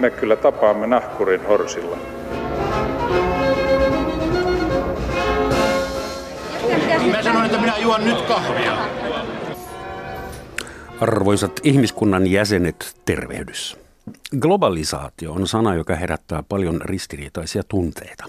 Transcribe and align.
me 0.00 0.10
kyllä 0.10 0.36
tapaamme 0.36 0.86
nahkurin 0.86 1.46
horsilla. 1.46 1.96
Mä 7.10 7.22
sanoin, 7.22 7.46
että 7.46 7.60
minä 7.60 7.78
juon 7.78 8.04
nyt 8.04 8.20
kahvia. 8.20 8.78
Arvoisat 11.00 11.60
ihmiskunnan 11.62 12.26
jäsenet, 12.26 12.96
tervehdys. 13.04 13.78
Globalisaatio 14.40 15.32
on 15.32 15.46
sana, 15.46 15.74
joka 15.74 15.94
herättää 15.94 16.42
paljon 16.48 16.80
ristiriitaisia 16.80 17.62
tunteita. 17.68 18.24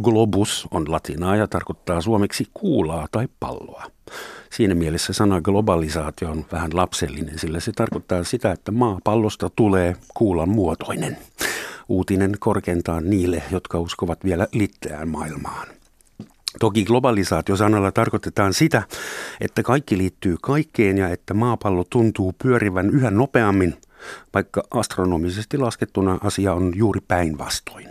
Globus 0.00 0.68
on 0.70 0.92
latinaa 0.92 1.36
ja 1.36 1.48
tarkoittaa 1.48 2.00
suomeksi 2.00 2.46
kuulaa 2.54 3.08
tai 3.12 3.28
palloa. 3.40 3.84
Siinä 4.50 4.74
mielessä 4.74 5.12
sana 5.12 5.40
globalisaatio 5.40 6.30
on 6.30 6.44
vähän 6.52 6.70
lapsellinen, 6.74 7.38
sillä 7.38 7.60
se 7.60 7.72
tarkoittaa 7.72 8.24
sitä, 8.24 8.52
että 8.52 8.72
maapallosta 8.72 9.50
tulee 9.56 9.96
kuulan 10.14 10.48
muotoinen. 10.48 11.16
Uutinen 11.88 12.36
korkeintaan 12.40 13.10
niille, 13.10 13.42
jotka 13.50 13.80
uskovat 13.80 14.24
vielä 14.24 14.46
litteään 14.52 15.08
maailmaan. 15.08 15.68
Toki 16.60 16.84
globalisaatio-sanalla 16.84 17.92
tarkoitetaan 17.92 18.54
sitä, 18.54 18.82
että 19.40 19.62
kaikki 19.62 19.98
liittyy 19.98 20.36
kaikkeen 20.42 20.98
ja 20.98 21.08
että 21.08 21.34
maapallo 21.34 21.84
tuntuu 21.90 22.34
pyörivän 22.42 22.90
yhä 22.90 23.10
nopeammin, 23.10 23.76
vaikka 24.34 24.62
astronomisesti 24.70 25.58
laskettuna 25.58 26.18
asia 26.22 26.54
on 26.54 26.72
juuri 26.76 27.00
päinvastoin. 27.08 27.88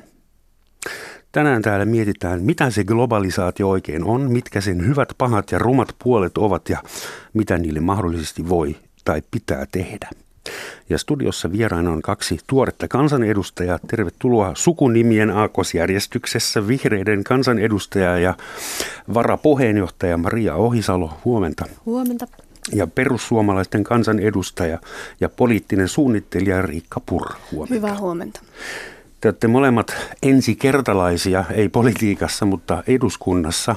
Tänään 1.31 1.61
täällä 1.61 1.85
mietitään, 1.85 2.43
mitä 2.43 2.69
se 2.69 2.83
globalisaatio 2.83 3.69
oikein 3.69 4.03
on, 4.03 4.31
mitkä 4.31 4.61
sen 4.61 4.87
hyvät, 4.87 5.09
pahat 5.17 5.51
ja 5.51 5.59
rumat 5.59 5.95
puolet 6.03 6.37
ovat 6.37 6.69
ja 6.69 6.83
mitä 7.33 7.57
niille 7.57 7.79
mahdollisesti 7.79 8.49
voi 8.49 8.75
tai 9.05 9.23
pitää 9.31 9.65
tehdä. 9.71 10.09
Ja 10.89 10.97
studiossa 10.97 11.51
vieraina 11.51 11.91
on 11.91 12.01
kaksi 12.01 12.39
tuoretta 12.47 12.87
kansanedustajaa. 12.87 13.79
Tervetuloa 13.87 14.51
sukunimien 14.55 15.29
aakosjärjestyksessä 15.29 16.67
vihreiden 16.67 17.23
kansanedustaja 17.23 18.19
ja 18.19 18.33
varapuheenjohtaja 19.13 20.17
Maria 20.17 20.55
Ohisalo. 20.55 21.13
Huomenta. 21.25 21.65
Huomenta. 21.85 22.27
Ja 22.73 22.87
perussuomalaisten 22.87 23.83
kansanedustaja 23.83 24.79
ja 25.19 25.29
poliittinen 25.29 25.87
suunnittelija 25.87 26.61
Riikka 26.61 26.99
Pur. 26.99 27.27
Huomenta. 27.51 27.75
Hyvää 27.75 27.99
huomenta. 27.99 28.41
Te 29.21 29.27
olette 29.27 29.47
molemmat 29.47 29.93
ensikertalaisia, 30.23 31.45
ei 31.53 31.69
politiikassa, 31.69 32.45
mutta 32.45 32.83
eduskunnassa. 32.87 33.75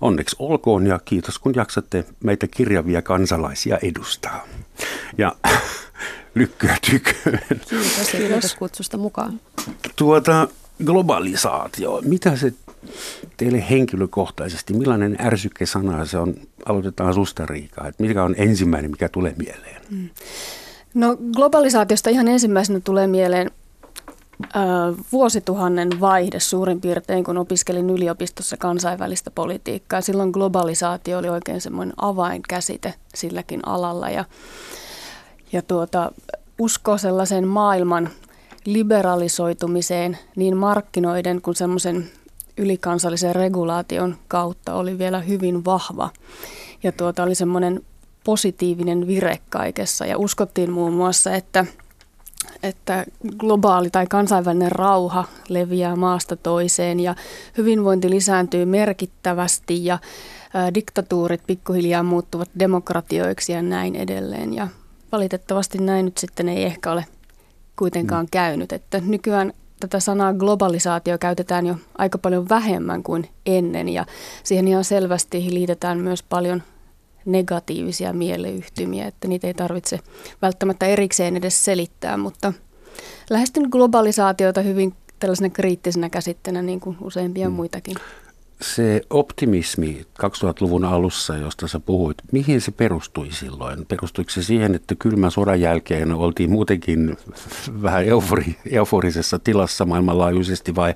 Onneksi 0.00 0.36
olkoon 0.38 0.86
ja 0.86 1.00
kiitos 1.04 1.38
kun 1.38 1.54
jaksatte 1.54 2.04
meitä 2.24 2.46
kirjavia 2.46 3.02
kansalaisia 3.02 3.78
edustaa. 3.82 4.44
Ja 5.18 5.36
lykkyä 6.34 6.76
tyköön. 6.90 7.60
Kiitos 7.68 8.10
kiitos 8.12 8.54
kutsusta 8.54 8.96
mukaan. 8.96 9.40
Tuota, 9.96 10.48
globalisaatio, 10.84 12.00
mitä 12.04 12.36
se 12.36 12.52
teille 13.36 13.64
henkilökohtaisesti, 13.70 14.74
millainen 14.74 15.18
sana 15.64 16.04
se 16.04 16.18
on? 16.18 16.34
Aloitetaan 16.66 17.14
susta 17.14 17.46
Riika, 17.46 17.88
että 17.88 18.02
mikä 18.02 18.24
on 18.24 18.34
ensimmäinen, 18.38 18.90
mikä 18.90 19.08
tulee 19.08 19.34
mieleen? 19.38 19.82
Mm. 19.90 20.08
No 20.94 21.16
globalisaatiosta 21.32 22.10
ihan 22.10 22.28
ensimmäisenä 22.28 22.80
tulee 22.80 23.06
mieleen 23.06 23.50
vuosituhannen 25.12 26.00
vaihde 26.00 26.40
suurin 26.40 26.80
piirtein, 26.80 27.24
kun 27.24 27.38
opiskelin 27.38 27.90
yliopistossa 27.90 28.56
kansainvälistä 28.56 29.30
politiikkaa. 29.30 30.00
Silloin 30.00 30.30
globalisaatio 30.30 31.18
oli 31.18 31.28
oikein 31.28 31.60
semmoinen 31.60 31.94
avainkäsite 31.96 32.94
silläkin 33.14 33.68
alalla 33.68 34.10
ja, 34.10 34.24
ja 35.52 35.62
tuota, 35.62 36.12
usko 36.58 36.98
sellaisen 36.98 37.48
maailman 37.48 38.10
liberalisoitumiseen 38.64 40.18
niin 40.36 40.56
markkinoiden 40.56 41.42
kuin 41.42 41.56
semmoisen 41.56 42.10
ylikansallisen 42.56 43.34
regulaation 43.34 44.16
kautta 44.28 44.74
oli 44.74 44.98
vielä 44.98 45.20
hyvin 45.20 45.64
vahva. 45.64 46.10
Ja 46.82 46.92
tuota 46.92 47.22
oli 47.22 47.34
semmoinen 47.34 47.82
positiivinen 48.24 49.06
vire 49.06 49.38
kaikessa 49.48 50.06
ja 50.06 50.18
uskottiin 50.18 50.70
muun 50.70 50.92
muassa, 50.92 51.34
että– 51.34 51.64
että 52.62 53.04
globaali 53.38 53.90
tai 53.90 54.06
kansainvälinen 54.06 54.72
rauha 54.72 55.24
leviää 55.48 55.96
maasta 55.96 56.36
toiseen 56.36 57.00
ja 57.00 57.14
hyvinvointi 57.58 58.10
lisääntyy 58.10 58.64
merkittävästi 58.64 59.84
ja 59.84 59.98
diktatuurit 60.74 61.42
pikkuhiljaa 61.46 62.02
muuttuvat 62.02 62.48
demokratioiksi 62.58 63.52
ja 63.52 63.62
näin 63.62 63.96
edelleen. 63.96 64.54
Ja 64.54 64.68
valitettavasti 65.12 65.78
näin 65.78 66.04
nyt 66.04 66.18
sitten 66.18 66.48
ei 66.48 66.64
ehkä 66.64 66.92
ole 66.92 67.06
kuitenkaan 67.76 68.24
mm. 68.24 68.30
käynyt. 68.30 68.72
Että 68.72 69.00
nykyään 69.06 69.52
tätä 69.80 70.00
sanaa 70.00 70.34
globalisaatio 70.34 71.18
käytetään 71.18 71.66
jo 71.66 71.76
aika 71.98 72.18
paljon 72.18 72.48
vähemmän 72.48 73.02
kuin 73.02 73.28
ennen 73.46 73.88
ja 73.88 74.06
siihen 74.42 74.68
ihan 74.68 74.84
selvästi 74.84 75.46
liitetään 75.50 75.98
myös 75.98 76.22
paljon 76.22 76.62
negatiivisia 77.26 78.12
mieleyhtymiä, 78.12 79.06
että 79.06 79.28
niitä 79.28 79.46
ei 79.46 79.54
tarvitse 79.54 80.00
välttämättä 80.42 80.86
erikseen 80.86 81.36
edes 81.36 81.64
selittää, 81.64 82.16
mutta 82.16 82.52
lähestyn 83.30 83.68
globalisaatiota 83.70 84.60
hyvin 84.60 84.94
tällaisena 85.18 85.50
kriittisenä 85.50 86.10
käsitteenä 86.10 86.62
niin 86.62 86.80
kuin 86.80 86.96
useimpia 87.00 87.46
hmm. 87.46 87.56
muitakin. 87.56 87.96
Se 88.60 89.02
optimismi 89.10 90.06
2000-luvun 90.22 90.84
alussa, 90.84 91.36
josta 91.36 91.68
sä 91.68 91.80
puhuit, 91.80 92.16
mihin 92.32 92.60
se 92.60 92.70
perustui 92.70 93.32
silloin? 93.32 93.86
Perustuiko 93.86 94.30
se 94.30 94.42
siihen, 94.42 94.74
että 94.74 94.94
kylmän 94.98 95.30
sodan 95.30 95.60
jälkeen 95.60 96.12
oltiin 96.12 96.50
muutenkin 96.50 97.16
vähän 97.82 98.04
eufori, 98.04 98.56
euforisessa 98.70 99.38
tilassa 99.38 99.84
maailmanlaajuisesti 99.84 100.74
vai 100.74 100.94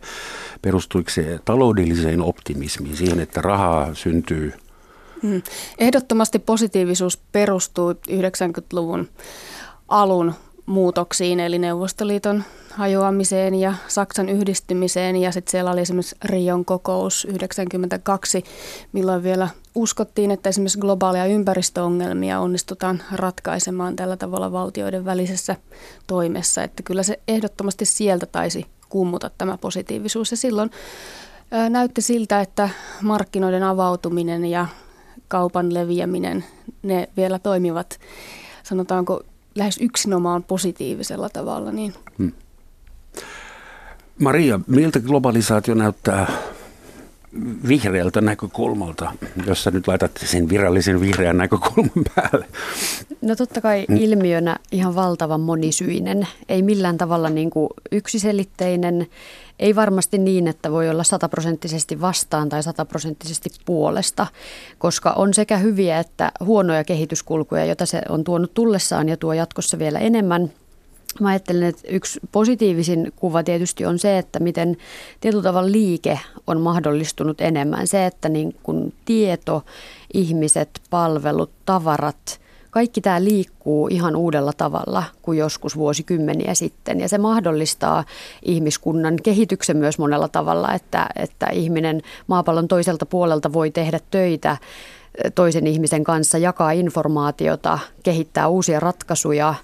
perustuiko 0.62 1.10
se 1.10 1.38
taloudelliseen 1.44 2.22
optimismiin, 2.22 2.96
siihen, 2.96 3.20
että 3.20 3.42
rahaa 3.42 3.94
syntyy– 3.94 4.52
Mm. 4.60 4.69
Ehdottomasti 5.78 6.38
positiivisuus 6.38 7.18
perustuu 7.32 7.92
90-luvun 7.92 9.08
alun 9.88 10.34
muutoksiin, 10.66 11.40
eli 11.40 11.58
Neuvostoliiton 11.58 12.44
hajoamiseen 12.74 13.54
ja 13.54 13.74
Saksan 13.88 14.28
yhdistymiseen. 14.28 15.16
Ja 15.16 15.32
sitten 15.32 15.50
siellä 15.50 15.70
oli 15.70 15.80
esimerkiksi 15.80 16.16
Rion 16.24 16.64
kokous 16.64 17.24
92, 17.24 18.44
milloin 18.92 19.22
vielä 19.22 19.48
uskottiin, 19.74 20.30
että 20.30 20.48
esimerkiksi 20.48 20.78
globaalia 20.78 21.24
ympäristöongelmia 21.24 22.40
onnistutaan 22.40 23.02
ratkaisemaan 23.12 23.96
tällä 23.96 24.16
tavalla 24.16 24.52
valtioiden 24.52 25.04
välisessä 25.04 25.56
toimessa. 26.06 26.62
Että 26.62 26.82
kyllä 26.82 27.02
se 27.02 27.20
ehdottomasti 27.28 27.84
sieltä 27.84 28.26
taisi 28.26 28.66
kummuta 28.88 29.30
tämä 29.38 29.58
positiivisuus. 29.58 30.30
Ja 30.30 30.36
silloin 30.36 30.70
näytti 31.70 32.02
siltä, 32.02 32.40
että 32.40 32.68
markkinoiden 33.02 33.62
avautuminen 33.62 34.44
ja 34.44 34.66
kaupan 35.30 35.74
leviäminen, 35.74 36.44
ne 36.82 37.08
vielä 37.16 37.38
toimivat, 37.38 38.00
sanotaanko 38.62 39.22
lähes 39.54 39.78
yksinomaan 39.80 40.42
positiivisella 40.42 41.28
tavalla. 41.28 41.72
Niin. 41.72 41.94
Hmm. 42.18 42.32
Maria, 44.18 44.60
miltä 44.66 45.00
globalisaatio 45.00 45.74
näyttää 45.74 46.32
vihreältä 47.68 48.20
näkökulmalta, 48.20 49.12
jos 49.46 49.62
sä 49.62 49.70
nyt 49.70 49.88
laitat 49.88 50.10
sen 50.24 50.48
virallisen 50.48 51.00
vihreän 51.00 51.36
näkökulman 51.36 52.04
päälle? 52.14 52.46
No 53.22 53.36
totta 53.36 53.60
kai 53.60 53.86
mm. 53.88 53.96
ilmiönä 53.96 54.56
ihan 54.72 54.94
valtavan 54.94 55.40
monisyinen, 55.40 56.28
ei 56.48 56.62
millään 56.62 56.98
tavalla 56.98 57.30
niin 57.30 57.50
kuin 57.50 57.68
yksiselitteinen, 57.92 59.06
ei 59.58 59.76
varmasti 59.76 60.18
niin, 60.18 60.48
että 60.48 60.72
voi 60.72 60.90
olla 60.90 61.04
sataprosenttisesti 61.04 62.00
vastaan 62.00 62.48
tai 62.48 62.62
sataprosenttisesti 62.62 63.50
puolesta, 63.64 64.26
koska 64.78 65.10
on 65.10 65.34
sekä 65.34 65.56
hyviä 65.56 65.98
että 65.98 66.32
huonoja 66.44 66.84
kehityskulkuja, 66.84 67.64
joita 67.64 67.86
se 67.86 68.02
on 68.08 68.24
tuonut 68.24 68.54
tullessaan 68.54 69.08
ja 69.08 69.16
tuo 69.16 69.32
jatkossa 69.32 69.78
vielä 69.78 69.98
enemmän– 69.98 70.50
Mä 71.20 71.28
ajattelen, 71.28 71.68
että 71.68 71.88
yksi 71.88 72.20
positiivisin 72.32 73.12
kuva 73.16 73.42
tietysti 73.42 73.86
on 73.86 73.98
se, 73.98 74.18
että 74.18 74.40
miten 74.40 74.76
tietyllä 75.20 75.42
tavalla 75.42 75.72
liike 75.72 76.20
on 76.46 76.60
mahdollistunut 76.60 77.40
enemmän. 77.40 77.86
Se, 77.86 78.06
että 78.06 78.28
niin 78.28 78.56
kun 78.62 78.92
tieto, 79.04 79.62
ihmiset, 80.14 80.80
palvelut, 80.90 81.50
tavarat, 81.66 82.40
kaikki 82.70 83.00
tämä 83.00 83.24
liikkuu 83.24 83.88
ihan 83.88 84.16
uudella 84.16 84.52
tavalla 84.56 85.04
kuin 85.22 85.38
joskus 85.38 85.76
vuosikymmeniä 85.76 86.54
sitten. 86.54 87.00
Ja 87.00 87.08
se 87.08 87.18
mahdollistaa 87.18 88.04
ihmiskunnan 88.42 89.16
kehityksen 89.22 89.76
myös 89.76 89.98
monella 89.98 90.28
tavalla, 90.28 90.74
että, 90.74 91.06
että 91.16 91.46
ihminen 91.52 92.02
maapallon 92.26 92.68
toiselta 92.68 93.06
puolelta 93.06 93.52
voi 93.52 93.70
tehdä 93.70 94.00
töitä 94.10 94.56
toisen 95.34 95.66
ihmisen 95.66 96.04
kanssa, 96.04 96.38
jakaa 96.38 96.70
informaatiota, 96.70 97.78
kehittää 98.02 98.48
uusia 98.48 98.80
ratkaisuja 98.80 99.54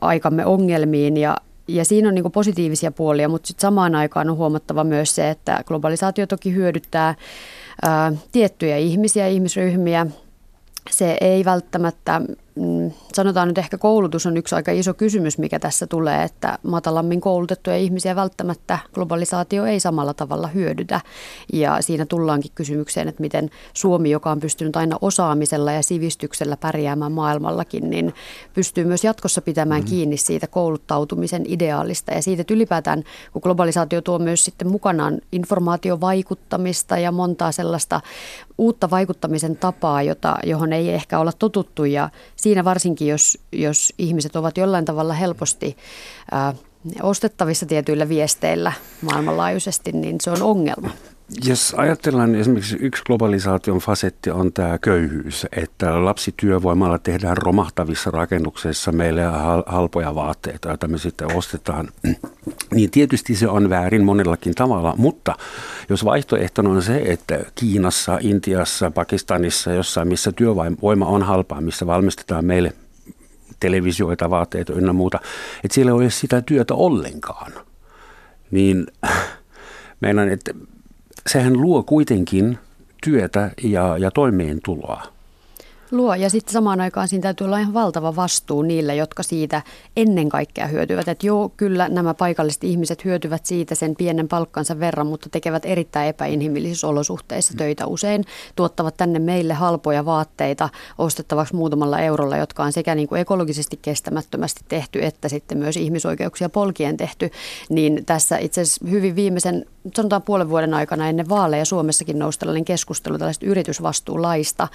aikamme 0.00 0.46
ongelmiin 0.46 1.16
ja 1.16 1.36
ja 1.68 1.84
siinä 1.84 2.08
on 2.08 2.14
niin 2.14 2.32
positiivisia 2.32 2.92
puolia, 2.92 3.28
mutta 3.28 3.46
sitten 3.46 3.62
samaan 3.62 3.94
aikaan 3.94 4.30
on 4.30 4.36
huomattava 4.36 4.84
myös 4.84 5.14
se, 5.14 5.30
että 5.30 5.64
globalisaatio 5.66 6.26
toki 6.26 6.54
hyödyttää 6.54 7.14
ää, 7.82 8.12
tiettyjä 8.32 8.76
ihmisiä, 8.76 9.26
ihmisryhmiä. 9.26 10.06
Se 10.90 11.16
ei 11.20 11.44
välttämättä 11.44 12.20
sanotaan 13.12 13.48
nyt 13.48 13.58
ehkä 13.58 13.78
koulutus 13.78 14.26
on 14.26 14.36
yksi 14.36 14.54
aika 14.54 14.72
iso 14.72 14.94
kysymys, 14.94 15.38
mikä 15.38 15.58
tässä 15.58 15.86
tulee, 15.86 16.22
että 16.22 16.58
matalammin 16.62 17.20
koulutettuja 17.20 17.76
ihmisiä 17.76 18.16
välttämättä 18.16 18.78
globalisaatio 18.94 19.64
ei 19.64 19.80
samalla 19.80 20.14
tavalla 20.14 20.48
hyödytä. 20.48 21.00
Ja 21.52 21.82
siinä 21.82 22.06
tullaankin 22.06 22.50
kysymykseen, 22.54 23.08
että 23.08 23.20
miten 23.20 23.50
Suomi, 23.72 24.10
joka 24.10 24.30
on 24.30 24.40
pystynyt 24.40 24.76
aina 24.76 24.98
osaamisella 25.00 25.72
ja 25.72 25.82
sivistyksellä 25.82 26.56
pärjäämään 26.56 27.12
maailmallakin, 27.12 27.90
niin 27.90 28.14
pystyy 28.54 28.84
myös 28.84 29.04
jatkossa 29.04 29.42
pitämään 29.42 29.80
mm-hmm. 29.80 29.90
kiinni 29.90 30.16
siitä 30.16 30.46
kouluttautumisen 30.46 31.44
ideaalista 31.46 32.14
ja 32.14 32.22
siitä, 32.22 32.40
että 32.40 32.54
ylipäätään 32.54 33.04
kun 33.32 33.42
globalisaatio 33.42 34.00
tuo 34.00 34.18
myös 34.18 34.44
sitten 34.44 34.68
mukanaan 34.68 35.18
informaatiovaikuttamista 35.32 36.98
ja 36.98 37.12
montaa 37.12 37.52
sellaista 37.52 38.00
uutta 38.58 38.90
vaikuttamisen 38.90 39.56
tapaa, 39.56 40.02
jota, 40.02 40.38
johon 40.44 40.72
ei 40.72 40.90
ehkä 40.90 41.18
olla 41.18 41.32
totuttu 41.32 41.84
ja 41.84 42.10
siinä 42.36 42.64
varsinkin, 42.64 43.08
jos, 43.08 43.38
jos 43.52 43.92
ihmiset 43.98 44.36
ovat 44.36 44.56
jollain 44.56 44.84
tavalla 44.84 45.14
helposti 45.14 45.76
ää, 46.30 46.54
ostettavissa 47.02 47.66
tietyillä 47.66 48.08
viesteillä 48.08 48.72
maailmanlaajuisesti, 49.02 49.92
niin 49.92 50.20
se 50.20 50.30
on 50.30 50.42
ongelma. 50.42 50.90
Jos 51.44 51.74
ajatellaan 51.76 52.32
niin 52.32 52.40
esimerkiksi 52.40 52.76
yksi 52.80 53.02
globalisaation 53.04 53.78
fasetti 53.78 54.30
on 54.30 54.52
tämä 54.52 54.78
köyhyys, 54.78 55.46
että 55.56 56.04
lapsityövoimalla 56.04 56.98
tehdään 56.98 57.36
romahtavissa 57.36 58.10
rakennuksissa 58.10 58.92
meille 58.92 59.22
halpoja 59.66 60.14
vaatteita, 60.14 60.68
joita 60.68 60.88
me 60.88 60.98
sitten 60.98 61.36
ostetaan, 61.36 61.88
niin 62.74 62.90
tietysti 62.90 63.36
se 63.36 63.48
on 63.48 63.70
väärin 63.70 64.04
monellakin 64.04 64.54
tavalla, 64.54 64.94
mutta 64.96 65.34
jos 65.88 66.04
vaihtoehtona 66.04 66.70
on 66.70 66.82
se, 66.82 67.02
että 67.06 67.38
Kiinassa, 67.54 68.18
Intiassa, 68.20 68.90
Pakistanissa, 68.90 69.72
jossain 69.72 70.08
missä 70.08 70.32
työvoima 70.32 71.06
on 71.06 71.22
halpaa, 71.22 71.60
missä 71.60 71.86
valmistetaan 71.86 72.44
meille 72.44 72.72
televisioita, 73.60 74.30
vaatteita 74.30 74.72
ynnä 74.72 74.92
muuta, 74.92 75.20
että 75.64 75.74
siellä 75.74 75.90
ei 75.90 75.96
ole 75.96 76.10
sitä 76.10 76.42
työtä 76.42 76.74
ollenkaan, 76.74 77.52
niin 78.50 78.86
meidän, 80.00 80.28
että 80.28 80.54
sehän 81.26 81.60
luo 81.60 81.82
kuitenkin 81.82 82.58
työtä 83.04 83.50
ja, 83.62 83.98
ja 83.98 84.10
toimeentuloa. 84.10 85.02
Luo 85.90 86.14
ja 86.14 86.30
sitten 86.30 86.52
samaan 86.52 86.80
aikaan 86.80 87.08
siinä 87.08 87.22
täytyy 87.22 87.44
olla 87.44 87.58
ihan 87.58 87.74
valtava 87.74 88.16
vastuu 88.16 88.62
niille, 88.62 88.94
jotka 88.94 89.22
siitä 89.22 89.62
ennen 89.96 90.28
kaikkea 90.28 90.66
hyötyvät. 90.66 91.08
Että 91.08 91.26
joo, 91.26 91.48
kyllä 91.56 91.88
nämä 91.88 92.14
paikalliset 92.14 92.64
ihmiset 92.64 93.04
hyötyvät 93.04 93.46
siitä 93.46 93.74
sen 93.74 93.96
pienen 93.96 94.28
palkkansa 94.28 94.80
verran, 94.80 95.06
mutta 95.06 95.28
tekevät 95.28 95.64
erittäin 95.64 96.08
epäinhimillisissä 96.08 96.86
olosuhteissa 96.86 97.54
töitä 97.56 97.86
usein. 97.86 98.24
Tuottavat 98.56 98.96
tänne 98.96 99.18
meille 99.18 99.54
halpoja 99.54 100.04
vaatteita 100.04 100.68
ostettavaksi 100.98 101.56
muutamalla 101.56 101.98
eurolla, 101.98 102.36
jotka 102.36 102.64
on 102.64 102.72
sekä 102.72 102.94
niin 102.94 103.08
kuin 103.08 103.20
ekologisesti 103.20 103.78
kestämättömästi 103.82 104.60
tehty, 104.68 105.04
että 105.04 105.28
sitten 105.28 105.58
myös 105.58 105.76
ihmisoikeuksia 105.76 106.48
polkien 106.48 106.96
tehty. 106.96 107.30
Niin 107.68 108.04
tässä 108.06 108.38
itse 108.38 108.60
asiassa 108.60 108.84
hyvin 108.90 109.16
viimeisen 109.16 109.66
sanotaan 109.94 110.22
puolen 110.22 110.48
vuoden 110.48 110.74
aikana 110.74 111.08
ennen 111.08 111.28
vaaleja 111.28 111.64
Suomessakin 111.64 112.18
nousi 112.18 112.38
tällainen 112.38 112.64
keskustelu 112.64 113.18
tällaista 113.18 113.46
yritysvastuulaista, 113.46 114.68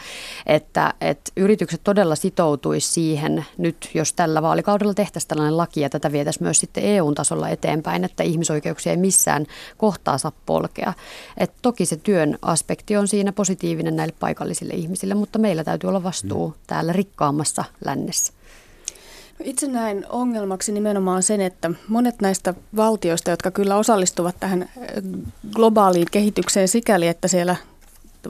että, 0.46 0.94
että 1.02 1.32
yritykset 1.38 1.82
todella 1.84 2.16
sitoutuisi 2.16 2.92
siihen 2.92 3.46
nyt, 3.58 3.90
jos 3.94 4.14
tällä 4.14 4.42
vaalikaudella 4.42 4.94
tehtäisiin 4.94 5.30
tällainen 5.30 5.58
laki 5.58 5.82
ja 5.82 5.90
tätä 5.90 6.12
vietäisiin 6.12 6.44
myös 6.44 6.60
sitten 6.60 6.84
EU-tasolla 6.84 7.50
eteenpäin, 7.50 8.04
että 8.04 8.24
ihmisoikeuksia 8.24 8.92
ei 8.92 8.98
missään 8.98 9.46
kohtaa 9.78 10.18
saa 10.18 10.32
polkea. 10.46 10.94
Et 11.38 11.52
toki 11.62 11.86
se 11.86 11.98
työn 11.98 12.38
aspekti 12.42 12.98
on 12.98 13.08
siinä 13.08 13.32
positiivinen 13.32 13.96
näille 13.96 14.16
paikallisille 14.20 14.74
ihmisille, 14.74 15.14
mutta 15.14 15.40
meillä 15.40 15.64
täytyy 15.64 15.88
olla 15.88 16.04
vastuu 16.04 16.48
mm. 16.48 16.54
täällä 16.68 16.94
rikkaammassa 16.94 17.64
lännessä. 17.86 18.34
Itse 19.44 19.68
näen 19.68 20.06
ongelmaksi 20.10 20.72
nimenomaan 20.72 21.24
sen, 21.24 21.42
että 21.42 21.72
monet 21.88 22.22
näistä 22.22 22.54
valtioista, 22.76 23.32
jotka 23.32 23.52
kyllä 23.52 23.76
osallistuvat 23.76 24.36
tähän 24.40 24.70
globaaliin 25.56 26.08
kehitykseen 26.12 26.68
sikäli, 26.68 27.08
että 27.08 27.28
siellä 27.28 27.56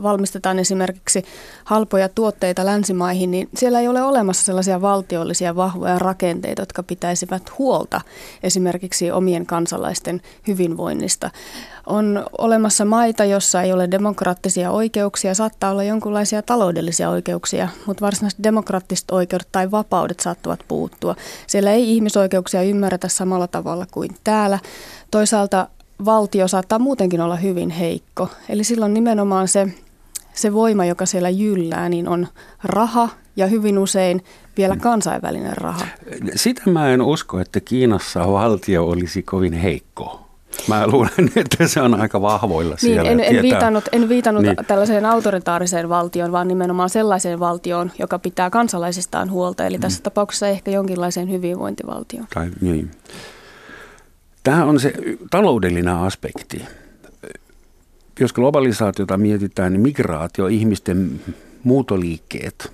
valmistetaan 0.03 0.59
esimerkiksi 0.59 1.23
halpoja 1.65 2.09
tuotteita 2.09 2.65
länsimaihin, 2.65 3.31
niin 3.31 3.49
siellä 3.55 3.79
ei 3.79 3.87
ole 3.87 4.01
olemassa 4.01 4.43
sellaisia 4.43 4.81
valtiollisia 4.81 5.55
vahvoja 5.55 5.99
rakenteita, 5.99 6.61
jotka 6.61 6.83
pitäisivät 6.83 7.57
huolta 7.57 8.01
esimerkiksi 8.43 9.11
omien 9.11 9.45
kansalaisten 9.45 10.21
hyvinvoinnista. 10.47 11.29
On 11.85 12.25
olemassa 12.37 12.85
maita, 12.85 13.25
jossa 13.25 13.61
ei 13.61 13.73
ole 13.73 13.91
demokraattisia 13.91 14.71
oikeuksia, 14.71 15.33
saattaa 15.33 15.71
olla 15.71 15.83
jonkinlaisia 15.83 16.41
taloudellisia 16.41 17.09
oikeuksia, 17.09 17.67
mutta 17.85 18.05
varsinaisesti 18.05 18.43
demokraattiset 18.43 19.11
oikeudet 19.11 19.47
tai 19.51 19.71
vapaudet 19.71 20.19
saattavat 20.19 20.59
puuttua. 20.67 21.15
Siellä 21.47 21.71
ei 21.71 21.93
ihmisoikeuksia 21.93 22.61
ymmärretä 22.63 23.07
samalla 23.07 23.47
tavalla 23.47 23.85
kuin 23.91 24.11
täällä. 24.23 24.59
Toisaalta 25.11 25.67
valtio 26.05 26.47
saattaa 26.47 26.79
muutenkin 26.79 27.21
olla 27.21 27.35
hyvin 27.35 27.69
heikko. 27.69 28.27
Eli 28.49 28.63
silloin 28.63 28.93
nimenomaan 28.93 29.47
se, 29.47 29.67
se 30.33 30.53
voima, 30.53 30.85
joka 30.85 31.05
siellä 31.05 31.29
jyllää, 31.29 31.89
niin 31.89 32.07
on 32.07 32.27
raha 32.63 33.09
ja 33.35 33.47
hyvin 33.47 33.77
usein 33.77 34.23
vielä 34.57 34.75
kansainvälinen 34.75 35.57
raha. 35.57 35.87
Sitä 36.35 36.61
mä 36.65 36.89
en 36.89 37.01
usko, 37.01 37.39
että 37.39 37.59
Kiinassa 37.59 38.31
valtio 38.31 38.85
olisi 38.85 39.23
kovin 39.23 39.53
heikko. 39.53 40.21
Mä 40.67 40.87
luulen, 40.87 41.31
että 41.35 41.67
se 41.67 41.81
on 41.81 42.01
aika 42.01 42.21
vahvoilla 42.21 42.75
niin, 42.81 42.93
siellä. 42.93 43.09
En, 43.09 43.19
en 43.19 43.41
viitannut, 43.41 43.83
en 43.91 44.09
viitannut 44.09 44.43
niin. 44.43 44.55
tällaiseen 44.67 45.05
autoritaariseen 45.05 45.89
valtioon, 45.89 46.31
vaan 46.31 46.47
nimenomaan 46.47 46.89
sellaiseen 46.89 47.39
valtioon, 47.39 47.91
joka 47.99 48.19
pitää 48.19 48.49
kansalaisistaan 48.49 49.31
huolta. 49.31 49.65
Eli 49.65 49.79
tässä 49.79 49.99
mm. 49.99 50.03
tapauksessa 50.03 50.47
ehkä 50.47 50.71
jonkinlaiseen 50.71 51.31
hyvinvointivaltioon. 51.31 52.27
Tai, 52.33 52.49
niin. 52.61 52.91
Tämä 54.43 54.65
on 54.65 54.79
se 54.79 54.93
taloudellinen 55.29 55.95
aspekti. 55.95 56.65
Jos 58.19 58.33
globalisaatiota 58.33 59.17
mietitään, 59.17 59.73
niin 59.73 59.81
migraatio, 59.81 60.47
ihmisten 60.47 61.21
muutoliikkeet, 61.63 62.71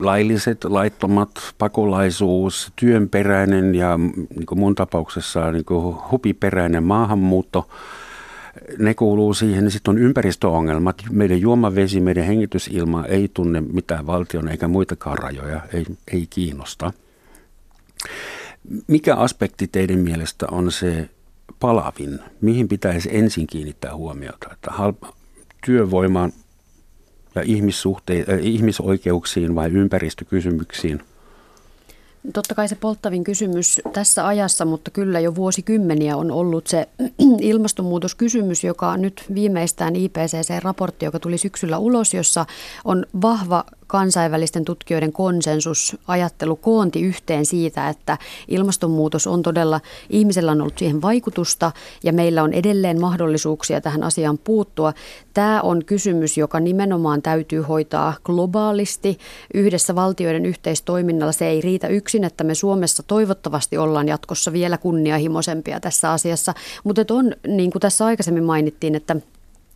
lailliset, 0.00 0.64
laittomat, 0.64 1.30
pakolaisuus, 1.58 2.72
työnperäinen 2.76 3.74
ja 3.74 3.98
niin 4.36 4.46
kuin 4.46 4.58
mun 4.58 4.74
tapauksessa 4.74 5.52
niin 5.52 5.64
kuin 5.64 5.96
hupiperäinen 6.10 6.84
maahanmuutto, 6.84 7.68
ne 8.78 8.94
kuuluu 8.94 9.34
siihen. 9.34 9.70
Sitten 9.70 9.90
on 9.90 9.98
ympäristöongelmat. 9.98 11.02
Meidän 11.10 11.40
juomavesi, 11.40 12.00
meidän 12.00 12.24
hengitysilma 12.24 13.04
ei 13.04 13.30
tunne 13.34 13.60
mitään 13.60 14.06
valtion 14.06 14.48
eikä 14.48 14.68
muitakaan 14.68 15.18
rajoja, 15.18 15.60
ei, 15.72 15.86
ei 16.12 16.26
kiinnosta. 16.30 16.92
Mikä 18.86 19.14
aspekti 19.14 19.68
teidän 19.68 19.98
mielestä 19.98 20.46
on 20.50 20.72
se 20.72 21.10
palavin? 21.60 22.18
Mihin 22.40 22.68
pitäisi 22.68 23.16
ensin 23.16 23.46
kiinnittää 23.46 23.96
huomiota? 23.96 24.48
Että 24.52 24.70
työvoimaan 25.66 26.32
ja 27.34 27.40
äh, 27.40 28.38
ihmisoikeuksiin 28.40 29.54
vai 29.54 29.70
ympäristökysymyksiin? 29.70 31.00
Totta 32.32 32.54
kai 32.54 32.68
se 32.68 32.74
polttavin 32.74 33.24
kysymys 33.24 33.80
tässä 33.92 34.26
ajassa, 34.26 34.64
mutta 34.64 34.90
kyllä 34.90 35.20
jo 35.20 35.34
vuosikymmeniä 35.34 36.16
on 36.16 36.30
ollut 36.30 36.66
se 36.66 36.88
ilmastonmuutoskysymys, 37.40 38.64
joka 38.64 38.96
nyt 38.96 39.24
viimeistään 39.34 39.94
IPCC-raportti, 39.96 41.04
joka 41.04 41.20
tuli 41.20 41.38
syksyllä 41.38 41.78
ulos, 41.78 42.14
jossa 42.14 42.46
on 42.84 43.06
vahva 43.22 43.64
kansainvälisten 43.86 44.64
tutkijoiden 44.64 45.12
konsensus, 45.12 45.96
ajattelu 46.08 46.56
koonti 46.56 47.02
yhteen 47.02 47.46
siitä, 47.46 47.88
että 47.88 48.18
ilmastonmuutos 48.48 49.26
on 49.26 49.42
todella, 49.42 49.80
ihmisellä 50.10 50.52
on 50.52 50.60
ollut 50.60 50.78
siihen 50.78 51.02
vaikutusta 51.02 51.72
ja 52.04 52.12
meillä 52.12 52.42
on 52.42 52.52
edelleen 52.52 53.00
mahdollisuuksia 53.00 53.80
tähän 53.80 54.02
asiaan 54.02 54.38
puuttua. 54.38 54.92
Tämä 55.34 55.60
on 55.60 55.84
kysymys, 55.84 56.38
joka 56.38 56.60
nimenomaan 56.60 57.22
täytyy 57.22 57.60
hoitaa 57.60 58.14
globaalisti 58.24 59.18
yhdessä 59.54 59.94
valtioiden 59.94 60.46
yhteistoiminnalla. 60.46 61.32
Se 61.32 61.46
ei 61.46 61.60
riitä 61.60 61.88
yksin, 61.88 62.24
että 62.24 62.44
me 62.44 62.54
Suomessa 62.54 63.02
toivottavasti 63.02 63.78
ollaan 63.78 64.08
jatkossa 64.08 64.52
vielä 64.52 64.78
kunnianhimoisempia 64.78 65.80
tässä 65.80 66.12
asiassa, 66.12 66.54
mutta 66.84 67.14
on, 67.14 67.32
niin 67.46 67.70
kuin 67.70 67.80
tässä 67.80 68.06
aikaisemmin 68.06 68.44
mainittiin, 68.44 68.94
että 68.94 69.16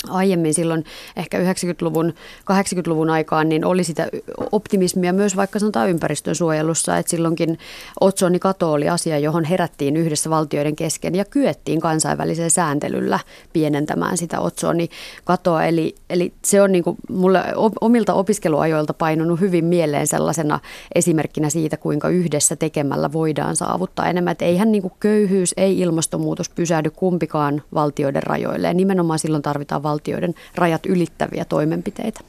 aiemmin 0.08 0.54
silloin 0.54 0.84
ehkä 1.16 1.38
90-luvun, 1.38 2.14
80-luvun 2.52 3.10
aikaan, 3.10 3.48
niin 3.48 3.64
oli 3.64 3.84
sitä 3.84 4.08
optimismia 4.52 5.12
myös 5.12 5.36
vaikka 5.36 5.58
sanotaan 5.58 5.90
ympäristön 5.90 6.34
suojelussa, 6.34 6.96
että 6.96 7.10
silloinkin 7.10 7.58
otsonikato 8.00 8.72
oli 8.72 8.88
asia, 8.88 9.18
johon 9.18 9.44
herättiin 9.44 9.96
yhdessä 9.96 10.30
valtioiden 10.30 10.76
kesken 10.76 11.14
ja 11.14 11.24
kyettiin 11.24 11.80
kansainvälisellä 11.80 12.48
sääntelyllä 12.48 13.18
pienentämään 13.52 14.18
sitä 14.18 14.40
otsonikatoa. 14.40 15.64
Eli, 15.64 15.94
eli 16.10 16.32
se 16.44 16.62
on 16.62 16.72
niin 16.72 16.84
kuin 16.84 16.96
mulle 17.08 17.42
omilta 17.80 18.14
opiskeluajoilta 18.14 18.94
painunut 18.94 19.40
hyvin 19.40 19.64
mieleen 19.64 20.06
sellaisena 20.06 20.60
esimerkkinä 20.94 21.50
siitä, 21.50 21.76
kuinka 21.76 22.08
yhdessä 22.08 22.56
tekemällä 22.56 23.12
voidaan 23.12 23.56
saavuttaa 23.56 24.08
enemmän. 24.08 24.32
Että 24.32 24.44
eihän 24.44 24.72
niin 24.72 24.82
kuin 24.82 24.92
köyhyys, 25.00 25.54
ei 25.56 25.78
ilmastonmuutos 25.80 26.48
pysähdy 26.48 26.90
kumpikaan 26.90 27.62
valtioiden 27.74 28.22
rajoille 28.22 28.66
ja 28.66 28.74
nimenomaan 28.74 29.18
silloin 29.18 29.42
tarvitaan 29.42 29.82
valtioiden 29.90 30.34
rajat 30.54 30.86
ylittäviä 30.86 31.44
toimenpiteitä. 31.44 32.20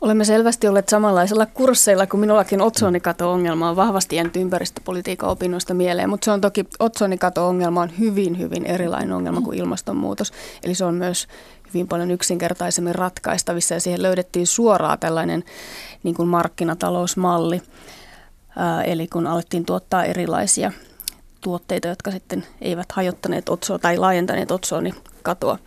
Olemme 0.00 0.24
selvästi 0.24 0.68
olleet 0.68 0.88
samanlaisilla 0.88 1.46
kursseilla 1.46 2.06
kuin 2.06 2.20
minullakin 2.20 2.60
otsonikato-ongelma 2.60 3.70
on 3.70 3.76
vahvasti 3.76 4.16
jäänyt 4.16 4.36
ympäristöpolitiikan 4.36 5.30
opinnoista 5.30 5.74
mieleen, 5.74 6.10
mutta 6.10 6.24
se 6.24 6.30
on 6.30 6.40
toki, 6.40 6.64
otsonikato-ongelma 6.78 7.82
on 7.82 7.98
hyvin, 7.98 8.38
hyvin 8.38 8.66
erilainen 8.66 9.12
ongelma 9.12 9.40
kuin 9.40 9.58
ilmastonmuutos. 9.58 10.32
Eli 10.62 10.74
se 10.74 10.84
on 10.84 10.94
myös 10.94 11.28
hyvin 11.74 11.88
paljon 11.88 12.10
yksinkertaisemmin 12.10 12.94
ratkaistavissa 12.94 13.74
ja 13.74 13.80
siihen 13.80 14.02
löydettiin 14.02 14.46
suoraan 14.46 14.98
tällainen 14.98 15.44
niin 16.02 16.14
kuin 16.14 16.28
markkinatalousmalli. 16.28 17.62
Ää, 18.56 18.82
eli 18.82 19.06
kun 19.06 19.26
alettiin 19.26 19.64
tuottaa 19.64 20.04
erilaisia 20.04 20.72
tuotteita, 21.40 21.88
jotka 21.88 22.10
sitten 22.10 22.46
eivät 22.60 22.92
hajottaneet 22.92 23.48
otsoa 23.48 23.78
tai 23.78 23.96
laajentaneet 23.96 24.50
otsoa, 24.50 24.80
katoa. 25.22 25.58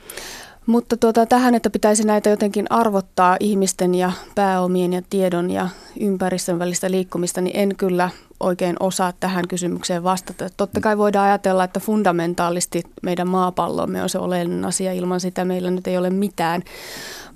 Mutta 0.66 0.98
tuota, 0.98 1.26
tähän, 1.26 1.56
että 1.56 1.70
pitäisi 1.70 2.04
näitä 2.04 2.30
jotenkin 2.30 2.66
arvottaa 2.70 3.38
ihmisten 3.40 3.96
ja 3.96 4.12
pääomien 4.36 4.94
ja 4.94 5.02
tiedon 5.10 5.52
ja 5.52 5.70
ympäristön 6.00 6.60
välistä 6.60 6.92
liikkumista, 6.92 7.42
niin 7.42 7.58
en 7.58 7.76
kyllä 7.76 8.10
oikein 8.40 8.76
osaa 8.80 9.14
tähän 9.20 9.48
kysymykseen 9.48 10.04
vastata. 10.04 10.50
Totta 10.58 10.80
kai 10.80 10.98
voidaan 10.98 11.28
ajatella, 11.28 11.64
että 11.64 11.80
fundamentaalisti 11.80 12.84
meidän 13.02 13.28
maapallomme 13.28 14.04
on 14.04 14.10
se 14.10 14.20
oleellinen 14.20 14.66
asia. 14.66 14.94
Ilman 14.94 15.20
sitä 15.20 15.46
meillä 15.46 15.72
nyt 15.72 15.88
ei 15.88 15.98
ole 15.98 16.10
mitään. 16.10 16.64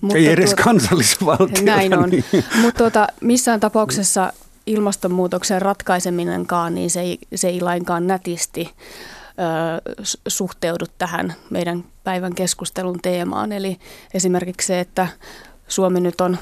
Mutta 0.02 0.18
ei 0.18 0.28
edes 0.28 0.50
tuota, 0.50 0.64
kansallisvaltio. 0.64 1.64
Näin 1.64 1.98
on. 1.98 2.10
Niin. 2.10 2.24
Mutta 2.62 2.78
tuota, 2.78 3.08
missään 3.22 3.60
tapauksessa 3.60 4.34
ilmastonmuutoksen 4.68 5.62
ratkaiseminenkaan, 5.62 6.76
niin 6.76 6.90
se 6.90 7.02
ei, 7.02 7.18
se 7.36 7.48
ei 7.48 7.62
lainkaan 7.62 8.08
nätisti 8.08 8.72
suhteudu 10.28 10.86
tähän 10.98 11.34
meidän 11.50 11.84
päivän 12.04 12.36
keskustelun 12.36 13.00
teemaan. 13.02 13.52
Eli 13.52 13.78
esimerkiksi 14.14 14.68
se, 14.68 14.80
että 14.80 15.08
Suomi 15.68 16.00
nyt 16.00 16.22
on 16.22 16.38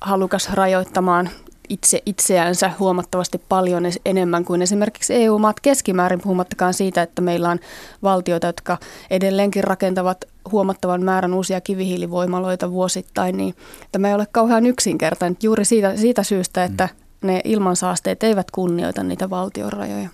halukas 0.00 0.50
rajoittamaan 0.50 1.30
itse 1.68 2.02
itseänsä 2.06 2.70
huomattavasti 2.78 3.40
paljon 3.48 3.84
enemmän 4.04 4.44
kuin 4.44 4.62
esimerkiksi 4.62 5.14
EU-maat 5.14 5.60
keskimäärin, 5.60 6.20
puhumattakaan 6.20 6.74
siitä, 6.74 7.02
että 7.02 7.22
meillä 7.22 7.48
on 7.48 7.58
valtioita, 8.02 8.46
jotka 8.46 8.78
edelleenkin 9.10 9.64
rakentavat 9.64 10.24
huomattavan 10.52 11.02
määrän 11.02 11.34
uusia 11.34 11.60
kivihiilivoimaloita 11.60 12.70
vuosittain, 12.70 13.36
niin 13.36 13.54
tämä 13.92 14.08
ei 14.08 14.14
ole 14.14 14.26
kauhean 14.32 14.66
yksinkertainen 14.66 15.36
juuri 15.42 15.64
siitä, 15.64 15.96
siitä 15.96 16.22
syystä, 16.22 16.64
että 16.64 16.88
ne 17.22 17.40
ilmansaasteet 17.44 18.22
eivät 18.22 18.50
kunnioita 18.50 19.02
niitä 19.02 19.30
valtion 19.30 19.72
rajoja. 19.72 20.08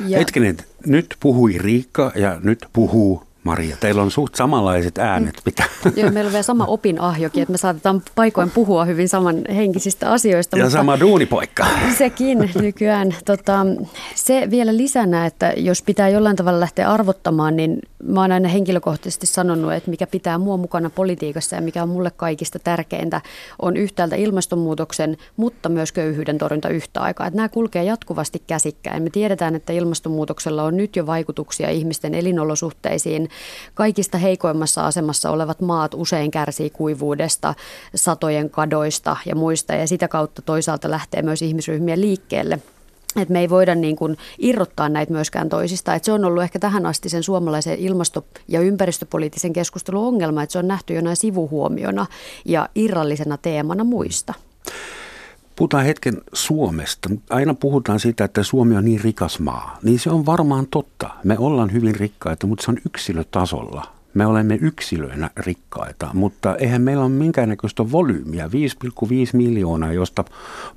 Ja. 0.00 0.18
Hetkinen, 0.18 0.56
nyt 0.86 1.16
puhui 1.20 1.58
Riikka 1.58 2.12
ja 2.14 2.40
nyt 2.42 2.66
puhuu 2.72 3.22
Maria, 3.44 3.76
teillä 3.80 4.02
on 4.02 4.10
suht 4.10 4.34
samanlaiset 4.34 4.98
äänet. 4.98 5.42
Mitä? 5.46 5.64
Joo, 5.96 6.10
meillä 6.10 6.28
on 6.28 6.32
vielä 6.32 6.42
sama 6.42 6.64
opinahjokin, 6.64 7.42
että 7.42 7.52
me 7.52 7.58
saatetaan 7.58 8.02
paikoin 8.14 8.50
puhua 8.50 8.84
hyvin 8.84 9.08
samanhenkisistä 9.08 10.12
asioista. 10.12 10.58
Ja 10.58 10.64
mutta 10.64 10.78
sama 10.78 11.00
duunipoikka. 11.00 11.66
Sekin 11.98 12.50
nykyään. 12.60 13.14
Tota, 13.24 13.66
se 14.14 14.48
vielä 14.50 14.76
lisänä, 14.76 15.26
että 15.26 15.52
jos 15.56 15.82
pitää 15.82 16.08
jollain 16.08 16.36
tavalla 16.36 16.60
lähteä 16.60 16.90
arvottamaan, 16.90 17.56
niin 17.56 17.78
mä 18.06 18.20
oon 18.20 18.32
aina 18.32 18.48
henkilökohtaisesti 18.48 19.26
sanonut, 19.26 19.72
että 19.72 19.90
mikä 19.90 20.06
pitää 20.06 20.38
mua 20.38 20.56
mukana 20.56 20.90
politiikassa 20.90 21.56
ja 21.56 21.62
mikä 21.62 21.82
on 21.82 21.88
mulle 21.88 22.10
kaikista 22.10 22.58
tärkeintä, 22.58 23.20
on 23.62 23.76
yhtäältä 23.76 24.16
ilmastonmuutoksen, 24.16 25.16
mutta 25.36 25.68
myös 25.68 25.92
köyhyyden 25.92 26.38
torjunta 26.38 26.68
yhtä 26.68 27.00
aikaa. 27.00 27.26
Että 27.26 27.36
nämä 27.36 27.48
kulkee 27.48 27.84
jatkuvasti 27.84 28.42
käsikkäin. 28.46 29.02
Me 29.02 29.10
tiedetään, 29.10 29.54
että 29.54 29.72
ilmastonmuutoksella 29.72 30.62
on 30.62 30.76
nyt 30.76 30.96
jo 30.96 31.06
vaikutuksia 31.06 31.70
ihmisten 31.70 32.14
elinolosuhteisiin, 32.14 33.28
Kaikista 33.74 34.18
heikoimmassa 34.18 34.86
asemassa 34.86 35.30
olevat 35.30 35.60
maat 35.60 35.94
usein 35.94 36.30
kärsii 36.30 36.70
kuivuudesta, 36.70 37.54
satojen 37.94 38.50
kadoista 38.50 39.16
ja 39.26 39.34
muista 39.34 39.74
ja 39.74 39.86
sitä 39.86 40.08
kautta 40.08 40.42
toisaalta 40.42 40.90
lähtee 40.90 41.22
myös 41.22 41.42
ihmisryhmiä 41.42 42.00
liikkeelle 42.00 42.58
että 43.22 43.32
me 43.32 43.40
ei 43.40 43.50
voida 43.50 43.74
niin 43.74 43.96
kuin 43.96 44.16
irrottaa 44.38 44.88
näitä 44.88 45.12
myöskään 45.12 45.48
toisista. 45.48 45.94
Että 45.94 46.06
se 46.06 46.12
on 46.12 46.24
ollut 46.24 46.42
ehkä 46.42 46.58
tähän 46.58 46.86
asti 46.86 47.08
sen 47.08 47.22
suomalaisen 47.22 47.78
ilmasto- 47.78 48.24
ja 48.48 48.60
ympäristöpoliittisen 48.60 49.52
keskustelun 49.52 50.06
ongelma, 50.06 50.42
että 50.42 50.52
se 50.52 50.58
on 50.58 50.68
nähty 50.68 50.94
jonain 50.94 51.16
sivuhuomiona 51.16 52.06
ja 52.44 52.68
irrallisena 52.74 53.36
teemana 53.36 53.84
muista. 53.84 54.34
Puhutaan 55.56 55.84
hetken 55.84 56.22
Suomesta. 56.32 57.08
Aina 57.30 57.54
puhutaan 57.54 58.00
siitä, 58.00 58.24
että 58.24 58.42
Suomi 58.42 58.76
on 58.76 58.84
niin 58.84 59.00
rikas 59.00 59.40
maa. 59.40 59.78
Niin 59.82 59.98
se 59.98 60.10
on 60.10 60.26
varmaan 60.26 60.66
totta. 60.70 61.10
Me 61.24 61.38
ollaan 61.38 61.72
hyvin 61.72 61.94
rikkaita, 61.94 62.46
mutta 62.46 62.64
se 62.64 62.70
on 62.70 62.78
yksilötasolla. 62.86 63.86
Me 64.14 64.26
olemme 64.26 64.58
yksilöinä 64.60 65.30
rikkaita, 65.36 66.10
mutta 66.12 66.56
eihän 66.56 66.82
meillä 66.82 67.04
ole 67.04 67.12
minkäännäköistä 67.12 67.92
volyymiä. 67.92 68.46
5,5 68.46 68.50
miljoonaa, 69.32 69.92
josta 69.92 70.24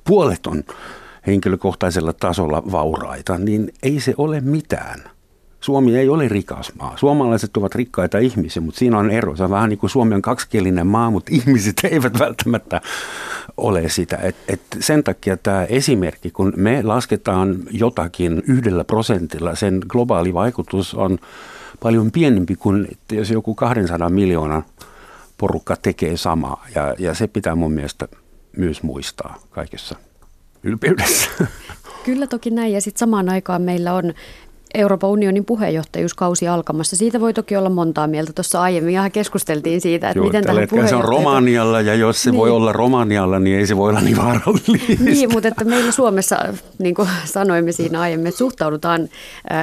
puolet 0.04 0.46
on 0.46 0.64
henkilökohtaisella 1.26 2.12
tasolla 2.12 2.62
vauraita, 2.72 3.38
niin 3.38 3.72
ei 3.82 4.00
se 4.00 4.14
ole 4.18 4.40
mitään. 4.40 5.17
Suomi 5.60 5.96
ei 5.96 6.08
ole 6.08 6.28
rikas 6.28 6.72
maa. 6.78 6.96
Suomalaiset 6.96 7.56
ovat 7.56 7.74
rikkaita 7.74 8.18
ihmisiä, 8.18 8.62
mutta 8.62 8.78
siinä 8.78 8.98
on 8.98 9.10
ero. 9.10 9.36
Se 9.36 9.44
on 9.44 9.50
vähän 9.50 9.68
niin 9.68 9.78
kuin 9.78 9.90
Suomi 9.90 10.14
on 10.14 10.22
kaksikielinen 10.22 10.86
maa, 10.86 11.10
mutta 11.10 11.30
ihmiset 11.34 11.76
eivät 11.90 12.18
välttämättä 12.18 12.80
ole 13.56 13.88
sitä. 13.88 14.16
Et, 14.16 14.36
et 14.48 14.60
sen 14.80 15.04
takia 15.04 15.36
tämä 15.36 15.64
esimerkki, 15.64 16.30
kun 16.30 16.52
me 16.56 16.82
lasketaan 16.82 17.56
jotakin 17.70 18.42
yhdellä 18.46 18.84
prosentilla, 18.84 19.54
sen 19.54 19.80
globaali 19.88 20.34
vaikutus 20.34 20.94
on 20.94 21.18
paljon 21.82 22.12
pienempi 22.12 22.56
kuin 22.56 22.88
jos 23.12 23.30
joku 23.30 23.54
200 23.54 24.10
miljoonan 24.10 24.64
porukka 25.38 25.76
tekee 25.76 26.16
samaa. 26.16 26.66
Ja, 26.74 26.94
ja 26.98 27.14
se 27.14 27.26
pitää 27.26 27.54
mun 27.54 27.72
mielestä 27.72 28.08
myös 28.56 28.82
muistaa 28.82 29.38
kaikessa 29.50 29.96
ylpeydessä. 30.62 31.30
Kyllä 32.04 32.26
toki 32.26 32.50
näin 32.50 32.72
ja 32.72 32.80
sitten 32.80 32.98
samaan 32.98 33.28
aikaan 33.28 33.62
meillä 33.62 33.94
on 33.94 34.14
Euroopan 34.74 35.10
unionin 35.10 35.44
puheenjohtajuuskausi 35.44 36.48
alkamassa. 36.48 36.96
Siitä 36.96 37.20
voi 37.20 37.34
toki 37.34 37.56
olla 37.56 37.68
montaa 37.68 38.06
mieltä. 38.06 38.32
Tuossa 38.32 38.62
aiemmin 38.62 38.92
ihan 38.92 39.10
keskusteltiin 39.10 39.80
siitä, 39.80 40.08
että 40.08 40.18
Joo, 40.18 40.26
miten 40.26 40.44
tähän 40.44 40.68
puheenjohtajuuteen... 40.68 40.88
se 40.88 40.96
on 40.96 41.24
Romanialla 41.24 41.80
ja 41.80 41.94
jos 41.94 42.22
se 42.22 42.30
niin. 42.30 42.38
voi 42.38 42.50
olla 42.50 42.72
Romanialla, 42.72 43.38
niin 43.38 43.58
ei 43.58 43.66
se 43.66 43.76
voi 43.76 43.90
olla 43.90 44.00
niin 44.00 44.16
vaarallista. 44.16 44.72
Niin, 45.04 45.32
mutta 45.32 45.48
että 45.48 45.64
meillä 45.64 45.92
Suomessa, 45.92 46.38
niin 46.78 46.94
kuin 46.94 47.08
sanoimme 47.24 47.72
siinä 47.72 48.00
aiemmin, 48.00 48.26
että 48.26 48.38
suhtaudutaan 48.38 49.08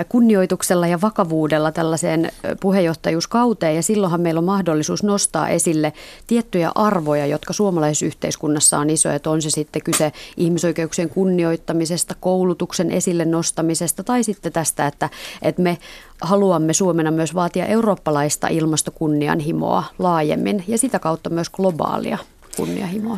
kunnioituksella 0.10 0.88
ja 0.88 1.02
vakavuudella 1.02 1.72
tällaiseen 1.72 2.32
puheenjohtajuuskauteen 2.60 3.76
ja 3.76 3.84
silloinhan 3.84 4.22
meillä 4.22 4.40
on 4.40 4.46
mahdollisuus 4.46 5.04
nostaa 5.04 5.50
esille 5.50 5.94
tiettyjä 6.28 6.72
arvoja, 6.76 7.26
jotka 7.26 7.54
suomalaisessa 7.54 8.06
yhteiskunnassa 8.06 8.80
on 8.80 8.90
isoja, 8.90 9.16
että 9.16 9.30
on 9.30 9.42
se 9.42 9.50
sitten 9.50 9.82
kyse 9.82 10.12
ihmisoikeuksien 10.38 11.10
kunnioittamisesta, 11.10 12.16
koulutuksen 12.20 12.92
esille 12.92 13.26
nostamisesta 13.26 14.04
tai 14.04 14.24
sitten 14.24 14.52
tästä, 14.52 14.88
että, 14.96 15.10
että 15.42 15.62
me 15.62 15.78
haluamme 16.22 16.74
Suomena 16.74 17.12
myös 17.12 17.36
vaatia 17.36 17.66
eurooppalaista 17.66 18.48
ilmastokunnianhimoa 18.48 19.84
laajemmin 20.00 20.64
ja 20.68 20.78
sitä 20.78 21.00
kautta 21.00 21.30
myös 21.30 21.50
globaalia 21.50 22.18
kunnianhimoa. 22.58 23.18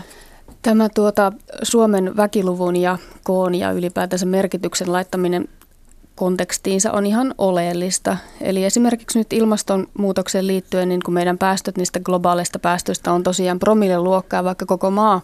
Tämä 0.61 0.89
tuota, 0.89 1.31
Suomen 1.63 2.17
väkiluvun 2.17 2.75
ja 2.75 2.97
koon 3.23 3.55
ja 3.55 3.71
ylipäätänsä 3.71 4.25
merkityksen 4.25 4.91
laittaminen 4.91 5.47
kontekstiinsa 6.15 6.91
on 6.91 7.05
ihan 7.05 7.35
oleellista. 7.37 8.17
Eli 8.41 8.65
esimerkiksi 8.65 9.19
nyt 9.19 9.33
ilmastonmuutokseen 9.33 10.47
liittyen, 10.47 10.89
niin 10.89 11.01
kun 11.05 11.13
meidän 11.13 11.37
päästöt 11.37 11.77
niistä 11.77 11.99
globaaleista 11.99 12.59
päästöistä 12.59 13.11
on 13.11 13.23
tosiaan 13.23 13.59
promille 13.59 13.99
luokkaa, 13.99 14.43
vaikka 14.43 14.65
koko 14.65 14.91
maa 14.91 15.21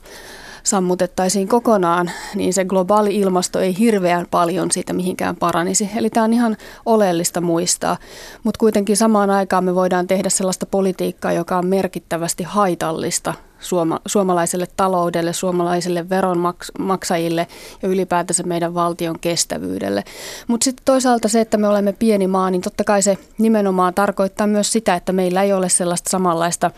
sammutettaisiin 0.63 1.48
kokonaan, 1.48 2.12
niin 2.36 2.53
se 2.53 2.65
globaali 2.65 3.15
ilmasto 3.15 3.60
ei 3.60 3.77
hirveän 3.79 4.27
paljon 4.32 4.72
siitä 4.72 4.93
mihinkään 4.93 5.36
paranisi. 5.36 5.89
Eli 5.96 6.10
tämä 6.10 6.24
on 6.24 6.34
ihan 6.34 6.58
oleellista 6.86 7.41
muistaa. 7.41 7.98
Mutta 8.43 8.60
kuitenkin 8.60 8.98
samaan 8.98 9.29
aikaan 9.29 9.63
me 9.63 9.75
voidaan 9.75 10.08
tehdä 10.08 10.29
sellaista 10.29 10.65
politiikkaa, 10.65 11.32
joka 11.32 11.58
on 11.58 11.65
merkittävästi 11.65 12.43
haitallista 12.43 13.34
suoma, 13.60 14.00
suomalaiselle 14.05 14.67
taloudelle, 14.77 15.34
suomalaisille 15.34 16.10
veronmaksajille 16.10 17.48
ja 17.82 17.89
ylipäätänsä 17.89 18.43
meidän 18.43 18.74
valtion 18.74 19.20
kestävyydelle. 19.20 20.03
Mutta 20.48 20.63
sitten 20.63 20.86
toisaalta 20.86 21.27
se, 21.27 21.41
että 21.41 21.58
me 21.58 21.67
olemme 21.67 21.93
pieni 21.93 22.27
maa, 22.27 22.50
niin 22.50 22.62
totta 22.62 22.84
kai 22.84 23.01
se 23.01 23.17
nimenomaan 23.38 23.93
tarkoittaa 23.93 24.48
myös 24.48 24.72
sitä, 24.72 24.96
että 24.96 25.13
meillä 25.13 25.43
ei 25.43 25.53
ole 25.53 25.70
sellaista 25.70 26.10
samanlaista 26.10 26.72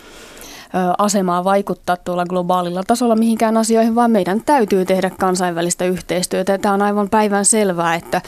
asemaa 0.98 1.44
vaikuttaa 1.44 1.98
tuolla 1.98 2.26
globaalilla 2.26 2.84
tasolla 2.84 3.16
mihinkään 3.16 3.58
asioihin, 3.58 3.96
vaan 3.96 4.12
meidän 4.12 4.42
täytyy 4.46 4.86
tehdä 4.86 5.10
kansainvälistä 5.10 5.86
yhteistyötä. 5.86 6.58
Tämä 6.58 6.74
on 6.74 6.82
aivan 6.82 7.10
päivän 7.10 7.46
selvää, 7.46 7.96
että 7.96 8.22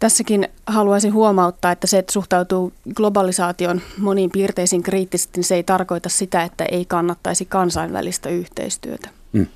Tässäkin 0.00 0.48
haluaisin 0.66 1.12
huomauttaa, 1.12 1.72
että 1.72 1.86
se, 1.86 1.98
että 1.98 2.12
suhtautuu 2.12 2.72
globalisaation 2.94 3.80
moniin 3.98 4.30
piirteisiin 4.30 4.82
kriittisesti, 4.82 5.38
niin 5.38 5.44
se 5.44 5.54
ei 5.54 5.62
tarkoita 5.62 6.08
sitä, 6.08 6.42
että 6.42 6.64
ei 6.64 6.84
kannattaisi 6.84 7.44
kansainvälistä 7.44 8.28
yhteistyötä. 8.28 9.08
Mm. 9.32 9.46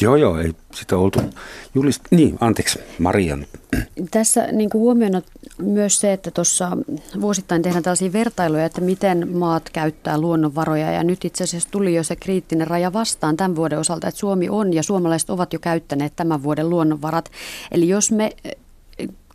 Joo, 0.00 0.16
joo, 0.16 0.38
ei 0.38 0.54
sitä 0.74 0.96
oltu 0.96 1.20
julist... 1.74 2.02
Niin, 2.10 2.38
anteeksi, 2.40 2.78
Marian. 2.98 3.46
Tässä 4.10 4.52
niin 4.52 4.70
kuin 4.70 4.80
huomiona 4.80 5.22
myös 5.62 6.00
se, 6.00 6.12
että 6.12 6.30
tuossa 6.30 6.70
vuosittain 7.20 7.62
tehdään 7.62 7.82
tällaisia 7.82 8.12
vertailuja, 8.12 8.64
että 8.64 8.80
miten 8.80 9.36
maat 9.36 9.70
käyttää 9.70 10.20
luonnonvaroja. 10.20 10.92
Ja 10.92 11.04
nyt 11.04 11.24
itse 11.24 11.44
asiassa 11.44 11.68
tuli 11.70 11.94
jo 11.94 12.02
se 12.02 12.16
kriittinen 12.16 12.66
raja 12.66 12.92
vastaan 12.92 13.36
tämän 13.36 13.56
vuoden 13.56 13.78
osalta, 13.78 14.08
että 14.08 14.20
Suomi 14.20 14.48
on 14.48 14.72
ja 14.72 14.82
suomalaiset 14.82 15.30
ovat 15.30 15.52
jo 15.52 15.58
käyttäneet 15.58 16.12
tämän 16.16 16.42
vuoden 16.42 16.70
luonnonvarat. 16.70 17.30
Eli 17.72 17.88
jos 17.88 18.12
me 18.12 18.30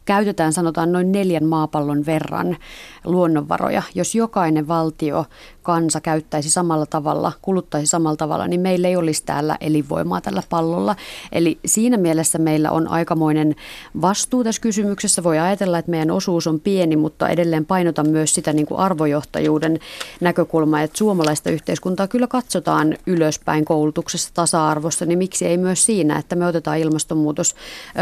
käytetään 0.06 0.54
sanotaan 0.54 0.92
noin 0.92 1.12
neljän 1.12 1.46
maapallon 1.46 2.06
verran 2.06 2.58
luonnonvaroja. 3.04 3.84
Jos 3.96 4.16
jokainen 4.16 4.68
valtio 4.68 5.26
kansa 5.64 6.02
käyttäisi 6.02 6.50
samalla 6.50 6.86
tavalla, 6.86 7.32
kuluttaisi 7.42 7.88
samalla 7.88 8.18
tavalla, 8.18 8.48
niin 8.48 8.62
meillä 8.62 8.88
ei 8.88 8.96
olisi 8.96 9.24
täällä 9.26 9.58
elinvoimaa 9.62 10.22
tällä 10.22 10.44
pallolla. 10.50 10.96
Eli 11.32 11.60
siinä 11.66 11.98
mielessä 11.98 12.38
meillä 12.38 12.72
on 12.72 12.88
aikamoinen 12.88 13.56
vastuu 14.02 14.44
tässä 14.44 14.62
kysymyksessä. 14.62 15.24
Voi 15.24 15.40
ajatella, 15.40 15.78
että 15.78 15.92
meidän 15.92 16.12
osuus 16.12 16.48
on 16.48 16.60
pieni, 16.60 16.96
mutta 16.96 17.30
edelleen 17.30 17.66
painotan 17.66 18.10
myös 18.10 18.34
sitä 18.34 18.54
niin 18.54 18.66
kuin 18.66 18.80
arvojohtajuuden 18.80 19.80
näkökulmaa, 20.22 20.82
että 20.82 20.98
suomalaista 20.98 21.50
yhteiskuntaa 21.50 22.08
kyllä 22.08 22.28
katsotaan 22.28 22.98
ylöspäin 23.08 23.66
koulutuksessa 23.66 24.30
tasa-arvossa, 24.34 25.06
niin 25.06 25.18
miksi 25.18 25.46
ei 25.46 25.58
myös 25.58 25.86
siinä, 25.86 26.18
että 26.18 26.36
me 26.36 26.46
otetaan 26.46 26.78
ilmastonmuutos 26.78 27.56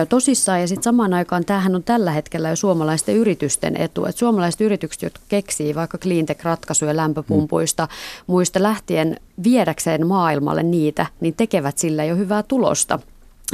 tosissaan. 0.09 0.61
Ja 0.61 0.67
sitten 0.67 0.83
samaan 0.83 1.13
aikaan 1.13 1.45
tämähän 1.45 1.75
on 1.75 1.83
tällä 1.83 2.11
hetkellä 2.11 2.49
jo 2.49 2.55
suomalaisten 2.55 3.15
yritysten 3.15 3.77
etu, 3.77 4.05
että 4.05 4.19
suomalaiset 4.19 4.61
yritykset, 4.61 5.01
jotka 5.01 5.21
keksii 5.29 5.75
vaikka 5.75 5.97
cleantech-ratkaisuja 5.97 6.95
lämpöpumpuja, 6.95 7.50
lumpuista 7.51 7.87
muista 8.27 8.63
lähtien 8.63 9.17
viedäkseen 9.43 10.07
maailmalle 10.07 10.63
niitä, 10.63 11.05
niin 11.21 11.33
tekevät 11.33 11.77
sillä 11.77 12.03
jo 12.03 12.15
hyvää 12.15 12.43
tulosta. 12.43 12.99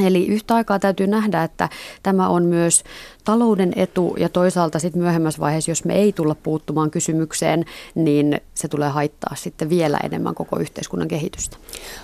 Eli 0.06 0.26
yhtä 0.26 0.54
aikaa 0.54 0.78
täytyy 0.78 1.06
nähdä, 1.06 1.42
että 1.42 1.68
tämä 2.02 2.28
on 2.28 2.44
myös 2.44 2.84
talouden 3.24 3.72
etu 3.76 4.14
ja 4.18 4.28
toisaalta 4.28 4.78
sitten 4.78 5.02
myöhemmässä 5.02 5.40
vaiheessa, 5.40 5.70
jos 5.70 5.84
me 5.84 5.94
ei 5.94 6.12
tulla 6.12 6.34
puuttumaan 6.34 6.90
kysymykseen, 6.90 7.64
niin 7.94 8.40
se 8.54 8.68
tulee 8.68 8.88
haittaa 8.88 9.34
sitten 9.36 9.68
vielä 9.68 9.98
enemmän 10.02 10.34
koko 10.34 10.58
yhteiskunnan 10.58 11.08
kehitystä. 11.08 11.56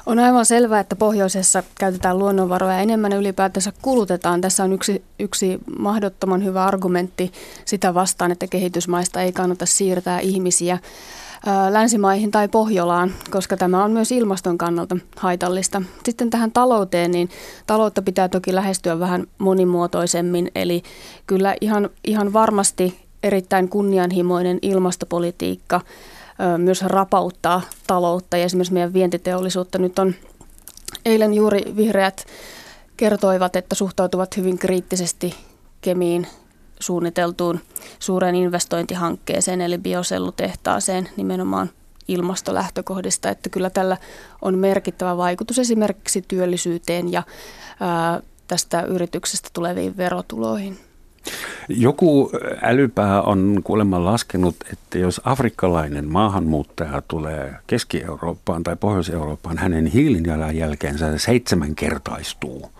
On 0.07 0.19
aivan 0.19 0.47
selvää, 0.47 0.81
että 0.81 0.97
pohjoisessa 0.97 1.63
käytetään 1.79 2.19
luonnonvaroja 2.19 2.79
enemmän 2.79 3.13
ja 3.13 3.19
ylipäätänsä 3.19 3.73
kulutetaan. 3.83 4.41
Tässä 4.41 4.65
on 4.65 4.73
yksi, 4.73 5.03
yksi 5.19 5.59
mahdottoman 5.79 6.45
hyvä 6.45 6.65
argumentti 6.65 7.33
sitä 7.65 7.95
vastaan, 7.95 8.33
että 8.33 8.47
kehitysmaista 8.47 9.23
ei 9.23 9.33
kannata 9.33 9.67
siirtää 9.67 10.21
ihmisiä 10.21 10.79
länsimaihin 11.71 12.31
tai 12.31 12.49
Pohjolaan, 12.49 13.13
koska 13.31 13.57
tämä 13.57 13.85
on 13.85 13.91
myös 13.91 14.13
ilmaston 14.13 14.59
kannalta 14.59 14.97
haitallista. 15.17 15.83
Sitten 16.05 16.31
tähän 16.31 16.53
talouteen, 16.53 17.11
niin 17.11 17.29
taloutta 17.67 18.03
pitää 18.03 18.29
toki 18.29 18.55
lähestyä 18.55 18.99
vähän 18.99 19.27
monimuotoisemmin, 19.39 20.51
eli 20.55 20.83
kyllä 21.27 21.55
ihan, 21.61 21.91
ihan 22.05 22.33
varmasti 22.33 23.05
erittäin 23.23 23.69
kunnianhimoinen 23.69 24.59
ilmastopolitiikka 24.63 25.81
myös 26.59 26.83
rapauttaa 26.83 27.63
taloutta 27.87 28.37
ja 28.37 28.45
esimerkiksi 28.45 28.73
meidän 28.73 28.93
vientiteollisuutta. 28.93 29.79
Nyt 29.79 29.99
on 29.99 30.15
eilen 31.05 31.35
juuri 31.35 31.63
vihreät 31.77 32.27
kertoivat, 32.97 33.57
että 33.57 33.75
suhtautuvat 33.75 34.37
hyvin 34.37 34.59
kriittisesti 34.59 35.35
kemiin 35.81 36.27
suunniteltuun 36.87 37.61
suureen 37.99 38.35
investointihankkeeseen 38.35 39.61
eli 39.61 39.79
biosellutehtaaseen 39.79 41.09
nimenomaan 41.17 41.71
ilmastolähtökohdista, 42.09 43.29
että 43.29 43.51
kyllä 43.51 43.71
tällä 43.71 43.97
on 44.43 44.59
merkittävä 44.59 45.17
vaikutus 45.17 45.59
esimerkiksi 45.59 46.25
työllisyyteen 46.29 47.13
ja 47.13 47.23
ää, 47.81 48.21
tästä 48.49 48.83
yrityksestä 48.83 49.49
tuleviin 49.53 49.97
verotuloihin. 49.97 50.79
Joku 51.69 52.31
älypää 52.63 53.23
on 53.23 53.61
kuulemma 53.65 54.05
laskenut, 54.05 54.57
että 54.73 54.99
jos 54.99 55.21
afrikkalainen 55.25 56.13
maahanmuuttaja 56.13 57.03
tulee 57.09 57.55
Keski-Eurooppaan 57.67 58.63
tai 58.63 58.77
Pohjois-Eurooppaan, 58.77 59.59
hänen 59.59 59.87
hiilijalanjälkeensä 59.87 61.19
seitsemänkertaistuu. 61.19 62.71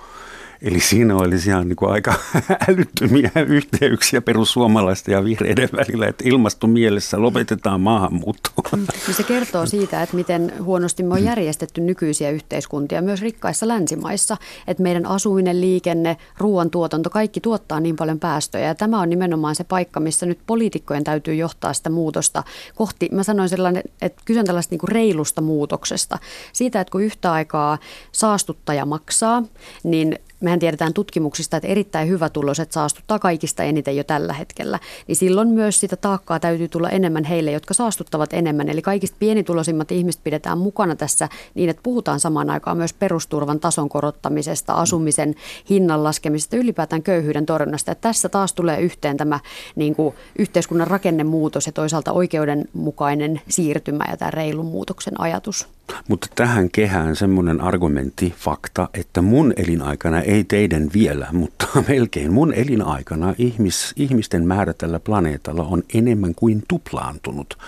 Eli 0.65 0.81
siinä 0.81 1.17
olisi 1.17 1.51
ihan 1.51 1.69
niin 1.69 1.77
kuin 1.77 1.91
aika 1.91 2.15
älyttömiä 2.69 3.31
yhteyksiä 3.47 4.21
perussuomalaisten 4.21 5.13
ja 5.13 5.25
vihreiden 5.25 5.69
välillä, 5.77 6.07
että 6.07 6.25
ilmastomielessä 6.27 7.23
lopetetaan 7.23 7.81
maahanmuuttoa. 7.81 8.55
Mm. 8.73 8.87
Niin 9.07 9.17
se 9.17 9.23
kertoo 9.23 9.67
siitä, 9.67 10.03
että 10.03 10.17
miten 10.17 10.53
huonosti 10.65 11.03
me 11.03 11.15
on 11.15 11.25
järjestetty 11.25 11.81
nykyisiä 11.81 12.31
yhteiskuntia 12.31 13.03
myös 13.03 13.23
rikkaissa 13.23 13.69
länsimaissa, 13.69 14.37
että 14.67 14.83
meidän 14.83 15.07
asuminen, 15.07 15.61
liikenne, 15.61 16.17
ruoantuotanto, 16.39 17.11
kaikki 17.11 17.41
tuottaa 17.41 17.81
niin 17.81 17.97
paljon 17.97 18.19
päästöjä. 18.21 18.67
Ja 18.67 18.75
tämä 18.75 19.01
on 19.01 19.11
nimenomaan 19.11 19.55
se 19.55 19.65
paikka, 19.65 20.01
missä 20.01 20.27
nyt 20.27 20.39
poliitikkojen 20.47 21.05
täytyy 21.05 21.35
johtaa 21.35 21.73
sitä 21.73 21.91
muutosta 21.91 22.43
kohti, 22.75 23.09
mä 23.13 23.23
sanoin 23.23 23.49
sellainen, 23.49 23.83
että 24.03 24.23
kysyn 24.25 24.47
tällaista 24.47 24.73
niin 24.73 24.81
kuin 24.81 24.93
reilusta 24.93 25.41
muutoksesta. 25.41 26.19
Siitä, 26.53 26.81
että 26.81 26.93
kun 26.93 27.03
yhtä 27.03 27.33
aikaa 27.33 27.79
saastuttaja 28.13 28.87
maksaa, 28.87 29.43
niin 29.83 30.19
mehän 30.41 30.59
tiedetään 30.59 30.95
tutkimuksista, 30.95 31.57
että 31.57 31.69
erittäin 31.69 32.09
hyvä 32.09 32.29
tuloset 32.29 32.73
saastuttaa 32.73 33.19
kaikista 33.19 33.63
eniten 33.63 33.97
jo 33.97 34.05
tällä 34.05 34.33
hetkellä, 34.33 34.79
niin 35.07 35.17
silloin 35.17 35.49
myös 35.49 35.81
sitä 35.81 35.97
taakkaa 35.97 36.41
täytyy 36.41 36.69
tulla 36.69 36.91
enemmän 36.91 37.25
heille, 37.25 37.53
jotka 37.53 37.75
saastuttavat 37.75 38.33
enemmän. 38.33 38.69
Eli 38.69 38.83
kaikista 38.83 39.17
pienituloisimmat 39.21 39.93
ihmiset 39.93 40.25
pidetään 40.25 40.59
mukana 40.59 40.97
tässä 40.97 41.29
niin, 41.55 41.71
että 41.71 41.83
puhutaan 41.83 42.21
samaan 42.21 42.51
aikaan 42.51 42.77
myös 42.77 42.93
perusturvan 42.93 43.61
tason 43.61 43.89
korottamisesta, 43.89 44.75
asumisen 44.75 45.35
hinnan 45.71 46.05
laskemisesta, 46.05 46.57
ylipäätään 46.57 47.03
köyhyyden 47.03 47.47
torjunnasta. 47.47 47.91
Ja 47.91 47.95
tässä 47.95 48.29
taas 48.29 48.53
tulee 48.53 48.81
yhteen 48.81 49.17
tämä 49.17 49.41
niin 49.77 49.95
kuin, 49.95 50.15
yhteiskunnan 50.39 50.87
rakennemuutos 50.87 51.67
ja 51.67 51.73
toisaalta 51.73 52.13
oikeudenmukainen 52.13 53.41
siirtymä 53.49 54.05
ja 54.11 54.17
tämä 54.17 54.31
reilun 54.31 54.67
muutoksen 54.67 55.21
ajatus. 55.21 55.69
Mutta 56.09 56.27
tähän 56.35 56.71
kehään 56.71 57.17
semmoinen 57.17 57.61
argumentti, 57.61 58.35
fakta, 58.37 58.89
että 58.95 59.23
mun 59.23 59.53
elinaikana, 59.57 60.21
ei 60.21 60.45
teidän 60.45 60.91
vielä, 60.95 61.29
mutta 61.33 61.67
melkein 61.89 62.33
mun 62.33 62.55
elinaikana 62.55 63.35
ihmis, 63.39 63.93
ihmisten 63.97 64.47
määrä 64.47 64.73
tällä 64.73 65.01
planeetalla 65.01 65.63
on 65.63 65.83
enemmän 65.95 66.35
kuin 66.35 66.63
tuplaantunut 66.69 67.59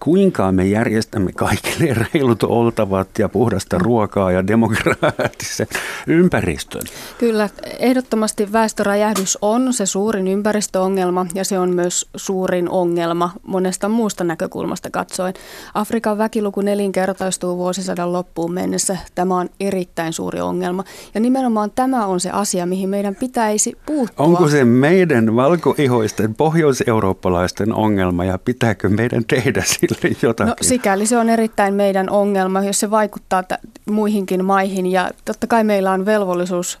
kuinka 0.00 0.52
me 0.52 0.66
järjestämme 0.66 1.32
kaikille 1.32 1.94
reilut 2.14 2.42
oltavat 2.42 3.08
ja 3.18 3.28
puhdasta 3.28 3.78
ruokaa 3.78 4.32
ja 4.32 4.46
demokraattisen 4.46 5.66
ympäristön? 6.06 6.82
Kyllä, 7.18 7.48
ehdottomasti 7.78 8.52
väestöräjähdys 8.52 9.38
on 9.42 9.72
se 9.72 9.86
suurin 9.86 10.28
ympäristöongelma 10.28 11.26
ja 11.34 11.44
se 11.44 11.58
on 11.58 11.74
myös 11.74 12.08
suurin 12.16 12.68
ongelma 12.68 13.30
monesta 13.46 13.88
muusta 13.88 14.24
näkökulmasta 14.24 14.90
katsoen. 14.90 15.34
Afrikan 15.74 16.18
väkiluku 16.18 16.60
nelinkertaistuu 16.60 17.56
vuosisadan 17.56 18.12
loppuun 18.12 18.52
mennessä. 18.52 18.96
Tämä 19.14 19.36
on 19.36 19.48
erittäin 19.60 20.12
suuri 20.12 20.40
ongelma 20.40 20.84
ja 21.14 21.20
nimenomaan 21.20 21.70
tämä 21.70 22.06
on 22.06 22.20
se 22.20 22.30
asia, 22.30 22.66
mihin 22.66 22.88
meidän 22.88 23.14
pitäisi 23.14 23.78
puuttua. 23.86 24.26
Onko 24.26 24.48
se 24.48 24.64
meidän 24.64 25.36
valkoihoisten 25.36 26.34
pohjoiseurooppalaisten 26.34 27.72
ongelma 27.74 28.24
ja 28.24 28.38
pitääkö 28.38 28.88
meidän 28.88 29.24
tehdä 29.24 29.62
sillä? 29.66 29.87
Sille 29.94 30.16
jotakin? 30.22 30.48
No 30.48 30.54
sikäli 30.60 31.06
se 31.06 31.18
on 31.18 31.28
erittäin 31.28 31.74
meidän 31.74 32.10
ongelma, 32.10 32.64
jos 32.64 32.80
se 32.80 32.90
vaikuttaa 32.90 33.42
t- 33.42 33.52
muihinkin 33.90 34.44
maihin 34.44 34.86
ja 34.86 35.10
totta 35.24 35.46
kai 35.46 35.64
meillä 35.64 35.92
on 35.92 36.06
velvollisuus 36.06 36.78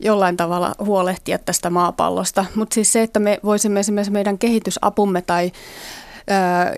jollain 0.00 0.36
tavalla 0.36 0.74
huolehtia 0.78 1.38
tästä 1.38 1.70
maapallosta, 1.70 2.44
mutta 2.54 2.74
siis 2.74 2.92
se, 2.92 3.02
että 3.02 3.20
me 3.20 3.40
voisimme 3.44 3.80
esimerkiksi 3.80 4.12
meidän 4.12 4.38
kehitysapumme 4.38 5.22
tai 5.22 5.52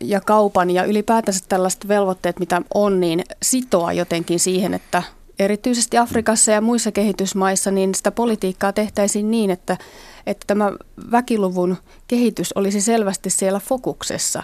ja 0.01 0.21
kaupan 0.21 0.71
ja 0.71 0.85
ylipäätänsä 0.85 1.45
tällaiset 1.49 1.89
velvoitteet, 1.89 2.39
mitä 2.39 2.63
on, 2.75 3.01
niin 3.01 3.25
sitoa 3.43 3.93
jotenkin 3.93 4.41
siihen, 4.41 4.75
että 4.75 5.03
erityisesti 5.39 5.99
Afrikassa 5.99 6.53
ja 6.53 6.61
muissa 6.61 6.93
kehitysmaissa, 6.93 7.71
niin 7.71 7.95
sitä 7.95 8.11
politiikkaa 8.11 8.73
tehtäisiin 8.73 9.31
niin, 9.31 9.51
että, 9.51 9.77
että 10.27 10.45
tämä 10.47 10.73
väkiluvun 11.11 11.77
kehitys 12.09 12.53
olisi 12.53 12.81
selvästi 12.81 13.31
siellä 13.31 13.61
fokuksessa, 13.61 14.43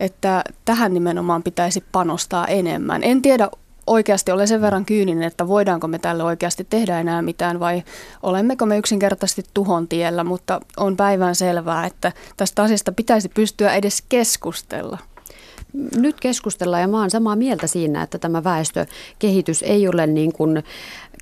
että 0.00 0.44
tähän 0.64 0.94
nimenomaan 0.94 1.42
pitäisi 1.42 1.84
panostaa 1.92 2.46
enemmän. 2.46 3.04
En 3.04 3.22
tiedä 3.22 3.50
oikeasti 3.86 4.32
olen 4.32 4.48
sen 4.48 4.60
verran 4.60 4.84
kyyninen, 4.84 5.24
että 5.24 5.48
voidaanko 5.48 5.88
me 5.88 5.98
tälle 5.98 6.22
oikeasti 6.22 6.66
tehdä 6.70 7.00
enää 7.00 7.22
mitään 7.22 7.60
vai 7.60 7.82
olemmeko 8.22 8.66
me 8.66 8.78
yksinkertaisesti 8.78 9.42
tuhon 9.54 9.88
tiellä, 9.88 10.24
mutta 10.24 10.60
on 10.76 10.96
päivän 10.96 11.34
selvää, 11.34 11.86
että 11.86 12.12
tästä 12.36 12.62
asiasta 12.62 12.92
pitäisi 12.92 13.28
pystyä 13.28 13.74
edes 13.74 14.02
keskustella 14.08 14.98
nyt 15.96 16.20
keskustellaan 16.20 16.82
ja 16.82 16.88
mä 16.88 17.00
oon 17.00 17.10
samaa 17.10 17.36
mieltä 17.36 17.66
siinä, 17.66 18.02
että 18.02 18.18
tämä 18.18 18.44
väestökehitys 18.44 19.62
ei 19.62 19.88
ole 19.88 20.06
niin 20.06 20.32
kuin 20.32 20.62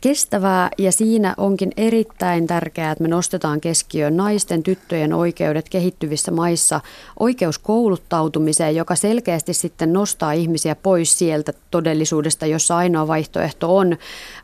kestävää 0.06 0.70
ja 0.78 0.92
siinä 0.92 1.34
onkin 1.36 1.72
erittäin 1.76 2.46
tärkeää, 2.46 2.92
että 2.92 3.02
me 3.02 3.08
nostetaan 3.08 3.60
keskiöön 3.60 4.16
naisten, 4.16 4.62
tyttöjen 4.62 5.12
oikeudet 5.12 5.68
kehittyvissä 5.68 6.30
maissa, 6.30 6.80
oikeus 7.20 7.58
kouluttautumiseen, 7.58 8.76
joka 8.76 8.94
selkeästi 8.94 9.54
sitten 9.54 9.92
nostaa 9.92 10.32
ihmisiä 10.32 10.74
pois 10.74 11.18
sieltä 11.18 11.52
todellisuudesta, 11.70 12.46
jossa 12.46 12.76
ainoa 12.76 13.06
vaihtoehto 13.06 13.76
on 13.76 13.96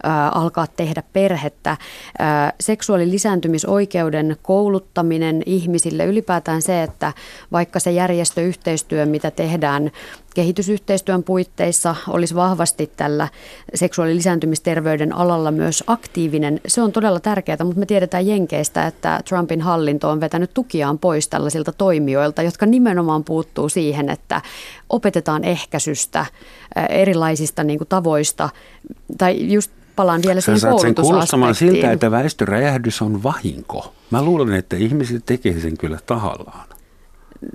ää, 0.03 0.29
alkaa 0.29 0.67
tehdä 0.67 1.03
perhettä. 1.13 1.77
Ää, 2.19 2.53
seksuaalilisääntymisoikeuden 2.61 4.37
kouluttaminen 4.43 5.43
ihmisille, 5.47 6.05
ylipäätään 6.05 6.63
se, 6.63 6.83
että 6.83 7.13
vaikka 7.53 7.81
se 7.81 7.93
järjestöyhteistyö, 7.93 9.07
mitä 9.07 9.31
tehdään 9.31 9.91
kehitysyhteistyön 10.35 11.23
puitteissa 11.23 11.97
olisi 12.09 12.35
vahvasti 12.35 12.93
tällä 12.97 13.29
seksuaalilisääntymisterveyden 13.75 15.13
alalla 15.13 15.51
myös 15.51 15.85
aktiivinen. 15.87 16.61
Se 16.67 16.83
on 16.83 16.93
todella 16.93 17.21
tärkeää, 17.21 17.65
mutta 17.65 17.81
me 17.81 17.87
tiedetään 17.87 18.27
Jenkeistä, 18.27 18.87
että 18.87 19.21
Trumpin 19.29 19.61
hallinto 19.61 20.11
on 20.11 20.21
vetänyt 20.21 20.55
tukiaan 20.55 20.99
pois 20.99 21.29
tällaisilta 21.29 21.73
toimijoilta, 21.73 22.43
jotka 22.43 22.67
nimenomaan 22.67 23.25
puuttuu 23.25 23.69
siihen, 23.69 24.09
että 24.09 24.43
opetetaan 24.89 25.45
ehkäisystä 25.45 26.27
erilaisista 26.89 27.65
niin 27.65 27.79
kuin 27.79 27.89
tavoista 27.89 28.49
tai 29.19 29.53
just 29.53 29.71
palaan 29.97 30.23
vielä 30.27 30.41
siihen 30.41 30.61
koulutusaspektiin. 30.61 31.25
sen 31.55 31.55
siltä, 31.55 31.93
että 31.93 32.11
väestöräjähdys 32.11 33.03
on 33.03 33.23
vahinko. 33.23 33.95
Mä 34.11 34.23
luulen, 34.23 34.55
että 34.55 34.77
ihmiset 34.77 35.27
tekee 35.27 35.61
sen 35.61 35.79
kyllä 35.79 35.99
tahallaan. 36.07 36.72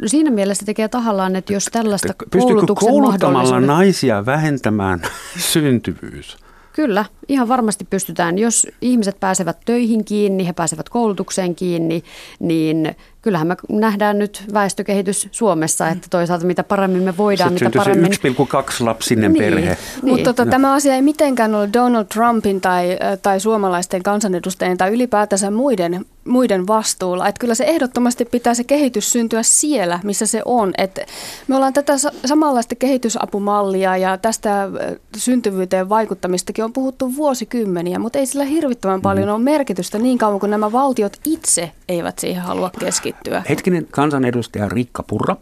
Siinä 0.05 0.31
mielessä 0.31 0.65
tekee 0.65 0.87
tahallaan, 0.87 1.35
että 1.35 1.53
jos 1.53 1.65
tällaista 1.65 2.13
Pystyykö 2.17 2.53
koulutuksen 2.53 2.89
kouluttamalla 2.89 3.59
naisia 3.59 4.25
vähentämään 4.25 5.01
syntyvyys? 5.53 6.37
Kyllä, 6.73 7.05
ihan 7.27 7.47
varmasti 7.47 7.85
pystytään. 7.89 8.37
Jos 8.37 8.67
ihmiset 8.81 9.19
pääsevät 9.19 9.57
töihin 9.65 10.05
kiinni, 10.05 10.47
he 10.47 10.53
pääsevät 10.53 10.89
koulutukseen 10.89 11.55
kiinni, 11.55 12.03
niin 12.39 12.95
kyllähän 13.27 13.47
me 13.47 13.55
nähdään 13.69 14.19
nyt 14.19 14.43
väestökehitys 14.53 15.27
Suomessa, 15.31 15.87
että 15.87 16.07
toisaalta 16.09 16.45
mitä 16.45 16.63
paremmin 16.63 17.03
me 17.03 17.17
voidaan, 17.17 17.49
Sitten 17.49 17.67
mitä 17.67 17.77
paremmin... 17.77 18.13
se 18.13 18.29
1,2 18.29 18.85
lapsinen 18.85 19.33
niin, 19.33 19.43
perhe. 19.43 19.77
Niin. 20.01 20.13
Mutta 20.13 20.23
tota, 20.23 20.45
no. 20.45 20.51
tämä 20.51 20.73
asia 20.73 20.95
ei 20.95 21.01
mitenkään 21.01 21.55
ole 21.55 21.69
Donald 21.73 22.05
Trumpin 22.05 22.61
tai, 22.61 22.97
tai 23.21 23.39
suomalaisten 23.39 24.03
kansanedustajien 24.03 24.77
tai 24.77 24.93
ylipäätänsä 24.93 25.51
muiden, 25.51 26.05
muiden 26.27 26.67
vastuulla. 26.67 27.27
Että 27.27 27.39
kyllä 27.39 27.55
se 27.55 27.63
ehdottomasti 27.63 28.25
pitää 28.25 28.53
se 28.53 28.63
kehitys 28.63 29.11
syntyä 29.11 29.43
siellä, 29.43 29.99
missä 30.03 30.25
se 30.25 30.41
on. 30.45 30.73
Et 30.77 30.99
me 31.47 31.55
ollaan 31.55 31.73
tätä 31.73 31.93
samanlaista 32.25 32.75
kehitysapumallia 32.75 33.97
ja 33.97 34.17
tästä 34.17 34.69
syntyvyyteen 35.17 35.89
vaikuttamistakin 35.89 36.65
on 36.65 36.73
puhuttu 36.73 37.15
vuosikymmeniä, 37.15 37.99
mutta 37.99 38.19
ei 38.19 38.25
sillä 38.25 38.45
hirvittävän 38.45 39.01
paljon 39.01 39.27
mm. 39.27 39.33
ole 39.33 39.43
merkitystä 39.43 39.99
niin 39.99 40.17
kauan 40.17 40.39
kuin 40.39 40.49
nämä 40.49 40.71
valtiot 40.71 41.17
itse 41.25 41.71
eivät 41.89 42.19
siihen 42.19 42.43
halua 42.43 42.71
keskittyä 42.79 43.16
kehittyä. 43.23 43.43
Hetkinen 43.49 43.87
kansanedustaja 43.91 44.69
Rikka 44.69 45.03
Purra. 45.03 45.35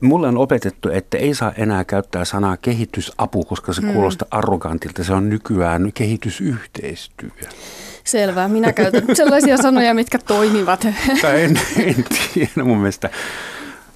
Mulle 0.00 0.28
on 0.28 0.38
opetettu, 0.38 0.88
että 0.90 1.18
ei 1.18 1.34
saa 1.34 1.52
enää 1.52 1.84
käyttää 1.84 2.24
sanaa 2.24 2.56
kehitysapu, 2.56 3.44
koska 3.44 3.72
se 3.72 3.82
hmm. 3.82 3.92
kuulostaa 3.92 4.28
arrogantilta. 4.30 5.04
Se 5.04 5.12
on 5.12 5.28
nykyään 5.28 5.90
kehitysyhteistyö. 5.94 7.30
Selvä. 8.04 8.48
Minä 8.48 8.72
käytän 8.72 9.16
sellaisia 9.16 9.56
sanoja, 9.66 9.94
mitkä 9.94 10.18
toimivat. 10.18 10.84
en, 10.84 11.60
en 11.78 12.04
tiedä. 12.34 12.64
Mun 12.64 12.78
mielestä 12.78 13.10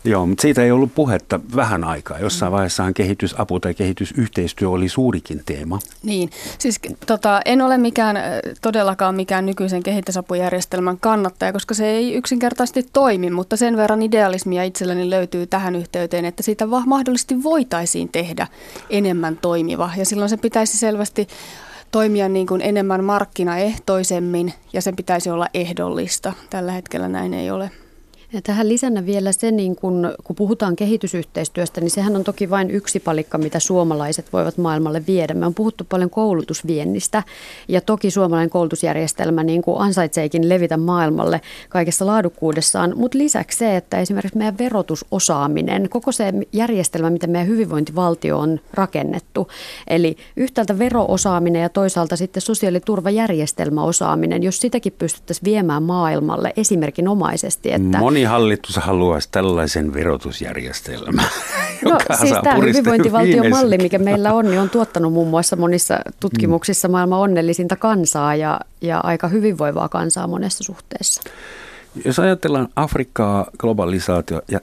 Joo, 0.04 0.26
mutta 0.26 0.42
siitä 0.42 0.62
ei 0.62 0.70
ollut 0.70 0.94
puhetta 0.94 1.40
vähän 1.56 1.84
aikaa. 1.84 2.18
Jossain 2.18 2.52
vaiheessaan 2.52 2.94
kehitysapu 2.94 3.60
tai 3.60 3.74
kehitysyhteistyö 3.74 4.68
oli 4.68 4.88
suurikin 4.88 5.42
teema. 5.46 5.78
Niin, 6.02 6.30
siis 6.58 6.80
tota, 7.06 7.40
en 7.44 7.62
ole 7.62 7.78
mikään, 7.78 8.16
todellakaan 8.62 9.14
mikään 9.14 9.46
nykyisen 9.46 9.82
kehitysapujärjestelmän 9.82 10.98
kannattaja, 10.98 11.52
koska 11.52 11.74
se 11.74 11.86
ei 11.86 12.14
yksinkertaisesti 12.14 12.86
toimi, 12.92 13.30
mutta 13.30 13.56
sen 13.56 13.76
verran 13.76 14.02
idealismia 14.02 14.64
itselläni 14.64 15.10
löytyy 15.10 15.46
tähän 15.46 15.76
yhteyteen, 15.76 16.24
että 16.24 16.42
siitä 16.42 16.66
mahdollisesti 16.86 17.42
voitaisiin 17.42 18.08
tehdä 18.08 18.46
enemmän 18.90 19.38
toimiva. 19.42 19.90
Ja 19.96 20.06
silloin 20.06 20.30
se 20.30 20.36
pitäisi 20.36 20.78
selvästi 20.78 21.28
toimia 21.90 22.28
niin 22.28 22.46
kuin 22.46 22.60
enemmän 22.60 23.04
markkinaehtoisemmin 23.04 24.52
ja 24.72 24.82
sen 24.82 24.96
pitäisi 24.96 25.30
olla 25.30 25.46
ehdollista. 25.54 26.32
Tällä 26.50 26.72
hetkellä 26.72 27.08
näin 27.08 27.34
ei 27.34 27.50
ole. 27.50 27.70
Ja 28.32 28.42
tähän 28.42 28.68
lisänä 28.68 29.06
vielä 29.06 29.32
se, 29.32 29.50
niin 29.50 29.76
kun, 29.76 30.12
kun 30.24 30.36
puhutaan 30.36 30.76
kehitysyhteistyöstä, 30.76 31.80
niin 31.80 31.90
sehän 31.90 32.16
on 32.16 32.24
toki 32.24 32.50
vain 32.50 32.70
yksi 32.70 33.00
palikka, 33.00 33.38
mitä 33.38 33.60
suomalaiset 33.60 34.32
voivat 34.32 34.58
maailmalle 34.58 35.02
viedä. 35.06 35.34
Me 35.34 35.46
on 35.46 35.54
puhuttu 35.54 35.84
paljon 35.88 36.10
koulutusviennistä 36.10 37.22
ja 37.68 37.80
toki 37.80 38.10
suomalainen 38.10 38.50
koulutusjärjestelmä 38.50 39.42
niin 39.42 39.62
kuin 39.62 39.80
ansaitseekin 39.80 40.48
levitä 40.48 40.76
maailmalle 40.76 41.40
kaikessa 41.68 42.06
laadukkuudessaan, 42.06 42.92
mutta 42.96 43.18
lisäksi 43.18 43.58
se, 43.58 43.76
että 43.76 43.98
esimerkiksi 43.98 44.38
meidän 44.38 44.58
verotusosaaminen, 44.58 45.88
koko 45.88 46.12
se 46.12 46.32
järjestelmä, 46.52 47.10
mitä 47.10 47.26
meidän 47.26 47.48
hyvinvointivaltio 47.48 48.38
on 48.38 48.60
rakennettu, 48.74 49.48
eli 49.88 50.16
yhtäältä 50.36 50.78
veroosaaminen 50.78 51.62
ja 51.62 51.68
toisaalta 51.68 52.16
sitten 52.16 52.40
sosiaaliturvajärjestelmäosaaminen, 52.40 54.42
jos 54.42 54.60
sitäkin 54.60 54.92
pystyttäisiin 54.98 55.44
viemään 55.44 55.82
maailmalle 55.82 56.52
esimerkinomaisesti, 56.56 57.72
että 57.72 57.98
Moni 57.98 58.19
moni 58.20 58.24
hallitus 58.24 58.76
haluaisi 58.76 59.28
tällaisen 59.32 59.94
verotusjärjestelmän. 59.94 61.24
No 61.84 61.98
siis 62.20 62.34
tämä 62.42 62.54
hyvinvointivaltiomalli, 62.54 63.78
mikä 63.78 63.98
meillä 63.98 64.32
on, 64.32 64.44
niin 64.44 64.60
on 64.60 64.70
tuottanut 64.70 65.12
muun 65.12 65.28
muassa 65.28 65.56
monissa 65.56 65.98
tutkimuksissa 66.20 66.88
mm. 66.88 66.92
maailman 66.92 67.18
onnellisinta 67.18 67.76
kansaa 67.76 68.34
ja, 68.34 68.60
ja 68.80 68.98
aika 68.98 69.28
hyvinvoivaa 69.28 69.88
kansaa 69.88 70.26
monessa 70.26 70.64
suhteessa. 70.64 71.22
Jos 72.04 72.18
ajatellaan 72.18 72.68
Afrikkaa, 72.76 73.46
globalisaatio 73.58 74.42
ja 74.48 74.60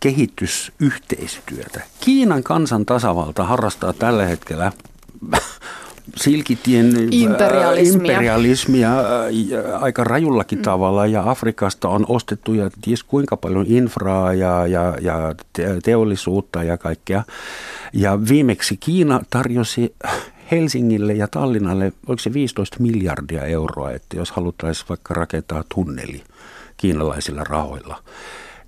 kehitysyhteistyötä. 0.00 1.80
Kiinan 2.00 2.42
kansan 2.42 2.86
tasavalta 2.86 3.44
harrastaa 3.44 3.92
tällä 3.92 4.26
hetkellä 4.26 4.72
silkitien 6.16 6.86
äh, 6.86 7.02
imperialismia, 7.10 8.12
imperialismia 8.12 9.00
äh, 9.00 9.82
aika 9.82 10.04
rajullakin 10.04 10.58
mm. 10.58 10.62
tavalla 10.62 11.06
ja 11.06 11.30
Afrikasta 11.30 11.88
on 11.88 12.06
ostettu 12.08 12.54
ja 12.54 12.70
ties 12.80 13.02
kuinka 13.02 13.36
paljon 13.36 13.66
infraa 13.68 14.34
ja, 14.34 14.66
ja, 14.66 14.94
ja 15.00 15.34
teollisuutta 15.82 16.62
ja 16.62 16.78
kaikkea. 16.78 17.22
Ja 17.92 18.18
viimeksi 18.28 18.76
Kiina 18.76 19.20
tarjosi 19.30 19.94
Helsingille 20.50 21.12
ja 21.12 21.28
Tallinnalle, 21.28 21.92
oliko 22.06 22.22
se 22.22 22.32
15 22.32 22.76
miljardia 22.80 23.44
euroa, 23.44 23.90
että 23.90 24.16
jos 24.16 24.30
haluttaisiin 24.30 24.88
vaikka 24.88 25.14
rakentaa 25.14 25.64
tunneli 25.74 26.22
kiinalaisilla 26.76 27.44
rahoilla, 27.44 28.02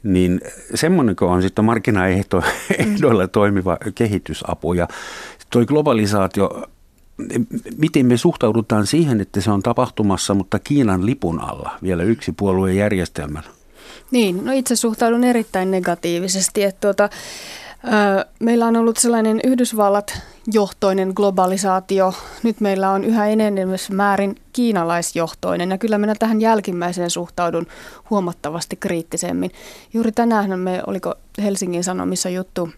niin 0.02 0.40
semmoinen 0.74 1.16
on 1.20 1.42
sitten 1.42 1.64
markkinaehdoilla 1.64 3.28
toimiva 3.32 3.78
kehitysapu. 3.94 4.72
Ja 4.72 4.88
toi 5.50 5.66
globalisaatio 5.66 6.68
miten 7.78 8.06
me 8.06 8.16
suhtaudutaan 8.16 8.86
siihen, 8.86 9.20
että 9.20 9.40
se 9.40 9.50
on 9.50 9.62
tapahtumassa, 9.62 10.34
mutta 10.34 10.58
Kiinan 10.58 11.06
lipun 11.06 11.40
alla 11.40 11.70
vielä 11.82 12.02
yksi 12.02 12.32
puolueen 12.32 12.76
järjestelmän? 12.76 13.42
Niin, 14.10 14.44
no 14.44 14.52
itse 14.52 14.76
suhtaudun 14.76 15.24
erittäin 15.24 15.70
negatiivisesti. 15.70 16.62
Että 16.62 16.80
tuota, 16.80 17.08
meillä 18.40 18.66
on 18.66 18.76
ollut 18.76 18.96
sellainen 18.96 19.40
Yhdysvallat 19.44 20.22
johtoinen 20.52 21.12
globalisaatio. 21.16 22.14
Nyt 22.42 22.60
meillä 22.60 22.90
on 22.90 23.04
yhä 23.04 23.26
enenevässä 23.26 23.94
määrin 23.94 24.36
kiinalaisjohtoinen 24.52 25.70
ja 25.70 25.78
kyllä 25.78 25.98
minä 25.98 26.14
tähän 26.18 26.40
jälkimmäiseen 26.40 27.10
suhtaudun 27.10 27.66
huomattavasti 28.10 28.76
kriittisemmin. 28.76 29.50
Juuri 29.94 30.12
tänään 30.12 30.58
me, 30.58 30.82
oliko 30.86 31.14
Helsingin 31.42 31.84
Sanomissa 31.84 32.28
juttu 32.28 32.68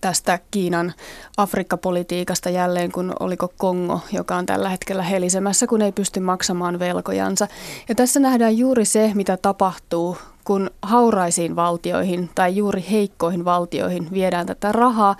tästä 0.00 0.38
Kiinan 0.50 0.92
Afrikka-politiikasta 1.36 2.50
jälleen, 2.50 2.92
kun 2.92 3.12
oliko 3.20 3.52
Kongo, 3.58 4.00
joka 4.12 4.36
on 4.36 4.46
tällä 4.46 4.68
hetkellä 4.68 5.02
helisemässä, 5.02 5.66
kun 5.66 5.82
ei 5.82 5.92
pysty 5.92 6.20
maksamaan 6.20 6.78
velkojansa. 6.78 7.48
Ja 7.88 7.94
tässä 7.94 8.20
nähdään 8.20 8.58
juuri 8.58 8.84
se, 8.84 9.12
mitä 9.14 9.36
tapahtuu, 9.36 10.16
kun 10.44 10.70
hauraisiin 10.82 11.56
valtioihin 11.56 12.30
tai 12.34 12.56
juuri 12.56 12.84
heikkoihin 12.90 13.44
valtioihin 13.44 14.08
viedään 14.12 14.46
tätä 14.46 14.72
rahaa 14.72 15.16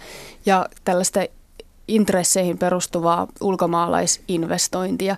ja 0.47 0.67
tällaista 0.85 1.21
intresseihin 1.89 2.59
perustuvaa 2.59 3.27
ulkomaalaisinvestointia, 3.41 5.17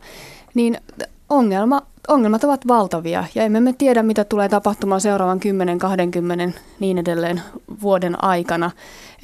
niin 0.55 0.81
ongelma, 1.29 1.83
ongelmat 2.09 2.45
ovat 2.45 2.69
valtavia 2.69 3.25
ja 3.35 3.43
emme 3.43 3.61
me 3.61 3.73
tiedä, 3.73 4.03
mitä 4.03 4.25
tulee 4.25 4.49
tapahtumaan 4.49 5.01
seuraavan 5.01 5.41
10, 5.41 5.79
20, 5.79 6.61
niin 6.81 6.99
edelleen 6.99 7.43
vuoden 7.83 8.25
aikana, 8.25 8.71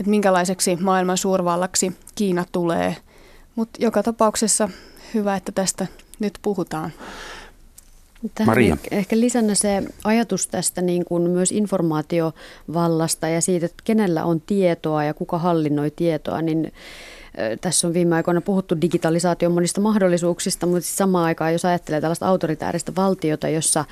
että 0.01 0.11
minkälaiseksi 0.11 0.77
maailman 0.77 1.17
suurvallaksi 1.17 1.93
Kiina 2.14 2.45
tulee. 2.53 2.97
Mutta 3.57 3.79
joka 3.83 4.03
tapauksessa 4.03 4.69
hyvä, 5.14 5.37
että 5.37 5.53
tästä 5.53 5.87
nyt 6.21 6.38
puhutaan. 6.43 6.93
Tähän 8.35 8.51
Maria. 8.51 8.77
Ehkä 8.91 9.21
lisänä 9.21 9.55
se 9.55 9.83
ajatus 10.05 10.47
tästä 10.47 10.83
niin 10.83 11.05
kuin 11.05 11.31
myös 11.31 11.53
informaatiovallasta 11.53 13.29
ja 13.29 13.41
siitä, 13.41 13.67
että 13.67 13.83
kenellä 13.85 14.25
on 14.25 14.41
tietoa 14.41 15.05
ja 15.05 15.14
kuka 15.14 15.38
hallinnoi 15.38 15.91
tietoa, 15.91 16.43
niin 16.43 16.73
Tässä 17.61 17.87
on 17.87 17.94
viime 17.94 18.16
aikoina 18.16 18.40
puhuttu 18.40 18.81
digitalisaation 18.81 19.53
monista 19.53 19.81
mahdollisuuksista, 19.81 20.66
mutta 20.66 20.88
samaan 20.88 21.24
aikaan, 21.24 21.53
jos 21.53 21.64
ajattelee 21.64 22.01
tällaista 22.01 22.29
autoritääristä 22.29 22.92
valtiota, 22.96 23.48
jossa 23.48 23.85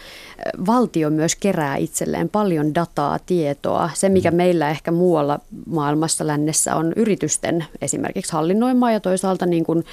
valtio 0.66 1.10
myös 1.10 1.36
kerää 1.36 1.76
itselleen 1.76 2.28
paljon 2.28 2.74
dataa, 2.74 3.18
tietoa, 3.26 3.90
se 3.94 4.08
mikä 4.08 4.30
mm. 4.30 4.36
meillä 4.36 4.70
ehkä 4.70 4.90
muualla 4.90 5.40
maailmassa 5.66 6.26
lännessä 6.26 6.76
on 6.76 6.92
yritysten 6.96 7.64
esimerkiksi 7.80 8.32
hallinnoimaa 8.32 8.92
ja 8.92 9.00
toisaalta 9.00 9.46
niin 9.46 9.64
kuin, 9.64 9.84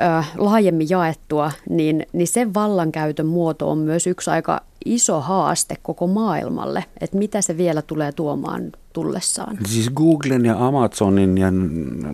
äh, 0.00 0.32
laajemmin 0.36 0.90
jaettua, 0.90 1.52
niin, 1.68 2.06
niin 2.12 2.28
se 2.28 2.54
vallankäytön 2.54 3.26
muoto 3.26 3.70
on 3.70 3.78
myös 3.78 4.06
yksi 4.06 4.30
aika 4.30 4.67
iso 4.94 5.20
haaste 5.20 5.76
koko 5.82 6.06
maailmalle, 6.06 6.84
että 7.00 7.18
mitä 7.18 7.42
se 7.42 7.56
vielä 7.56 7.82
tulee 7.82 8.12
tuomaan 8.12 8.72
tullessaan. 8.92 9.58
Siis 9.66 9.90
Googlen 9.90 10.44
ja 10.44 10.66
Amazonin 10.66 11.38
ja 11.38 11.48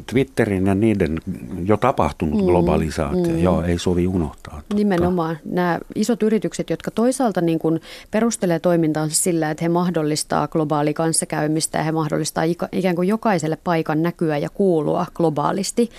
Twitterin 0.07 0.67
ja 0.67 0.75
niiden 0.75 1.21
jo 1.65 1.77
tapahtunut 1.77 2.41
mm, 2.41 2.47
globalisaatio, 2.47 3.33
mm. 3.33 3.39
joo, 3.39 3.63
ei 3.63 3.79
sovi 3.79 4.07
unohtaa. 4.07 4.55
Totta. 4.55 4.75
Nimenomaan. 4.75 5.39
Nämä 5.45 5.79
isot 5.95 6.23
yritykset, 6.23 6.71
jotka 6.71 6.91
toisaalta 6.91 7.41
niin 7.41 7.59
kuin 7.59 7.81
perustelee 8.11 8.59
toimintaansa 8.59 9.23
sillä, 9.23 9.51
että 9.51 9.65
he 9.65 9.69
mahdollistaa 9.69 10.49
globaalia 10.49 10.93
kanssakäymistä 10.93 11.79
ja 11.79 11.85
he 11.85 11.93
mahdollistaa 11.93 12.45
ikään 12.73 12.97
kuin 12.97 13.09
jokaiselle 13.09 13.59
paikan 13.65 14.03
näkyä 14.03 14.39
ja 14.39 14.49
kuulua 14.51 15.07
globaalisti 15.15 15.91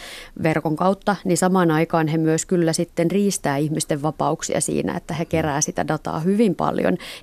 verkon 0.43 0.75
kautta, 0.75 1.15
niin 1.25 1.37
samaan 1.37 1.71
aikaan 1.71 2.07
he 2.07 2.17
myös 2.17 2.45
kyllä 2.45 2.73
sitten 2.73 3.11
riistää 3.11 3.57
ihmisten 3.57 4.01
vapauksia 4.01 4.61
siinä, 4.61 4.97
että 4.97 5.13
he 5.13 5.25
kerää 5.25 5.61
sitä 5.61 5.87
dataa 5.87 6.19
hyvin 6.19 6.55
paljon 6.55 6.64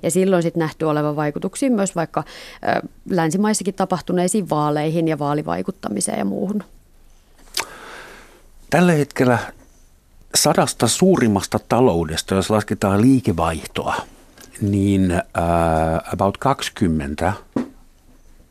ja 0.03 0.11
silloin 0.11 0.43
sitten 0.43 0.59
nähty 0.59 0.85
olevan 0.85 1.15
vaikutuksia 1.15 1.71
myös 1.71 1.95
vaikka 1.95 2.23
länsimaissa 3.09 3.41
maissakin 3.41 3.73
tapahtuneisiin 3.73 4.49
vaaleihin 4.49 5.07
ja 5.07 5.19
vaalivaikuttamiseen 5.19 6.19
ja 6.19 6.25
muuhun? 6.25 6.63
Tällä 8.69 8.91
hetkellä 8.91 9.37
sadasta 10.35 10.87
suurimmasta 10.87 11.59
taloudesta, 11.69 12.35
jos 12.35 12.49
lasketaan 12.49 13.01
liikevaihtoa, 13.01 13.95
niin 14.61 15.11
uh, 15.11 16.13
about 16.13 16.37
20 16.37 17.33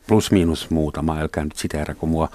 plus 0.06 0.30
miinus 0.30 0.70
muutama, 0.70 1.18
älkää 1.18 1.44
nyt 1.44 1.56
siteerako 1.56 2.06
mua, 2.06 2.28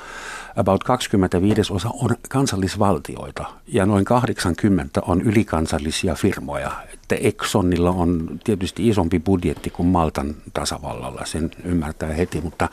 about 0.57 0.83
25 0.83 1.73
osa 1.73 1.89
on 1.93 2.15
kansallisvaltioita 2.29 3.45
ja 3.67 3.85
noin 3.85 4.05
80 4.05 5.01
on 5.01 5.21
ylikansallisia 5.21 6.15
firmoja. 6.15 6.71
Että 6.93 7.15
Exxonilla 7.15 7.89
on 7.89 8.39
tietysti 8.43 8.87
isompi 8.87 9.19
budjetti 9.19 9.69
kuin 9.69 9.87
Maltan 9.87 10.35
tasavallalla, 10.53 11.25
sen 11.25 11.51
ymmärtää 11.63 12.13
heti, 12.13 12.41
mutta 12.41 12.69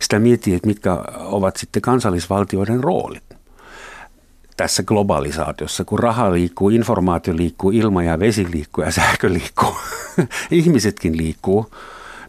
sitä 0.00 0.18
miettii, 0.18 0.54
että 0.54 0.66
mitkä 0.66 0.92
ovat 1.18 1.56
sitten 1.56 1.82
kansallisvaltioiden 1.82 2.84
roolit 2.84 3.38
tässä 4.56 4.82
globalisaatiossa, 4.82 5.84
kun 5.84 5.98
raha 5.98 6.32
liikkuu, 6.32 6.68
informaatio 6.68 7.36
liikkuu, 7.36 7.70
ilma 7.70 8.02
ja 8.02 8.18
vesi 8.18 8.50
liikkuu 8.50 8.84
ja 8.84 8.90
sähkö 8.92 9.32
liikkuu, 9.32 9.76
ihmisetkin 10.50 11.16
liikkuu, 11.16 11.70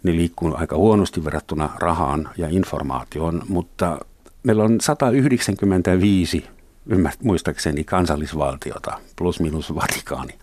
niin 0.03 0.17
liikkuu 0.17 0.55
aika 0.55 0.75
huonosti 0.75 1.23
verrattuna 1.23 1.69
rahaan 1.79 2.29
ja 2.37 2.47
informaatioon, 2.49 3.41
mutta 3.47 3.97
meillä 4.43 4.63
on 4.63 4.81
195, 4.81 6.45
ymmärrät, 6.85 7.23
muistaakseni, 7.23 7.83
kansallisvaltiota 7.83 8.93
plus 9.15 9.39
minus 9.39 9.75
Vatikaani. 9.75 10.33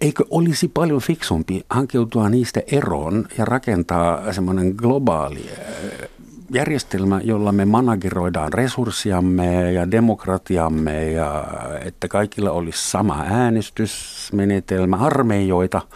Eikö 0.00 0.24
olisi 0.30 0.68
paljon 0.68 1.00
fiksumpi 1.00 1.64
hankeutua 1.70 2.28
niistä 2.28 2.62
eroon 2.72 3.26
ja 3.38 3.44
rakentaa 3.44 4.32
semmoinen 4.32 4.74
globaali 4.76 5.50
eh, 5.50 6.08
järjestelmä, 6.50 7.20
jolla 7.24 7.52
me 7.52 7.64
manageroidaan 7.64 8.52
resurssiamme 8.52 9.72
ja 9.72 9.90
demokratiamme 9.90 11.10
ja 11.10 11.44
että 11.84 12.08
kaikilla 12.08 12.50
olisi 12.50 12.90
sama 12.90 13.24
äänestysmenetelmä, 13.28 14.96
armeijoita– 14.96 15.82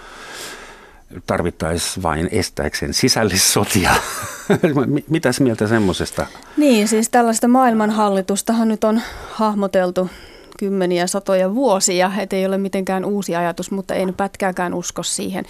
tarvittaisiin 1.27 2.03
vain 2.03 2.29
estääkseen 2.33 2.95
sisällissotia. 2.95 3.91
Mitäs 5.11 5.41
mieltä 5.41 5.67
semmoisesta? 5.67 6.27
Niin, 6.57 6.89
siis 6.89 7.09
tällaista 7.09 7.49
maailmanhallitustahan 7.49 8.69
nyt 8.69 8.85
on 8.85 9.01
hahmoteltu 9.31 10.11
kymmeniä, 10.59 11.07
satoja 11.07 11.55
vuosia, 11.55 12.13
että 12.19 12.37
ei 12.37 12.47
ole 12.47 12.59
mitenkään 12.59 13.05
uusi 13.05 13.37
ajatus, 13.37 13.71
mutta 13.71 13.95
en 13.95 14.15
pätkääkään 14.15 14.75
usko 14.75 15.03
siihen. 15.03 15.45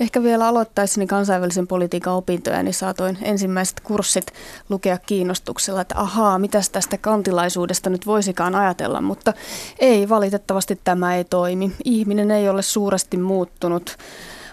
Ehkä 0.00 0.22
vielä 0.22 0.48
aloittaessani 0.48 1.06
kansainvälisen 1.06 1.66
politiikan 1.66 2.14
opintoja, 2.14 2.62
niin 2.62 2.74
saatoin 2.74 3.18
ensimmäiset 3.22 3.80
kurssit 3.80 4.26
lukea 4.68 4.98
kiinnostuksella, 4.98 5.80
että 5.80 5.94
ahaa, 5.98 6.38
mitäs 6.38 6.70
tästä 6.70 6.98
kantilaisuudesta 6.98 7.90
nyt 7.90 8.06
voisikaan 8.06 8.54
ajatella, 8.54 9.00
mutta 9.00 9.32
ei, 9.78 10.08
valitettavasti 10.08 10.80
tämä 10.84 11.16
ei 11.16 11.24
toimi. 11.24 11.72
Ihminen 11.84 12.30
ei 12.30 12.48
ole 12.48 12.62
suuresti 12.62 13.16
muuttunut 13.16 13.96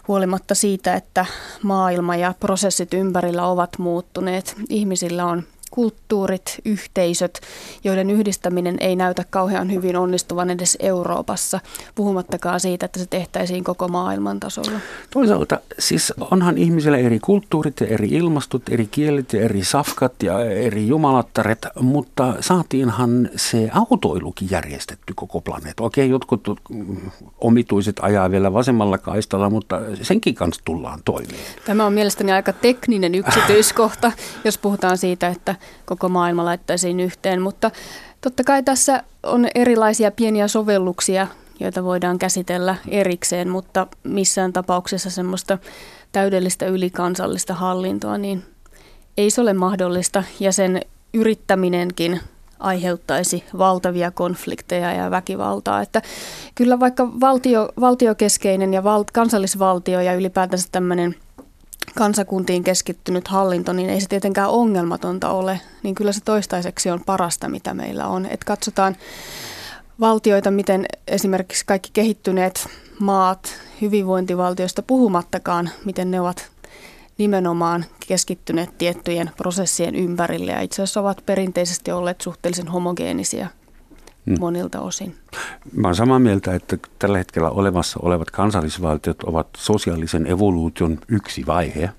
huolimatta 0.10 0.56
siitä, 0.56 0.94
että 0.94 1.26
maailma 1.64 2.16
ja 2.16 2.34
prosessit 2.40 2.94
ympärillä 2.94 3.46
ovat 3.46 3.70
muuttuneet. 3.78 4.56
Ihmisillä 4.70 5.26
on 5.26 5.44
kulttuurit, 5.72 6.60
yhteisöt, 6.66 7.42
joiden 7.84 8.10
yhdistäminen 8.10 8.78
ei 8.80 8.96
näytä 8.96 9.26
kauhean 9.30 9.72
hyvin 9.72 9.96
onnistuvan 9.96 10.50
edes 10.50 10.78
Euroopassa, 10.80 11.60
puhumattakaan 11.96 12.60
siitä, 12.60 12.86
että 12.86 13.00
se 13.00 13.06
tehtäisiin 13.06 13.64
koko 13.64 13.88
maailman 13.88 14.40
tasolla. 14.40 14.80
Toisaalta 15.10 15.60
siis 15.80 16.14
onhan 16.32 16.58
ihmisillä 16.58 16.98
eri 16.98 17.20
kulttuurit 17.20 17.80
ja 17.82 17.88
eri 17.88 18.08
ilmastot, 18.08 18.70
eri 18.70 18.88
kielet 18.92 19.34
ja 19.34 19.42
eri 19.42 19.64
safkat 19.64 20.24
ja 20.24 20.46
eri 20.46 20.88
jumalattaret, 20.88 21.66
mutta 21.82 22.34
saatiinhan 22.40 23.30
se 23.36 23.70
autoilukin 23.74 24.48
järjestetty 24.52 25.14
koko 25.16 25.42
planeetta. 25.42 25.84
Okei, 25.84 26.10
jotkut 26.10 26.48
omituiset 27.42 27.96
ajaa 28.02 28.32
vielä 28.32 28.54
vasemmalla 28.54 28.98
kaistalla, 28.98 29.50
mutta 29.50 29.82
senkin 30.02 30.36
kanssa 30.36 30.62
tullaan 30.66 31.00
toimeen. 31.06 31.40
Tämä 31.66 31.86
on 31.86 31.94
mielestäni 31.94 32.32
aika 32.32 32.54
tekninen 32.54 33.16
yksityiskohta, 33.16 34.12
jos 34.44 34.58
puhutaan 34.58 34.98
siitä, 34.98 35.28
että 35.28 35.56
koko 35.86 36.10
maailma 36.10 36.46
laittaisiin 36.46 37.00
yhteen. 37.00 37.42
Mutta 37.42 37.72
totta 38.22 38.44
kai 38.44 38.64
tässä 38.64 39.04
on 39.24 39.48
erilaisia 39.56 40.12
pieniä 40.12 40.48
sovelluksia, 40.48 41.28
joita 41.60 41.84
voidaan 41.84 42.20
käsitellä 42.20 42.76
erikseen, 42.88 43.50
mutta 43.50 43.88
missään 44.04 44.54
tapauksessa 44.54 45.10
semmoista 45.10 45.58
täydellistä 46.12 46.66
ylikansallista 46.66 47.54
hallintoa, 47.54 48.18
niin 48.18 48.44
ei 49.18 49.30
se 49.30 49.42
ole 49.42 49.54
mahdollista. 49.54 50.24
Ja 50.40 50.52
sen 50.52 50.82
yrittäminenkin 51.14 52.20
aiheuttaisi 52.60 53.44
valtavia 53.58 54.12
konflikteja 54.12 54.94
ja 54.94 55.12
väkivaltaa. 55.12 55.82
Että 55.82 56.02
kyllä 56.56 56.80
vaikka 56.80 57.08
valtio, 57.20 57.70
valtiokeskeinen 57.80 58.74
ja 58.74 58.84
val, 58.84 59.04
kansallisvaltio 59.14 60.02
ja 60.02 60.14
ylipäätänsä 60.14 60.68
tämmöinen– 60.72 61.16
kansakuntiin 61.96 62.64
keskittynyt 62.64 63.28
hallinto, 63.28 63.74
niin 63.74 63.90
ei 63.90 64.02
se 64.02 64.08
tietenkään 64.08 64.50
ongelmatonta 64.50 65.30
ole, 65.30 65.62
niin 65.84 65.96
kyllä 65.96 66.12
se 66.12 66.22
toistaiseksi 66.26 66.90
on 66.90 67.04
parasta, 67.06 67.50
mitä 67.50 67.74
meillä 67.74 68.08
on. 68.08 68.26
Et 68.26 68.44
katsotaan 68.44 68.96
valtioita, 70.00 70.52
miten 70.52 70.86
esimerkiksi 71.08 71.66
kaikki 71.66 71.90
kehittyneet 71.94 72.68
maat 73.00 73.56
hyvinvointivaltioista 73.82 74.82
puhumattakaan, 74.82 75.70
miten 75.86 76.12
ne 76.12 76.22
ovat 76.22 76.50
nimenomaan 77.18 77.86
keskittyneet 78.08 78.78
tiettyjen 78.78 79.32
prosessien 79.38 79.96
ympärille 79.96 80.52
ja 80.52 80.62
itse 80.62 80.82
asiassa 80.82 81.02
ovat 81.02 81.24
perinteisesti 81.26 81.92
olleet 81.92 82.22
suhteellisen 82.22 82.68
homogeenisia 82.68 83.48
mm. 84.30 84.40
monilta 84.40 84.82
osin. 84.82 85.16
Mä 85.74 85.88
olen 85.88 85.96
samaa 85.96 86.20
mieltä, 86.20 86.56
että 86.56 86.78
tällä 87.00 87.18
hetkellä 87.18 87.50
olemassa 87.50 88.00
olevat 88.04 88.32
kansallisvaltiot 88.32 89.24
ovat 89.24 89.48
sosiaalisen 89.58 90.28
evoluution 90.28 91.00
yksi 91.08 91.46
vaihe, 91.46 91.90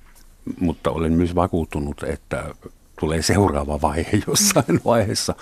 mutta 0.61 0.91
olen 0.91 1.13
myös 1.13 1.35
vakuuttunut, 1.35 2.03
että 2.03 2.55
tulee 3.01 3.23
seuraava 3.23 3.81
vaihe 3.81 4.23
jossain 4.27 4.81
vaiheessa. 4.85 5.35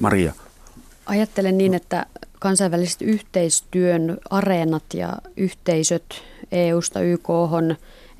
Maria. 0.00 0.32
Ajattelen 1.06 1.58
niin, 1.58 1.74
että 1.74 2.06
kansainväliset 2.40 3.02
yhteistyön 3.02 4.18
areenat 4.30 4.84
ja 4.94 5.16
yhteisöt 5.36 6.22
EU-sta 6.52 7.00
YK 7.00 7.28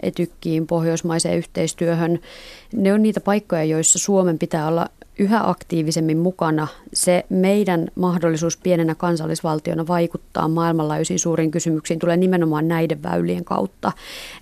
etykkiin, 0.02 0.66
pohjoismaiseen 0.66 1.38
yhteistyöhön, 1.38 2.18
ne 2.72 2.92
on 2.92 3.02
niitä 3.02 3.20
paikkoja, 3.20 3.64
joissa 3.64 3.98
Suomen 3.98 4.38
pitää 4.38 4.68
olla 4.68 4.88
yhä 5.22 5.48
aktiivisemmin 5.48 6.18
mukana. 6.18 6.66
Se 6.94 7.24
meidän 7.28 7.88
mahdollisuus 7.94 8.56
pienenä 8.56 8.94
kansallisvaltiona 8.94 9.86
vaikuttaa 9.86 10.48
maailmanlaajuisiin 10.48 11.18
suuriin 11.18 11.50
kysymyksiin 11.50 11.98
tulee 11.98 12.16
nimenomaan 12.16 12.68
näiden 12.68 13.02
väylien 13.02 13.44
kautta. 13.44 13.92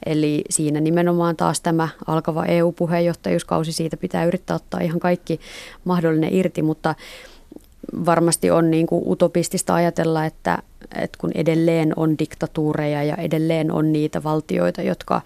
Eli 0.07 0.45
siinä 0.51 0.81
nimenomaan 0.81 1.37
taas 1.37 1.61
tämä 1.61 1.89
alkava 2.07 2.45
EU-puheenjohtajuuskausi, 2.45 3.73
siitä 3.73 3.97
pitää 3.97 4.25
yrittää 4.25 4.57
ottaa 4.57 4.81
ihan 4.81 5.01
kaikki 5.01 5.41
mahdollinen 5.85 6.35
irti, 6.35 6.63
mutta 6.63 6.95
varmasti 8.07 8.51
on 8.51 8.71
niin 8.71 8.87
kuin 8.87 9.03
utopistista 9.07 9.75
ajatella, 9.75 10.27
että 10.27 10.59
että 10.95 11.19
kun 11.19 11.31
edelleen 11.35 11.93
on 11.97 12.19
diktatuureja 12.19 13.03
ja 13.03 13.17
edelleen 13.17 13.73
on 13.73 13.93
niitä 13.93 14.23
valtioita, 14.23 14.83
jotka 14.83 15.21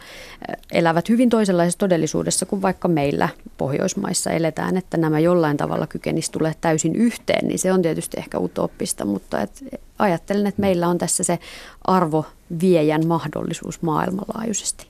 elävät 0.72 1.08
hyvin 1.08 1.30
toisenlaisessa 1.30 1.78
todellisuudessa 1.78 2.46
kuin 2.46 2.62
vaikka 2.62 2.88
meillä 2.88 3.28
Pohjoismaissa 3.58 4.30
eletään, 4.30 4.76
että 4.76 4.96
nämä 4.96 5.18
jollain 5.18 5.56
tavalla 5.56 5.86
kykenisi 5.86 6.32
tulee 6.32 6.52
täysin 6.60 6.96
yhteen, 6.96 7.48
niin 7.48 7.58
se 7.58 7.72
on 7.72 7.82
tietysti 7.82 8.16
ehkä 8.18 8.38
utoppista, 8.38 9.04
mutta 9.04 9.40
et 9.40 9.64
ajattelen, 9.98 10.46
että 10.46 10.60
meillä 10.60 10.88
on 10.88 10.98
tässä 10.98 11.24
se 11.24 11.38
arvo 11.84 12.26
viejän 12.60 13.06
mahdollisuus 13.06 13.82
maailmanlaajuisesti. 13.82 14.86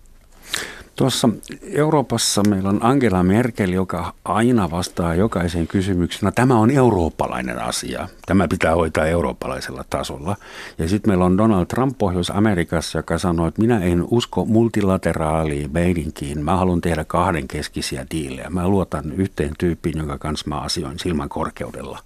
Tuossa 0.96 1.28
Euroopassa 1.62 2.42
meillä 2.48 2.68
on 2.68 2.82
Angela 2.82 3.22
Merkel, 3.22 3.72
joka 3.72 4.14
aina 4.24 4.70
vastaa 4.70 5.14
jokaiseen 5.14 5.66
kysymykseen. 5.66 6.24
No, 6.24 6.30
tämä 6.34 6.58
on 6.58 6.70
eurooppalainen 6.70 7.62
asia. 7.62 8.08
Tämä 8.26 8.48
pitää 8.48 8.74
hoitaa 8.74 9.06
eurooppalaisella 9.06 9.84
tasolla. 9.90 10.36
Ja 10.78 10.88
sitten 10.88 11.10
meillä 11.10 11.24
on 11.24 11.38
Donald 11.38 11.66
Trump 11.66 11.98
Pohjois-Amerikassa, 11.98 12.98
joka 12.98 13.18
sanoo, 13.18 13.46
että 13.46 13.62
minä 13.62 13.78
en 13.78 14.04
usko 14.10 14.44
multilateraaliin 14.44 15.72
meidinkiin. 15.72 16.44
Mä 16.44 16.56
haluan 16.56 16.80
tehdä 16.80 17.04
kahdenkeskisiä 17.04 18.06
diilejä. 18.10 18.50
Mä 18.50 18.68
luotan 18.68 19.12
yhteen 19.12 19.52
tyyppiin, 19.58 19.98
jonka 19.98 20.18
kanssa 20.18 20.48
mä 20.48 20.60
asioin 20.60 20.98
silman 20.98 21.28
korkeudella. 21.28 21.98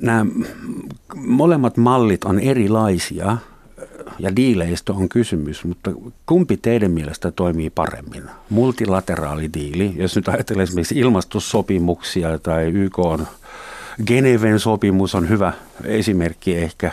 Nämä 0.00 0.26
molemmat 1.14 1.76
mallit 1.76 2.24
on 2.24 2.38
erilaisia– 2.40 3.36
ja 4.18 4.36
diileistä 4.36 4.92
on 4.92 5.08
kysymys, 5.08 5.64
mutta 5.64 5.90
kumpi 6.26 6.56
teidän 6.56 6.90
mielestä 6.90 7.30
toimii 7.30 7.70
paremmin? 7.70 8.22
Multilateraalidiili, 8.50 9.92
jos 9.96 10.16
nyt 10.16 10.28
ajatellaan 10.28 10.62
esimerkiksi 10.62 10.98
ilmastossopimuksia 10.98 12.38
tai 12.38 12.66
YK 12.66 12.98
on 12.98 13.26
Geneven 14.06 14.60
sopimus 14.60 15.14
on 15.14 15.28
hyvä 15.28 15.52
esimerkki 15.84 16.56
ehkä, 16.56 16.92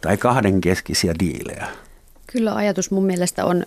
tai 0.00 0.16
kahdenkeskisiä 0.16 1.14
diilejä. 1.20 1.66
Kyllä 2.32 2.54
ajatus 2.54 2.90
mun 2.90 3.04
mielestä 3.04 3.44
on 3.44 3.66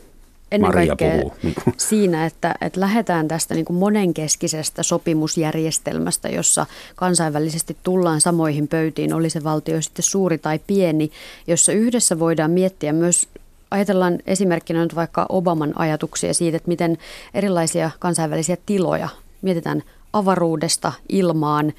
ennen 0.51 0.69
Maria 0.69 0.95
kaikkea 0.95 1.21
puhuu. 1.21 1.53
siinä, 1.77 2.25
että, 2.25 2.55
että 2.61 2.79
lähdetään 2.79 3.27
tästä 3.27 3.53
niin 3.53 3.65
kuin 3.65 3.77
monenkeskisestä 3.77 4.83
sopimusjärjestelmästä, 4.83 6.29
jossa 6.29 6.65
kansainvälisesti 6.95 7.77
tullaan 7.83 8.21
samoihin 8.21 8.67
pöytiin, 8.67 9.13
oli 9.13 9.29
se 9.29 9.43
valtio 9.43 9.81
sitten 9.81 10.03
suuri 10.03 10.37
tai 10.37 10.59
pieni, 10.67 11.11
jossa 11.47 11.71
yhdessä 11.71 12.19
voidaan 12.19 12.51
miettiä 12.51 12.93
myös 12.93 13.27
Ajatellaan 13.71 14.19
esimerkkinä 14.25 14.83
nyt 14.83 14.95
vaikka 14.95 15.25
Obaman 15.29 15.79
ajatuksia 15.79 16.33
siitä, 16.33 16.57
että 16.57 16.67
miten 16.67 16.97
erilaisia 17.33 17.91
kansainvälisiä 17.99 18.57
tiloja 18.65 19.09
mietitään 19.41 19.83
avaruudesta 20.13 20.93
ilmaan, 21.09 21.73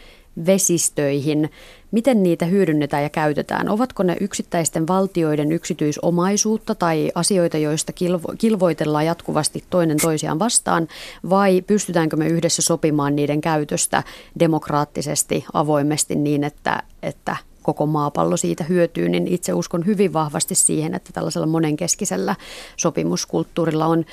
vesistöihin, 0.46 1.50
miten 1.90 2.22
niitä 2.22 2.44
hyödynnetään 2.44 3.03
ja 3.03 3.11
käytetään? 3.11 3.68
Ovatko 3.68 4.03
ne 4.03 4.16
yksittäisten 4.20 4.87
valtioiden 4.87 5.53
yksityisomaisuutta 5.53 6.74
tai 6.74 7.12
asioita, 7.14 7.59
joista 7.59 7.92
kilvo- 7.92 8.35
kilvoitellaan 8.38 9.07
jatkuvasti 9.07 9.64
toinen 9.70 9.96
toisiaan 10.03 10.38
vastaan, 10.38 10.88
vai 11.31 11.62
pystytäänkö 11.62 12.16
me 12.16 12.29
yhdessä 12.29 12.62
sopimaan 12.62 13.16
niiden 13.16 13.40
käytöstä 13.40 14.03
demokraattisesti, 14.38 15.44
avoimesti 15.53 16.14
niin, 16.14 16.44
että, 16.44 16.83
että 17.03 17.37
koko 17.62 17.87
maapallo 17.87 18.37
siitä 18.37 18.64
hyötyy, 18.64 19.09
niin 19.09 19.27
itse 19.27 19.53
uskon 19.53 19.87
hyvin 19.87 20.12
vahvasti 20.12 20.55
siihen, 20.55 20.94
että 20.94 21.11
tällaisella 21.12 21.46
monenkeskisellä 21.46 22.37
sopimuskulttuurilla 22.77 23.87
on 23.87 24.05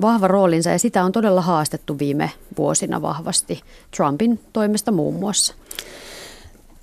vahva 0.00 0.28
roolinsa 0.28 0.70
ja 0.70 0.78
sitä 0.78 1.04
on 1.04 1.12
todella 1.12 1.40
haastettu 1.40 1.98
viime 1.98 2.30
vuosina 2.56 3.02
vahvasti 3.02 3.60
Trumpin 3.96 4.40
toimesta 4.52 4.92
muun 4.92 5.14
muassa. 5.14 5.54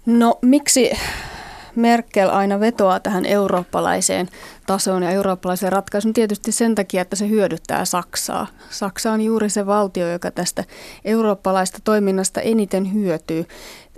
No 0.06 0.40
miksi 0.42 0.92
Merkel 1.76 2.30
aina 2.30 2.60
vetoaa 2.60 3.00
tähän 3.00 3.26
eurooppalaiseen 3.26 4.30
tasoon 4.68 5.04
ja 5.04 5.10
eurooppalaiseen 5.10 5.72
ratkaisuun 5.72 6.14
tietysti 6.14 6.52
sen 6.52 6.76
takia, 6.76 7.02
että 7.02 7.16
se 7.16 7.30
hyödyttää 7.30 7.86
Saksaa. 7.86 8.48
Saksa 8.70 9.12
on 9.12 9.22
juuri 9.22 9.50
se 9.50 9.66
valtio, 9.66 10.12
joka 10.12 10.32
tästä 10.32 10.64
eurooppalaista 11.06 11.78
toiminnasta 11.84 12.42
eniten 12.42 12.94
hyötyy. 12.94 13.46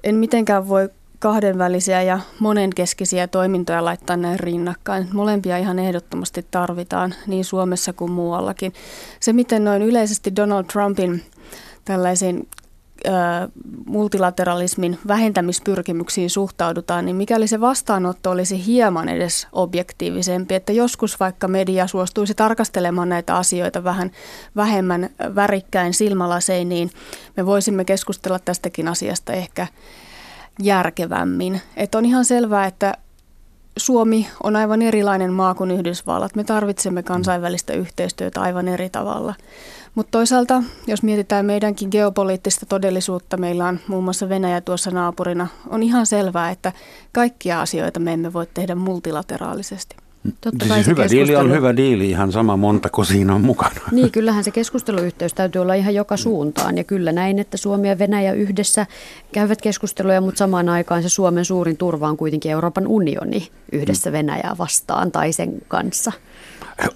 En 0.04 0.16
mitenkään 0.16 0.68
voi 0.68 0.90
kahdenvälisiä 1.20 2.02
ja 2.02 2.20
monenkeskisiä 2.40 3.28
toimintoja 3.28 3.86
laittaa 3.86 4.18
näin 4.18 4.40
rinnakkain. 4.40 5.08
Molempia 5.14 5.58
ihan 5.58 5.80
ehdottomasti 5.80 6.46
tarvitaan 6.52 7.14
niin 7.28 7.46
Suomessa 7.46 7.94
kuin 7.94 8.12
muuallakin. 8.12 8.74
Se, 9.20 9.34
miten 9.34 9.64
noin 9.64 9.82
yleisesti 9.82 10.36
Donald 10.36 10.66
Trumpin 10.66 11.24
tällaisiin 11.86 12.48
multilateralismin 13.86 15.00
vähentämispyrkimyksiin 15.08 16.30
suhtaudutaan, 16.30 17.06
niin 17.06 17.16
mikäli 17.16 17.48
se 17.48 17.62
vastaanotto 17.62 18.32
olisi 18.32 18.66
hieman 18.66 19.10
edes 19.10 19.48
objektiivisempi, 19.52 20.56
että 20.56 20.72
joskus 20.72 21.20
vaikka 21.20 21.48
media 21.48 21.88
suostuisi 21.88 22.36
tarkastelemaan 22.36 23.10
näitä 23.10 23.36
asioita 23.36 23.84
vähän 23.84 24.12
vähemmän 24.56 25.10
värikkäin 25.36 25.94
silmälasein, 25.94 26.70
niin 26.70 26.90
me 27.38 27.46
voisimme 27.46 27.86
keskustella 27.86 28.40
tästäkin 28.40 28.88
asiasta 28.88 29.34
ehkä 29.34 29.68
järkevämmin. 30.62 31.62
Että 31.78 31.98
on 31.98 32.06
ihan 32.06 32.26
selvää, 32.26 32.66
että 32.66 32.98
Suomi 33.78 34.28
on 34.44 34.56
aivan 34.56 34.82
erilainen 34.82 35.34
maa 35.34 35.56
kuin 35.56 35.72
Yhdysvallat. 35.72 36.36
Me 36.36 36.44
tarvitsemme 36.44 37.04
kansainvälistä 37.04 37.74
yhteistyötä 37.74 38.42
aivan 38.42 38.68
eri 38.68 38.90
tavalla. 38.90 39.34
Mutta 39.96 40.12
toisaalta, 40.12 40.64
jos 40.88 41.04
mietitään 41.04 41.46
meidänkin 41.46 41.90
geopoliittista 41.92 42.66
todellisuutta, 42.66 43.38
meillä 43.38 43.68
on 43.68 43.80
muun 43.88 44.04
muassa 44.04 44.30
Venäjä 44.30 44.62
tuossa 44.62 44.92
naapurina, 44.92 45.48
on 45.70 45.84
ihan 45.84 46.06
selvää, 46.06 46.52
että 46.52 46.72
kaikkia 47.12 47.62
asioita 47.62 48.00
me 48.00 48.14
emme 48.14 48.34
voi 48.34 48.48
tehdä 48.54 48.76
multilateraalisesti. 48.76 49.96
Totta 50.42 50.66
siis 50.66 50.88
hyvä 50.88 51.02
keskustelu... 51.02 51.10
diili 51.10 51.36
on 51.36 51.52
hyvä 51.52 51.76
diili, 51.76 52.10
ihan 52.10 52.32
sama 52.32 52.58
montako 52.58 53.04
siinä 53.04 53.36
on 53.36 53.42
mukana. 53.42 53.82
Niin, 53.92 54.12
kyllähän 54.12 54.44
se 54.44 54.52
keskusteluyhteys 54.52 55.34
täytyy 55.34 55.62
olla 55.62 55.74
ihan 55.74 55.96
joka 55.96 56.18
suuntaan. 56.18 56.78
Ja 56.78 56.84
kyllä 56.84 57.12
näin, 57.12 57.40
että 57.40 57.58
Suomi 57.58 57.90
ja 57.90 58.00
Venäjä 58.00 58.34
yhdessä 58.34 58.86
käyvät 59.32 59.62
keskusteluja, 59.62 60.22
mutta 60.22 60.38
samaan 60.40 60.70
aikaan 60.70 61.04
se 61.04 61.10
Suomen 61.10 61.46
suurin 61.46 61.78
turva 61.78 62.10
on 62.10 62.18
kuitenkin 62.18 62.52
Euroopan 62.52 62.88
unioni 62.88 63.48
yhdessä 63.72 64.10
mm. 64.10 64.14
Venäjää 64.14 64.56
vastaan 64.58 65.12
tai 65.12 65.34
sen 65.34 65.62
kanssa. 65.68 66.12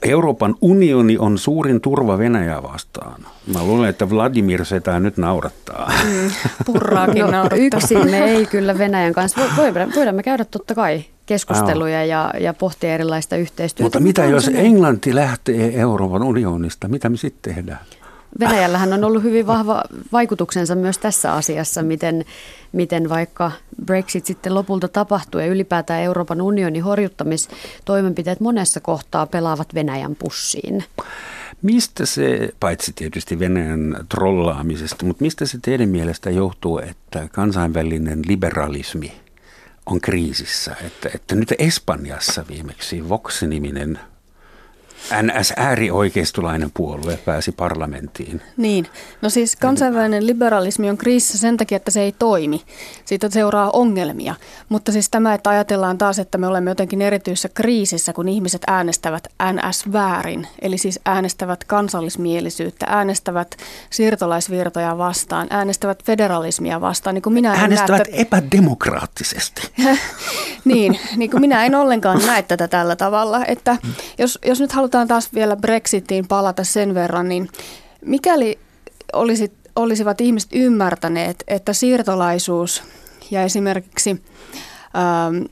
Euroopan 0.02 0.56
unioni 0.62 1.18
on 1.18 1.38
suurin 1.38 1.82
turva 1.82 2.18
Venäjää 2.18 2.64
vastaan. 2.64 3.22
Mä 3.54 3.64
luulen, 3.64 3.90
että 3.90 4.10
Vladimir 4.10 4.66
sitä 4.66 5.00
nyt 5.00 5.18
naurattaa. 5.18 5.92
Mm, 6.04 6.32
purraakin 6.66 7.22
no, 7.26 7.32
naurattaa. 7.32 7.60
Yksin 7.60 8.12
me 8.12 8.24
ei 8.24 8.46
kyllä 8.46 8.78
Venäjän 8.78 9.14
kanssa. 9.14 9.42
Voidaan, 9.58 9.92
voidaan 9.96 10.16
me 10.16 10.24
käydä 10.24 10.46
totta 10.46 10.76
kai 10.76 11.04
keskusteluja 11.26 12.06
ja, 12.06 12.34
ja 12.40 12.54
pohtia 12.54 12.94
erilaista 12.94 13.36
yhteistyötä. 13.36 13.86
Mutta 13.86 14.00
mitä 14.00 14.26
jos 14.26 14.48
Englanti 14.54 15.16
lähtee 15.16 15.80
Euroopan 15.80 16.24
unionista? 16.24 16.88
Mitä 16.88 17.10
me 17.10 17.18
sitten 17.18 17.56
tehdään? 17.56 17.80
Venäjällähän 18.40 18.94
on 18.94 19.04
ollut 19.04 19.24
hyvin 19.24 19.48
vahva 19.48 19.84
vaikutuksensa 20.12 20.76
myös 20.76 20.98
tässä 20.98 21.34
asiassa, 21.34 21.84
miten, 21.84 22.26
miten 22.72 23.10
vaikka 23.10 23.52
Brexit 23.86 24.26
sitten 24.26 24.56
lopulta 24.56 24.88
tapahtuu 24.88 25.42
ja 25.42 25.48
ylipäätään 25.48 26.02
Euroopan 26.02 26.42
unionin 26.42 26.84
horjuttamistoimenpiteet 26.84 28.40
monessa 28.40 28.80
kohtaa 28.80 29.26
pelaavat 29.26 29.74
Venäjän 29.74 30.16
pussiin. 30.16 30.84
Mistä 31.62 32.06
se, 32.06 32.50
paitsi 32.60 32.94
tietysti 32.96 33.40
Venäjän 33.40 34.06
trollaamisesta, 34.10 35.06
mutta 35.06 35.24
mistä 35.24 35.46
se 35.46 35.60
teidän 35.62 35.90
mielestä 35.90 36.30
johtuu, 36.30 36.80
että 36.80 37.28
kansainvälinen 37.32 38.22
liberalismi 38.28 39.12
on 39.86 40.02
kriisissä? 40.02 40.76
Että, 40.86 41.10
että 41.16 41.36
nyt 41.36 41.54
Espanjassa 41.60 42.46
viimeksi 42.48 43.10
Vox-niminen 43.10 44.00
NS-äärioikeistolainen 45.12 46.72
puolue 46.74 47.18
pääsi 47.26 47.52
parlamenttiin. 47.52 48.42
Niin, 48.58 48.88
no 49.22 49.30
siis 49.30 49.56
kansainvälinen 49.56 50.28
liberalismi 50.28 50.90
on 50.90 50.98
kriisissä 50.98 51.38
sen 51.38 51.58
takia, 51.58 51.76
että 51.76 51.92
se 51.92 52.02
ei 52.02 52.12
toimi. 52.12 52.62
Siitä 53.06 53.30
seuraa 53.30 53.70
ongelmia. 53.70 54.36
Mutta 54.70 54.92
siis 54.92 55.10
tämä, 55.10 55.34
että 55.34 55.50
ajatellaan 55.50 55.98
taas, 55.98 56.20
että 56.20 56.38
me 56.38 56.48
olemme 56.48 56.72
jotenkin 56.72 57.02
erityisessä 57.02 57.50
kriisissä, 57.50 58.14
kun 58.14 58.30
ihmiset 58.30 58.62
äänestävät 58.68 59.28
NS-väärin. 59.54 60.48
Eli 60.62 60.78
siis 60.78 61.00
äänestävät 61.06 61.64
kansallismielisyyttä, 61.64 62.86
äänestävät 62.90 63.58
siirtolaisvirtoja 63.90 64.98
vastaan, 64.98 65.48
äänestävät 65.50 66.04
federalismia 66.04 66.82
vastaan. 66.82 67.14
Niin 67.14 67.22
kuin 67.22 67.34
minä 67.34 67.52
äänestävät 67.52 68.08
näe, 68.12 68.22
epädemokraattisesti. 68.22 69.62
niin, 70.66 71.00
niin 71.16 71.32
kuin 71.32 71.42
minä 71.42 71.66
en 71.66 71.76
ollenkaan 71.76 72.22
näe 72.26 72.42
tätä 72.42 72.68
tällä 72.68 72.96
tavalla. 72.96 73.46
Että 73.46 73.78
jos, 74.18 74.40
jos 74.46 74.60
nyt 74.60 74.72
halutaan 74.72 74.97
halutaan 74.98 75.08
taas 75.08 75.34
vielä 75.34 75.56
Brexitiin 75.56 76.28
palata 76.28 76.64
sen 76.64 76.94
verran, 76.94 77.30
niin 77.30 77.50
mikäli 78.06 78.60
olisi, 79.14 79.52
olisivat 79.76 80.22
ihmiset 80.22 80.50
ymmärtäneet, 80.54 81.44
että 81.48 81.74
siirtolaisuus 81.74 82.84
ja 83.32 83.44
esimerkiksi 83.44 84.10
ähm, 84.10 85.44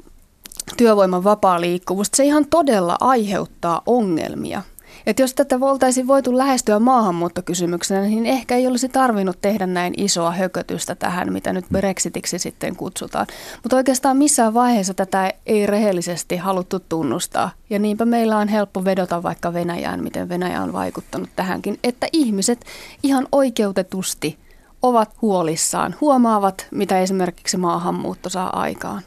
työvoiman 0.78 1.24
vapaa 1.24 1.62
liikkuvuus, 1.62 2.08
se 2.14 2.26
ihan 2.26 2.46
todella 2.46 2.98
aiheuttaa 3.00 3.82
ongelmia. 3.86 4.62
Että 5.08 5.22
jos 5.22 5.34
tätä 5.34 5.58
oltaisiin 5.62 6.08
voitu 6.08 6.38
lähestyä 6.38 6.80
maahanmuuttokysymyksenä, 6.80 8.02
niin 8.02 8.26
ehkä 8.26 8.56
ei 8.56 8.68
olisi 8.68 8.90
tarvinnut 8.90 9.38
tehdä 9.42 9.68
näin 9.68 9.94
isoa 9.98 10.32
hökötystä 10.32 10.96
tähän, 10.96 11.34
mitä 11.34 11.54
nyt 11.54 11.66
Brexitiksi 11.72 12.40
sitten 12.40 12.76
kutsutaan. 12.76 13.28
Mutta 13.64 13.76
oikeastaan 13.76 14.18
missään 14.18 14.54
vaiheessa 14.54 14.94
tätä 14.94 15.34
ei 15.46 15.66
rehellisesti 15.66 16.38
haluttu 16.38 16.80
tunnustaa. 16.80 17.52
Ja 17.70 17.80
niinpä 17.80 18.06
meillä 18.06 18.38
on 18.38 18.48
helppo 18.48 18.86
vedota 18.86 19.24
vaikka 19.24 19.54
Venäjään, 19.54 20.04
miten 20.04 20.30
Venäjä 20.30 20.62
on 20.62 20.74
vaikuttanut 20.74 21.30
tähänkin, 21.36 21.80
että 21.84 22.08
ihmiset 22.14 22.66
ihan 23.04 23.28
oikeutetusti 23.32 24.38
ovat 24.82 25.22
huolissaan, 25.22 25.96
huomaavat, 26.02 26.68
mitä 26.72 27.00
esimerkiksi 27.00 27.58
maahanmuutto 27.58 28.30
saa 28.30 28.60
aikaan. 28.60 29.02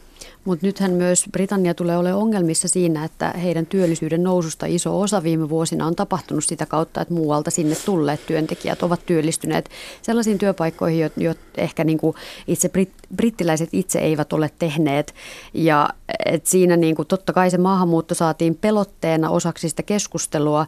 Mutta 0.49 0.67
nythän 0.67 0.91
myös 0.91 1.25
Britannia 1.33 1.75
tulee 1.75 1.97
olemaan 1.97 2.23
ongelmissa 2.23 2.69
siinä, 2.69 3.05
että 3.05 3.31
heidän 3.31 3.67
työllisyyden 3.67 4.23
noususta 4.23 4.67
iso 4.67 5.01
osa 5.01 5.23
viime 5.23 5.49
vuosina 5.49 5.87
on 5.87 5.97
tapahtunut 5.97 6.45
sitä 6.45 6.67
kautta, 6.67 7.01
että 7.01 7.15
muualta 7.15 7.51
sinne 7.51 7.77
tulleet 7.85 8.27
työntekijät 8.27 8.83
ovat 8.83 9.07
työllistyneet 9.07 9.71
sellaisiin 10.03 10.39
työpaikkoihin, 10.39 11.11
joita 11.17 11.41
ehkä 11.57 11.85
niin 11.85 11.99
kuin 11.99 12.17
itse 12.47 12.69
brit- 12.69 13.17
brittiläiset 13.17 13.69
itse 13.73 13.99
eivät 13.99 14.33
ole 14.33 14.51
tehneet. 14.59 15.15
Ja 15.55 15.89
et 16.27 16.47
siinä 16.47 16.77
niin 16.77 16.95
kuin 16.95 17.09
totta 17.09 17.33
kai 17.33 17.51
se 17.51 17.59
maahanmuutto 17.59 18.15
saatiin 18.15 18.55
pelotteena 18.55 19.31
osaksi 19.31 19.69
sitä 19.69 19.83
keskustelua 19.83 20.67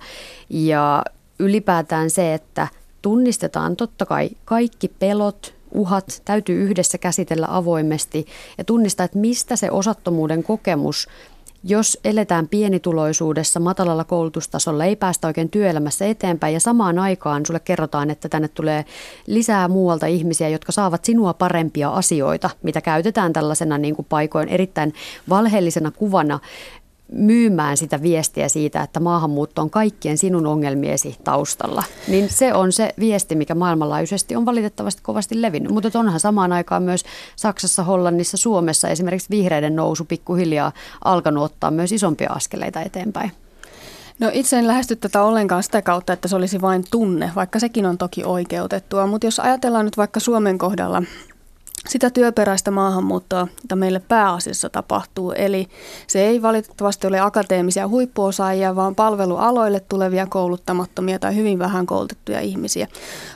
ja 0.50 1.04
ylipäätään 1.38 2.10
se, 2.10 2.34
että 2.34 2.68
tunnistetaan 3.02 3.76
totta 3.76 4.06
kai 4.06 4.30
kaikki 4.44 4.88
pelot, 4.88 5.59
uhat 5.72 6.22
täytyy 6.24 6.62
yhdessä 6.62 6.98
käsitellä 6.98 7.46
avoimesti 7.50 8.26
ja 8.58 8.64
tunnistaa, 8.64 9.04
että 9.04 9.18
mistä 9.18 9.56
se 9.56 9.70
osattomuuden 9.70 10.42
kokemus 10.42 11.08
jos 11.64 11.98
eletään 12.04 12.48
pienituloisuudessa, 12.48 13.60
matalalla 13.60 14.04
koulutustasolla, 14.04 14.84
ei 14.84 14.96
päästä 14.96 15.26
oikein 15.26 15.50
työelämässä 15.50 16.06
eteenpäin. 16.06 16.54
Ja 16.54 16.60
samaan 16.60 16.98
aikaan 16.98 17.46
sulle 17.46 17.60
kerrotaan, 17.60 18.10
että 18.10 18.28
tänne 18.28 18.48
tulee 18.48 18.84
lisää 19.26 19.68
muualta 19.68 20.06
ihmisiä, 20.06 20.48
jotka 20.48 20.72
saavat 20.72 21.04
sinua 21.04 21.34
parempia 21.34 21.90
asioita, 21.90 22.50
mitä 22.62 22.80
käytetään 22.80 23.32
tällaisena 23.32 23.78
niin 23.78 23.96
kuin 23.96 24.06
paikoin 24.08 24.48
erittäin 24.48 24.94
valheellisena 25.28 25.90
kuvana 25.90 26.38
myymään 27.12 27.76
sitä 27.76 28.02
viestiä 28.02 28.48
siitä, 28.48 28.82
että 28.82 29.00
maahanmuutto 29.00 29.62
on 29.62 29.70
kaikkien 29.70 30.18
sinun 30.18 30.46
ongelmiesi 30.46 31.16
taustalla, 31.24 31.82
niin 32.08 32.28
se 32.28 32.54
on 32.54 32.72
se 32.72 32.94
viesti, 32.98 33.34
mikä 33.34 33.54
maailmanlaajuisesti 33.54 34.36
on 34.36 34.46
valitettavasti 34.46 35.02
kovasti 35.02 35.42
levinnyt. 35.42 35.72
Mutta 35.72 35.98
onhan 35.98 36.20
samaan 36.20 36.52
aikaan 36.52 36.82
myös 36.82 37.04
Saksassa, 37.36 37.82
Hollannissa, 37.82 38.36
Suomessa 38.36 38.88
esimerkiksi 38.88 39.30
vihreiden 39.30 39.76
nousu 39.76 40.04
pikkuhiljaa 40.04 40.72
alkanut 41.04 41.44
ottaa 41.44 41.70
myös 41.70 41.92
isompia 41.92 42.32
askeleita 42.32 42.80
eteenpäin. 42.80 43.32
No 44.18 44.30
itse 44.32 44.58
en 44.58 44.66
lähesty 44.66 44.96
tätä 44.96 45.22
ollenkaan 45.22 45.62
sitä 45.62 45.82
kautta, 45.82 46.12
että 46.12 46.28
se 46.28 46.36
olisi 46.36 46.60
vain 46.60 46.84
tunne, 46.90 47.30
vaikka 47.36 47.58
sekin 47.58 47.86
on 47.86 47.98
toki 47.98 48.24
oikeutettua. 48.24 49.06
Mutta 49.06 49.26
jos 49.26 49.40
ajatellaan 49.40 49.84
nyt 49.84 49.96
vaikka 49.96 50.20
Suomen 50.20 50.58
kohdalla 50.58 51.02
sitä 51.88 52.10
työperäistä 52.10 52.70
maahanmuuttoa, 52.70 53.48
jota 53.62 53.76
meille 53.76 54.02
pääasiassa 54.08 54.70
tapahtuu. 54.70 55.32
Eli 55.32 55.68
se 56.06 56.26
ei 56.26 56.42
valitettavasti 56.42 57.06
ole 57.06 57.20
akateemisia 57.20 57.88
huippuosaajia, 57.88 58.76
vaan 58.76 58.94
palvelualoille 58.94 59.80
tulevia 59.80 60.26
kouluttamattomia 60.26 61.18
tai 61.18 61.36
hyvin 61.36 61.58
vähän 61.58 61.86
koulutettuja 61.86 62.40
ihmisiä. 62.40 62.88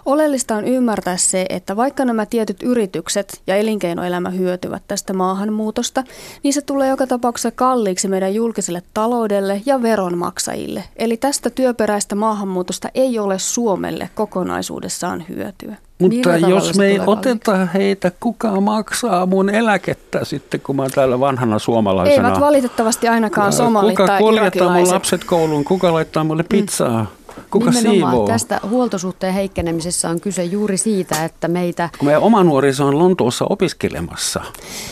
Oleellista 0.07 0.57
on 0.57 0.65
ymmärtää 0.65 1.17
se, 1.17 1.47
että 1.49 1.77
vaikka 1.77 2.05
nämä 2.05 2.27
tietyt 2.27 2.63
yritykset 2.63 3.43
ja 3.47 3.57
elinkeinoelämä 3.57 4.31
hyötyvät 4.31 4.83
tästä 4.89 5.13
maahanmuutosta, 5.13 6.05
niin 6.43 6.55
se 6.55 6.63
tulee 6.63 6.89
joka 6.89 7.07
tapauksessa 7.07 7.51
kalliiksi 7.51 8.09
meidän 8.09 8.35
julkiselle 8.35 8.83
taloudelle 8.95 9.63
ja 9.67 9.83
veronmaksajille. 9.83 10.85
Eli 10.97 11.17
tästä 11.17 11.51
työperäistä 11.51 12.15
maahanmuutosta 12.15 12.89
ei 12.95 13.19
ole 13.19 13.39
Suomelle 13.39 14.11
kokonaisuudessaan 14.15 15.25
hyötyä. 15.29 15.77
Mutta 16.13 16.37
jos 16.37 16.79
me 16.79 16.87
ei 16.87 17.01
oteta 17.07 17.67
heitä, 17.75 18.13
kuka 18.21 18.61
maksaa 18.61 19.27
mun 19.27 19.51
eläkettä 19.51 20.25
sitten, 20.25 20.61
kun 20.61 20.77
mä 20.77 20.83
oon 20.83 20.91
täällä 20.91 21.21
vanhana 21.21 21.59
suomalaisena? 21.59 22.29
Eivät 22.29 22.41
valitettavasti 22.41 23.09
ainakaan 23.09 23.53
somalit 23.53 23.97
Kuka 23.97 24.19
kuljettaa 24.19 24.75
mun 24.75 24.89
lapset 24.89 25.25
kouluun? 25.25 25.65
Kuka 25.65 25.93
laittaa 25.93 26.25
mulle 26.25 26.45
pizzaa? 26.49 27.01
Mm. 27.01 27.24
Kuka 27.51 27.71
Nimenomaan 27.71 28.13
siivoo? 28.13 28.27
tästä 28.27 28.61
huoltosuhteen 28.69 29.35
heikkenemisessä 29.35 30.09
on 30.09 30.21
kyse 30.21 30.45
juuri 30.45 30.77
siitä, 30.77 31.25
että 31.25 31.49
meitä... 31.49 31.91
Kun 31.99 32.07
meidän 32.07 32.23
oma 32.23 32.45
nuoriso 32.45 32.87
on 32.87 32.99
Lontoossa 32.99 33.45
opiskelemassa 33.51 34.41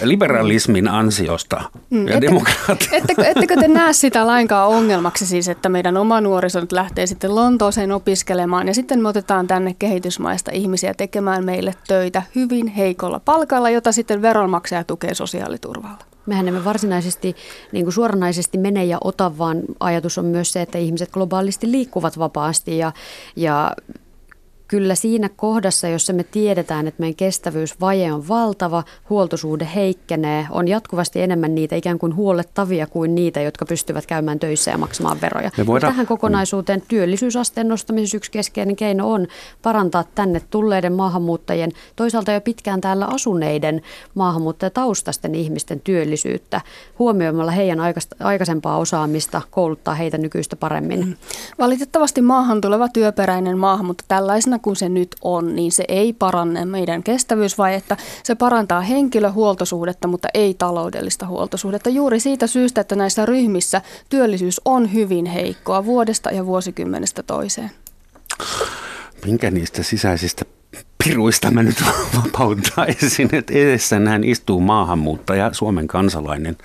liberalismin 0.02 0.88
ansiosta 0.88 1.62
mm. 1.90 2.08
ja 2.08 2.20
demokraatia. 2.20 2.88
Ettekö, 2.92 3.24
ettekö 3.24 3.56
te 3.56 3.68
näe 3.68 3.92
sitä 3.92 4.26
lainkaan 4.26 4.68
ongelmaksi 4.68 5.26
siis, 5.26 5.48
että 5.48 5.68
meidän 5.68 5.96
oma 5.96 6.20
nuoriso 6.20 6.60
nyt 6.60 6.72
lähtee 6.72 7.06
sitten 7.06 7.34
Lontooseen 7.34 7.92
opiskelemaan 7.92 8.68
ja 8.68 8.74
sitten 8.74 9.02
me 9.02 9.08
otetaan 9.08 9.46
tänne 9.46 9.74
kehitysmaista 9.78 10.50
ihmisiä 10.54 10.94
tekemään 10.94 11.44
meille 11.44 11.74
töitä 11.88 12.22
hyvin 12.34 12.66
heikolla 12.66 13.20
palkalla, 13.20 13.70
jota 13.70 13.92
sitten 13.92 14.22
veronmaksaja 14.22 14.84
tukee 14.84 15.14
sosiaaliturvalla? 15.14 16.04
Mehän 16.26 16.48
emme 16.48 16.64
varsinaisesti 16.64 17.36
niin 17.72 17.84
kuin 17.84 17.92
suoranaisesti 17.92 18.58
mene 18.58 18.84
ja 18.84 18.98
ota, 19.04 19.38
vaan 19.38 19.62
ajatus 19.80 20.18
on 20.18 20.24
myös 20.24 20.52
se, 20.52 20.62
että 20.62 20.78
ihmiset 20.78 21.10
globaalisti 21.10 21.70
liikkuvat 21.70 22.18
vapaasti 22.18 22.78
ja, 22.78 22.92
ja 23.36 23.72
kyllä 24.72 24.94
siinä 24.94 25.28
kohdassa, 25.28 25.88
jossa 25.88 26.12
me 26.12 26.24
tiedetään, 26.24 26.88
että 26.88 27.00
meidän 27.00 27.16
kestävyysvaje 27.16 28.12
on 28.12 28.28
valtava, 28.28 28.84
huoltosuhde 29.10 29.68
heikkenee, 29.74 30.46
on 30.50 30.68
jatkuvasti 30.68 31.22
enemmän 31.22 31.54
niitä 31.54 31.76
ikään 31.76 31.98
kuin 31.98 32.16
huolettavia 32.16 32.86
kuin 32.86 33.14
niitä, 33.14 33.40
jotka 33.40 33.66
pystyvät 33.66 34.06
käymään 34.06 34.38
töissä 34.38 34.70
ja 34.70 34.78
maksamaan 34.78 35.20
veroja. 35.20 35.50
voidaan... 35.66 35.92
Tähän 35.92 36.06
kokonaisuuteen 36.06 36.82
työllisyysasteen 36.88 37.68
nostamisessa 37.68 38.16
yksi 38.16 38.30
keskeinen 38.30 38.76
keino 38.76 39.12
on 39.12 39.26
parantaa 39.62 40.04
tänne 40.14 40.42
tulleiden 40.50 40.92
maahanmuuttajien, 40.92 41.72
toisaalta 41.96 42.32
jo 42.32 42.40
pitkään 42.40 42.80
täällä 42.80 43.06
asuneiden 43.06 43.82
maahanmuuttajataustasten 44.14 45.34
ihmisten 45.34 45.80
työllisyyttä, 45.80 46.60
huomioimalla 46.98 47.52
heidän 47.52 47.78
aikaisempaa 48.20 48.78
osaamista, 48.78 49.42
kouluttaa 49.50 49.94
heitä 49.94 50.18
nykyistä 50.18 50.56
paremmin. 50.56 51.06
Mm. 51.06 51.14
Valitettavasti 51.58 52.22
maahan 52.22 52.60
tuleva 52.60 52.88
työperäinen 52.88 53.58
maahanmuutto 53.58 54.04
tällaisena 54.08 54.58
kuin 54.62 54.76
se 54.76 54.88
nyt 54.88 55.16
on, 55.22 55.56
niin 55.56 55.72
se 55.72 55.84
ei 55.88 56.12
paranne 56.12 56.64
meidän 56.64 57.02
kestävyysvajetta. 57.02 57.96
Se 58.22 58.34
parantaa 58.34 58.80
henkilöhuoltosuhdetta, 58.80 60.08
mutta 60.08 60.28
ei 60.34 60.54
taloudellista 60.54 61.26
huoltosuhdetta. 61.26 61.90
Juuri 61.90 62.20
siitä 62.20 62.46
syystä, 62.46 62.80
että 62.80 62.96
näissä 62.96 63.26
ryhmissä 63.26 63.82
työllisyys 64.08 64.60
on 64.64 64.92
hyvin 64.92 65.26
heikkoa 65.26 65.84
vuodesta 65.84 66.30
ja 66.30 66.46
vuosikymmenestä 66.46 67.22
toiseen. 67.22 67.70
Minkä 69.24 69.50
niistä 69.50 69.82
sisäisistä 69.82 70.44
piruista 71.04 71.50
mä 71.50 71.62
nyt 71.62 71.84
vapauttaisin, 72.16 73.28
että 73.32 73.52
edessä 73.52 73.98
näin 73.98 74.24
istuu 74.24 74.60
maahanmuuttaja, 74.60 75.52
Suomen 75.52 75.86
kansalainen, 75.86 76.56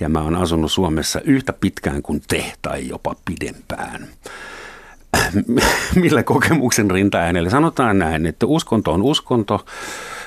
ja 0.00 0.08
mä 0.08 0.22
oon 0.22 0.36
asunut 0.36 0.72
Suomessa 0.72 1.20
yhtä 1.20 1.52
pitkään 1.52 2.02
kuin 2.02 2.22
te 2.28 2.52
tai 2.62 2.88
jopa 2.88 3.16
pidempään. 3.24 4.08
millä 6.02 6.22
kokemuksen 6.22 6.90
rintaäänellä. 6.90 7.50
Sanotaan 7.50 7.98
näin, 7.98 8.26
että 8.26 8.46
uskonto 8.46 8.92
on 8.92 9.02
uskonto, 9.02 9.66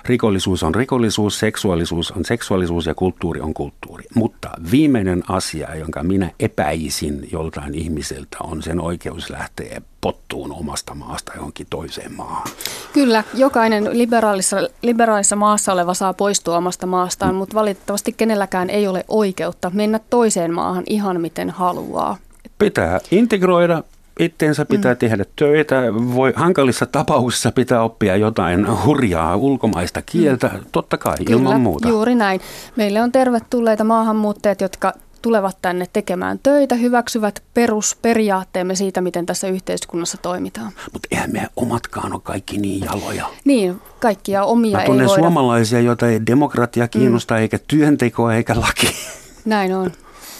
rikollisuus 0.05 0.63
on 0.63 0.75
rikollisuus, 0.75 1.39
seksuaalisuus 1.39 2.11
on 2.11 2.25
seksuaalisuus 2.25 2.85
ja 2.85 2.95
kulttuuri 2.95 3.41
on 3.41 3.53
kulttuuri. 3.53 4.03
Mutta 4.13 4.49
viimeinen 4.71 5.23
asia, 5.27 5.75
jonka 5.75 6.03
minä 6.03 6.31
epäisin 6.39 7.27
joltain 7.31 7.75
ihmiseltä, 7.75 8.37
on 8.43 8.63
sen 8.63 8.81
oikeus 8.81 9.29
lähteä 9.29 9.81
pottuun 10.01 10.51
omasta 10.51 10.95
maasta 10.95 11.31
johonkin 11.35 11.67
toiseen 11.69 12.13
maahan. 12.13 12.47
Kyllä, 12.93 13.23
jokainen 13.33 13.97
liberaalissa, 13.97 14.69
liberaalissa 14.81 15.35
maassa 15.35 15.73
oleva 15.73 15.93
saa 15.93 16.13
poistua 16.13 16.57
omasta 16.57 16.85
maastaan, 16.85 17.31
mm. 17.31 17.37
mutta 17.37 17.55
valitettavasti 17.55 18.13
kenelläkään 18.13 18.69
ei 18.69 18.87
ole 18.87 19.05
oikeutta 19.07 19.71
mennä 19.73 19.99
toiseen 20.09 20.53
maahan 20.53 20.83
ihan 20.87 21.21
miten 21.21 21.49
haluaa. 21.49 22.17
Pitää 22.59 22.99
integroida 23.11 23.83
itteensä 24.19 24.65
pitää 24.65 24.93
mm. 24.93 24.97
tehdä 24.97 25.25
töitä, 25.35 25.81
voi, 25.93 26.33
hankalissa 26.35 26.85
tapauksissa 26.85 27.51
pitää 27.51 27.83
oppia 27.83 28.15
jotain 28.15 28.83
hurjaa 28.85 29.35
ulkomaista 29.35 30.01
kieltä, 30.01 30.47
mm. 30.53 30.59
totta 30.71 30.97
kai, 30.97 31.17
Kyllä, 31.17 31.39
ilman 31.39 31.61
muuta. 31.61 31.87
juuri 31.87 32.15
näin. 32.15 32.41
Meille 32.75 33.01
on 33.01 33.11
tervetulleita 33.11 33.83
maahanmuuttajat, 33.83 34.61
jotka 34.61 34.93
tulevat 35.21 35.57
tänne 35.61 35.85
tekemään 35.93 36.39
töitä, 36.43 36.75
hyväksyvät 36.75 37.43
perusperiaatteemme 37.53 38.75
siitä, 38.75 39.01
miten 39.01 39.25
tässä 39.25 39.47
yhteiskunnassa 39.47 40.17
toimitaan. 40.17 40.71
Mutta 40.93 41.07
eihän 41.11 41.31
me 41.31 41.47
omatkaan 41.55 42.13
ole 42.13 42.21
kaikki 42.23 42.57
niin 42.57 42.83
jaloja. 42.85 43.25
Niin, 43.45 43.81
kaikkia 43.99 44.43
omia 44.43 44.77
Mä 44.77 44.83
ei 44.83 44.89
voida. 44.89 45.07
suomalaisia, 45.07 45.79
joita 45.79 46.07
ei 46.07 46.21
demokratia 46.27 46.87
kiinnosta, 46.87 47.33
mm. 47.33 47.39
eikä 47.39 47.59
työnteko, 47.67 48.31
eikä 48.31 48.59
laki. 48.59 48.95
Näin 49.45 49.75
on. 49.75 49.91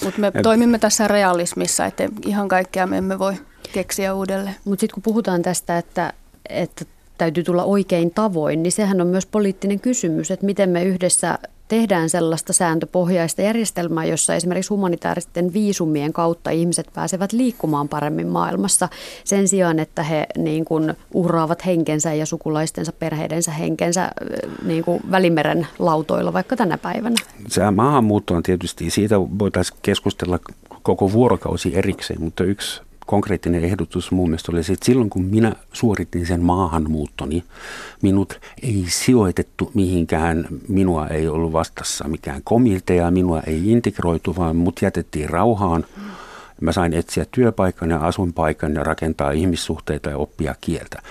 Mutta 0.04 0.22
me 0.22 0.32
toimimme 0.44 0.80
tässä 0.80 1.08
realismissa, 1.08 1.86
että 1.86 2.04
ihan 2.26 2.48
kaikkea 2.48 2.88
me 2.88 2.98
emme 2.98 3.20
voi 3.20 3.34
keksiä 3.76 4.14
uudelleen. 4.14 4.56
Mutta 4.66 4.82
sitten 4.82 4.94
kun 4.94 5.04
puhutaan 5.04 5.42
tästä, 5.42 5.78
että, 5.78 6.14
että 6.50 6.86
täytyy 7.18 7.44
tulla 7.44 7.64
oikein 7.64 8.12
tavoin, 8.12 8.64
niin 8.64 8.72
sehän 8.72 9.02
on 9.02 9.08
myös 9.08 9.26
poliittinen 9.26 9.80
kysymys, 9.80 10.32
että 10.32 10.46
miten 10.46 10.70
me 10.70 10.84
yhdessä 10.84 11.40
tehdään 11.68 12.10
sellaista 12.10 12.54
sääntöpohjaista 12.54 13.42
järjestelmää, 13.42 14.06
jossa 14.06 14.36
esimerkiksi 14.36 14.74
humanitaaristen 14.74 15.54
viisumien 15.54 16.14
kautta 16.14 16.50
ihmiset 16.50 16.88
pääsevät 16.94 17.34
liikkumaan 17.34 17.90
paremmin 17.90 18.28
maailmassa 18.28 18.90
sen 19.24 19.48
sijaan, 19.48 19.80
että 19.80 20.04
he 20.04 20.28
niin 20.38 20.66
kuin 20.66 20.94
uhraavat 21.14 21.66
henkensä 21.66 22.14
ja 22.14 22.26
sukulaistensa, 22.26 22.94
perheidensä 22.94 23.52
henkensä 23.52 24.12
niin 24.64 24.84
kuin 24.84 25.02
Välimeren 25.12 25.68
lautoilla 25.80 26.34
vaikka 26.34 26.56
tänä 26.56 26.78
päivänä. 26.78 27.16
Se 27.48 27.72
maahanmuutto 27.72 28.34
on 28.34 28.44
tietysti, 28.44 28.90
siitä 28.90 29.20
voitaisiin 29.20 29.80
keskustella 29.82 30.40
koko 30.84 31.12
vuorokausi 31.12 31.76
erikseen, 31.76 32.22
mutta 32.22 32.44
yksi 32.44 32.82
konkreettinen 33.06 33.64
ehdotus 33.64 34.12
mun 34.12 34.30
mielestä 34.30 34.52
oli 34.52 34.64
se, 34.64 34.74
että 34.74 34.86
silloin 34.86 35.10
kun 35.10 35.24
minä 35.26 35.56
suoritin 35.74 36.26
sen 36.26 36.42
maahanmuuttoni, 36.42 37.44
minut 38.02 38.40
ei 38.64 38.86
sijoitettu 38.88 39.72
mihinkään, 39.74 40.48
minua 40.68 41.08
ei 41.08 41.28
ollut 41.28 41.54
vastassa 41.54 42.08
mikään 42.08 42.42
komitea, 42.44 43.12
minua 43.12 43.42
ei 43.42 43.72
integroitu, 43.72 44.36
vaan 44.36 44.56
mut 44.56 44.82
jätettiin 44.82 45.30
rauhaan. 45.30 45.86
Mä 46.62 46.72
sain 46.72 46.94
etsiä 46.94 47.26
työpaikan 47.32 47.90
ja 47.90 48.00
asuinpaikan 48.00 48.74
ja 48.74 48.84
rakentaa 48.84 49.32
ihmissuhteita 49.32 50.10
ja 50.10 50.18
oppia 50.18 50.56
kieltä. 50.62 51.02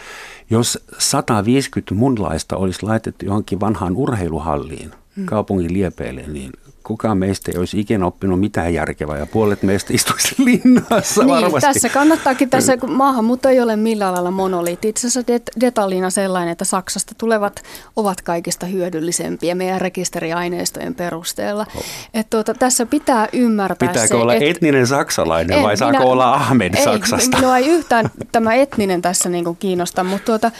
Jos 0.50 0.84
150 0.98 1.94
munlaista 1.94 2.56
olisi 2.56 2.82
laitettu 2.82 3.24
johonkin 3.24 3.60
vanhaan 3.60 3.96
urheiluhalliin, 3.96 4.90
mm. 5.16 5.26
kaupungin 5.26 5.72
liepeille, 5.72 6.24
niin 6.28 6.52
kukaan 6.84 7.18
meistä 7.18 7.52
ei 7.52 7.58
olisi 7.58 7.80
ikinä 7.80 8.06
oppinut 8.06 8.40
mitään 8.40 8.74
järkevää 8.74 9.18
ja 9.18 9.26
puolet 9.26 9.62
meistä 9.62 9.94
istuisi 9.94 10.34
linnassa 10.44 11.22
niin, 11.22 11.34
varmasti. 11.34 11.60
Tässä 11.60 11.88
kannattaakin, 11.88 12.50
tässä 12.50 12.76
kun 12.76 12.92
maahanmuutto 12.92 13.48
ei 13.48 13.60
ole 13.60 13.76
millään 13.76 14.14
lailla 14.14 14.30
monoliitti. 14.30 14.88
Itse 14.88 15.06
asiassa 15.06 15.32
det- 15.32 15.60
detaljina 15.60 16.10
sellainen, 16.10 16.52
että 16.52 16.64
Saksasta 16.64 17.14
tulevat 17.18 17.62
ovat 17.96 18.20
kaikista 18.20 18.66
hyödyllisempiä 18.66 19.54
meidän 19.54 19.80
rekisteriaineistojen 19.80 20.94
perusteella. 20.94 21.66
Oh. 21.76 21.84
Et 22.14 22.30
tuota, 22.30 22.54
tässä 22.54 22.86
pitää 22.86 23.28
ymmärtää 23.32 23.88
Pitääkö 23.88 24.08
se, 24.08 24.14
olla 24.14 24.34
et, 24.34 24.42
etninen 24.42 24.86
saksalainen 24.86 25.62
vai 25.62 25.76
saako 25.76 25.98
minä, 25.98 26.10
olla 26.10 26.34
Ahmed 26.34 26.74
ei, 26.74 26.84
Saksasta? 26.84 27.36
Minua 27.36 27.58
ei 27.58 27.66
yhtään 27.66 28.10
tämä 28.32 28.54
etninen 28.54 29.02
tässä 29.02 29.28
niinku 29.28 29.54
kiinnosta, 29.54 30.04
mutta 30.04 30.24
tuota, 30.24 30.50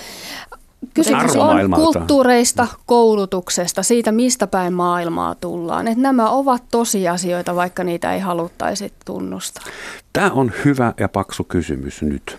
Kysymys 0.95 1.37
on 1.37 1.71
kulttuureista, 1.71 2.67
koulutuksesta, 2.87 3.83
siitä 3.83 4.13
mistä 4.13 4.47
päin 4.47 4.73
maailmaa 4.73 5.35
tullaan. 5.35 5.89
Että 5.89 6.03
nämä 6.03 6.31
ovat 6.31 6.63
tosiasioita, 6.71 7.57
vaikka 7.57 7.85
niitä 7.85 8.15
ei 8.15 8.21
haluttaisi 8.21 8.93
tunnustaa. 9.05 9.65
Tämä 10.13 10.31
on 10.31 10.53
hyvä 10.65 10.93
ja 11.01 11.09
paksu 11.09 11.45
kysymys 11.45 12.03
nyt 12.03 12.39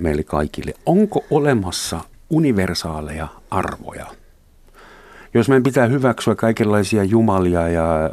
meille 0.00 0.22
kaikille. 0.22 0.74
Onko 0.86 1.24
olemassa 1.30 2.00
universaaleja 2.30 3.28
arvoja? 3.50 4.06
Jos 5.34 5.48
meidän 5.48 5.62
pitää 5.62 5.86
hyväksyä 5.86 6.34
kaikenlaisia 6.34 7.04
jumalia 7.04 7.68
ja 7.68 8.04
äh, 8.04 8.10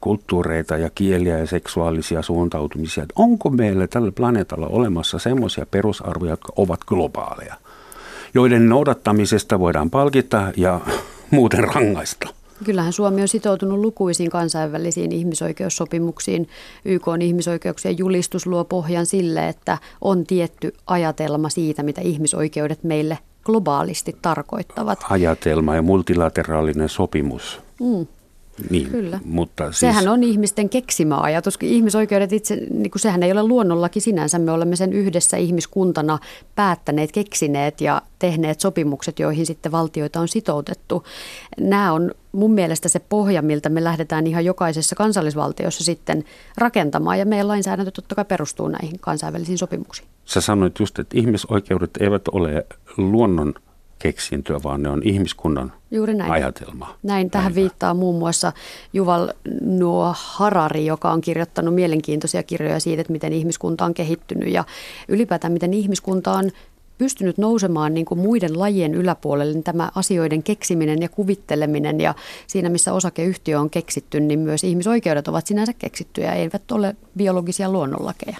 kulttuureita 0.00 0.76
ja 0.76 0.90
kieliä 0.94 1.38
ja 1.38 1.46
seksuaalisia 1.46 2.22
suuntautumisia, 2.22 3.06
onko 3.14 3.50
meillä 3.50 3.86
tällä 3.86 4.12
planeetalla 4.12 4.66
olemassa 4.66 5.18
semmoisia 5.18 5.66
perusarvoja, 5.70 6.30
jotka 6.30 6.52
ovat 6.56 6.80
globaaleja– 6.84 7.54
joiden 8.34 8.68
noudattamisesta 8.68 9.58
voidaan 9.58 9.90
palkita 9.90 10.52
ja 10.56 10.80
muuten 11.30 11.64
rangaista. 11.64 12.28
Kyllähän 12.64 12.92
Suomi 12.92 13.22
on 13.22 13.28
sitoutunut 13.28 13.78
lukuisiin 13.78 14.30
kansainvälisiin 14.30 15.12
ihmisoikeussopimuksiin. 15.12 16.48
YK 16.84 17.08
on 17.08 17.22
ihmisoikeuksien 17.22 17.98
julistus 17.98 18.46
luo 18.46 18.64
pohjan 18.64 19.06
sille, 19.06 19.48
että 19.48 19.78
on 20.00 20.26
tietty 20.26 20.74
ajatelma 20.86 21.48
siitä, 21.48 21.82
mitä 21.82 22.00
ihmisoikeudet 22.00 22.84
meille 22.84 23.18
globaalisti 23.44 24.16
tarkoittavat. 24.22 25.04
Ajatelma 25.10 25.74
ja 25.74 25.82
multilateraalinen 25.82 26.88
sopimus. 26.88 27.60
Mm. 27.80 28.06
Niin, 28.70 28.90
Kyllä. 28.90 29.20
Mutta 29.24 29.64
siis... 29.64 29.80
Sehän 29.80 30.08
on 30.08 30.22
ihmisten 30.22 30.68
keksimä 30.68 31.20
ajatus. 31.20 31.58
Ihmisoikeudet 31.62 32.32
itse, 32.32 32.56
niin 32.56 32.90
kuin 32.90 33.02
sehän 33.02 33.22
ei 33.22 33.32
ole 33.32 33.42
luonnollakin 33.42 34.02
sinänsä. 34.02 34.38
Me 34.38 34.52
olemme 34.52 34.76
sen 34.76 34.92
yhdessä 34.92 35.36
ihmiskuntana 35.36 36.18
päättäneet, 36.54 37.12
keksineet 37.12 37.80
ja 37.80 38.02
tehneet 38.18 38.60
sopimukset, 38.60 39.18
joihin 39.18 39.46
sitten 39.46 39.72
valtioita 39.72 40.20
on 40.20 40.28
sitoutettu. 40.28 41.04
Nämä 41.60 41.92
on 41.92 42.10
mun 42.32 42.52
mielestä 42.52 42.88
se 42.88 42.98
pohja, 42.98 43.42
miltä 43.42 43.68
me 43.68 43.84
lähdetään 43.84 44.26
ihan 44.26 44.44
jokaisessa 44.44 44.96
kansallisvaltiossa 44.96 45.84
sitten 45.84 46.24
rakentamaan. 46.58 47.18
Ja 47.18 47.26
meidän 47.26 47.48
lainsäädäntö 47.48 47.90
totta 47.90 48.14
kai 48.14 48.24
perustuu 48.24 48.68
näihin 48.68 49.00
kansainvälisiin 49.00 49.58
sopimuksiin. 49.58 50.08
Sä 50.24 50.40
sanoit 50.40 50.78
just, 50.78 50.98
että 50.98 51.18
ihmisoikeudet 51.18 51.90
eivät 52.00 52.28
ole 52.28 52.66
luonnon 52.96 53.54
keksintöä, 54.02 54.60
vaan 54.62 54.82
ne 54.82 54.88
on 54.88 55.02
ihmiskunnan 55.04 55.72
Juuri 55.90 56.14
näin. 56.14 56.32
ajatelma. 56.32 56.94
Näin, 57.02 57.30
tähän 57.30 57.52
Näin. 57.52 57.54
viittaa 57.54 57.94
muun 57.94 58.18
muassa 58.18 58.52
Juval 58.92 59.28
Noah 59.60 60.20
Harari, 60.22 60.86
joka 60.86 61.10
on 61.10 61.20
kirjoittanut 61.20 61.74
mielenkiintoisia 61.74 62.42
kirjoja 62.42 62.80
siitä, 62.80 63.00
että 63.00 63.12
miten 63.12 63.32
ihmiskunta 63.32 63.84
on 63.84 63.94
kehittynyt 63.94 64.48
ja 64.48 64.64
ylipäätään 65.08 65.52
miten 65.52 65.74
ihmiskunta 65.74 66.32
on 66.32 66.50
pystynyt 66.98 67.38
nousemaan 67.38 67.94
niin 67.94 68.06
kuin 68.06 68.20
muiden 68.20 68.58
lajien 68.58 68.94
yläpuolelle, 68.94 69.52
niin 69.52 69.64
tämä 69.64 69.90
asioiden 69.94 70.42
keksiminen 70.42 71.02
ja 71.02 71.08
kuvitteleminen 71.08 72.00
ja 72.00 72.14
siinä 72.46 72.68
missä 72.68 72.92
osakeyhtiö 72.92 73.60
on 73.60 73.70
keksitty, 73.70 74.20
niin 74.20 74.38
myös 74.40 74.64
ihmisoikeudet 74.64 75.28
ovat 75.28 75.46
sinänsä 75.46 75.72
keksittyjä, 75.72 76.32
eivät 76.32 76.72
ole 76.72 76.96
biologisia 77.16 77.72
luonnonlakeja. 77.72 78.36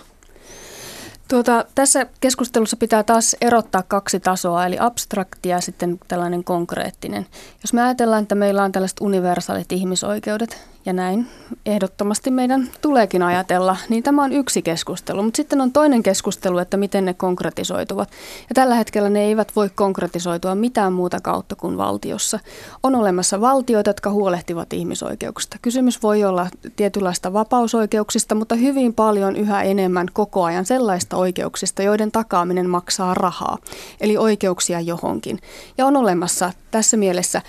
Tuota, 1.31 1.65
tässä 1.75 2.07
keskustelussa 2.21 2.77
pitää 2.77 3.03
taas 3.03 3.37
erottaa 3.41 3.83
kaksi 3.83 4.21
tasoa, 4.21 4.67
eli 4.67 4.77
abstrakti 4.81 5.49
ja 5.49 5.61
sitten 5.61 5.99
tällainen 6.09 6.45
konkreettinen. 6.45 7.27
Jos 7.63 7.73
me 7.73 7.83
ajatellaan, 7.83 8.23
että 8.23 8.35
meillä 8.35 8.63
on 8.63 8.73
tällaiset 8.73 9.01
universaalit 9.01 9.73
ihmisoikeudet, 9.73 10.59
ja 10.87 10.93
näin 10.93 11.27
ehdottomasti 11.67 12.31
meidän 12.31 12.69
tuleekin 12.81 13.23
ajatella, 13.23 13.77
niin 13.89 14.03
tämä 14.03 14.25
on 14.25 14.33
yksi 14.33 14.63
keskustelu. 14.63 15.23
Mutta 15.23 15.37
sitten 15.37 15.61
on 15.61 15.73
toinen 15.73 16.03
keskustelu, 16.03 16.59
että 16.59 16.77
miten 16.77 17.05
ne 17.05 17.15
konkretisoituvat. 17.15 18.11
Ja 18.49 18.55
tällä 18.55 18.75
hetkellä 18.75 19.11
ne 19.11 19.21
eivät 19.21 19.53
voi 19.57 19.71
konkretisoitua 19.75 20.55
mitään 20.55 20.93
muuta 20.93 21.21
kautta 21.21 21.57
kuin 21.57 21.77
valtiossa. 21.77 22.39
On 22.83 22.95
olemassa 22.95 23.41
valtioita, 23.41 23.91
jotka 23.91 24.11
huolehtivat 24.11 24.73
ihmisoikeuksista. 24.73 25.57
Kysymys 25.63 26.03
voi 26.03 26.25
olla 26.25 26.47
tietynlaista 26.77 27.33
vapausoikeuksista, 27.33 28.35
mutta 28.35 28.55
hyvin 28.55 28.95
paljon 28.95 29.37
yhä 29.37 29.63
enemmän 29.63 30.07
koko 30.13 30.45
ajan 30.45 30.67
sellaista 30.67 31.17
oikeuksista, 31.21 31.83
joiden 31.83 32.13
takaaminen 32.13 32.71
maksaa 32.71 33.15
rahaa. 33.15 33.59
Eli 34.01 34.17
oikeuksia 34.17 34.81
johonkin. 34.81 35.39
Ja 35.79 35.87
on 35.87 35.97
olemassa 35.97 36.53
tässä 36.71 36.97
mielessä 36.97 37.43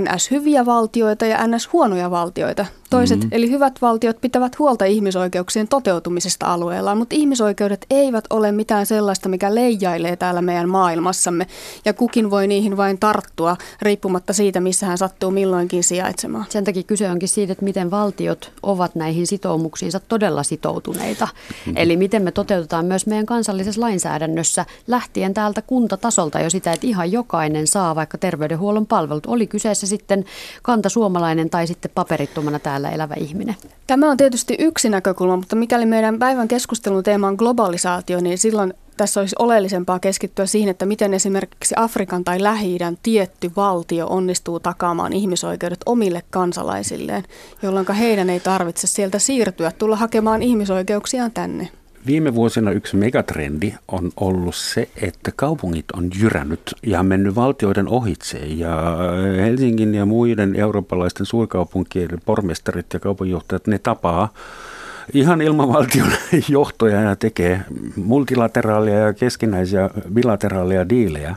NS-hyviä 0.00 0.66
valtioita 0.66 1.26
ja 1.26 1.46
NS-huonoja 1.46 2.10
valtioita. 2.10 2.66
Toiset, 2.94 3.18
mm-hmm. 3.18 3.30
eli 3.32 3.50
hyvät 3.50 3.82
valtiot, 3.82 4.20
pitävät 4.20 4.58
huolta 4.58 4.84
ihmisoikeuksien 4.84 5.68
toteutumisesta 5.68 6.46
alueellaan, 6.46 6.98
mutta 6.98 7.16
ihmisoikeudet 7.16 7.86
eivät 7.90 8.24
ole 8.30 8.52
mitään 8.52 8.86
sellaista, 8.86 9.28
mikä 9.28 9.54
leijailee 9.54 10.16
täällä 10.16 10.42
meidän 10.42 10.68
maailmassamme, 10.68 11.46
ja 11.84 11.92
kukin 11.92 12.30
voi 12.30 12.46
niihin 12.46 12.76
vain 12.76 12.98
tarttua, 12.98 13.56
riippumatta 13.82 14.32
siitä, 14.32 14.60
missä 14.60 14.86
hän 14.86 14.98
sattuu 14.98 15.30
milloinkin 15.30 15.84
sijaitsemaan. 15.84 16.44
Sen 16.48 16.64
takia 16.64 16.82
kyse 16.82 17.10
onkin 17.10 17.28
siitä, 17.28 17.52
että 17.52 17.64
miten 17.64 17.90
valtiot 17.90 18.52
ovat 18.62 18.94
näihin 18.94 19.26
sitoumuksiinsa 19.26 20.00
todella 20.00 20.42
sitoutuneita. 20.42 21.24
Mm-hmm. 21.24 21.72
Eli 21.76 21.96
miten 21.96 22.22
me 22.22 22.32
toteutetaan 22.32 22.86
myös 22.86 23.06
meidän 23.06 23.26
kansallisessa 23.26 23.80
lainsäädännössä, 23.80 24.66
lähtien 24.86 25.34
täältä 25.34 25.62
kuntatasolta 25.62 26.40
jo 26.40 26.50
sitä, 26.50 26.72
että 26.72 26.86
ihan 26.86 27.12
jokainen 27.12 27.66
saa 27.66 27.94
vaikka 27.94 28.18
terveydenhuollon 28.18 28.86
palvelut. 28.86 29.26
Oli 29.26 29.46
kyseessä 29.46 29.86
sitten 29.86 30.24
kanta 30.62 30.88
suomalainen 30.88 31.50
tai 31.50 31.66
sitten 31.66 31.90
paperittomana 31.94 32.58
täällä 32.58 32.83
täällä 32.84 32.94
elävä 32.94 33.14
ihminen. 33.14 33.56
Tämä 33.86 34.10
on 34.10 34.16
tietysti 34.16 34.56
yksi 34.58 34.88
näkökulma, 34.88 35.36
mutta 35.36 35.56
mikäli 35.56 35.86
meidän 35.86 36.18
päivän 36.18 36.48
keskustelun 36.48 37.02
teema 37.02 37.28
on 37.28 37.34
globalisaatio, 37.34 38.20
niin 38.20 38.38
silloin 38.38 38.74
tässä 38.96 39.20
olisi 39.20 39.36
oleellisempaa 39.38 39.98
keskittyä 39.98 40.46
siihen, 40.46 40.70
että 40.70 40.86
miten 40.86 41.14
esimerkiksi 41.14 41.74
Afrikan 41.78 42.24
tai 42.24 42.42
lähi 42.42 42.78
tietty 43.02 43.50
valtio 43.56 44.06
onnistuu 44.06 44.60
takaamaan 44.60 45.12
ihmisoikeudet 45.12 45.80
omille 45.86 46.22
kansalaisilleen, 46.30 47.24
jolloin 47.62 47.92
heidän 47.92 48.30
ei 48.30 48.40
tarvitse 48.40 48.86
sieltä 48.86 49.18
siirtyä, 49.18 49.70
tulla 49.70 49.96
hakemaan 49.96 50.42
ihmisoikeuksiaan 50.42 51.32
tänne. 51.32 51.68
Viime 52.06 52.34
vuosina 52.34 52.70
yksi 52.70 52.96
megatrendi 52.96 53.74
on 53.88 54.10
ollut 54.16 54.54
se, 54.54 54.88
että 55.02 55.32
kaupungit 55.36 55.84
on 55.92 56.10
jyrännyt 56.20 56.74
ja 56.82 57.02
mennyt 57.02 57.34
valtioiden 57.34 57.88
ohitse. 57.88 58.38
Ja 58.38 58.96
Helsingin 59.36 59.94
ja 59.94 60.06
muiden 60.06 60.56
eurooppalaisten 60.56 61.26
suurkaupunkien 61.26 62.08
pormestarit 62.24 62.86
ja 62.92 63.00
kaupunjohtajat, 63.00 63.66
ne 63.66 63.78
tapaa 63.78 64.32
ihan 65.14 65.42
ilman 65.42 65.68
valtion 65.68 66.12
johtoja 66.48 67.00
ja 67.00 67.16
tekee 67.16 67.60
multilateraalia 67.96 68.98
ja 68.98 69.12
keskinäisiä 69.12 69.90
bilateraalia 70.14 70.88
diilejä 70.88 71.36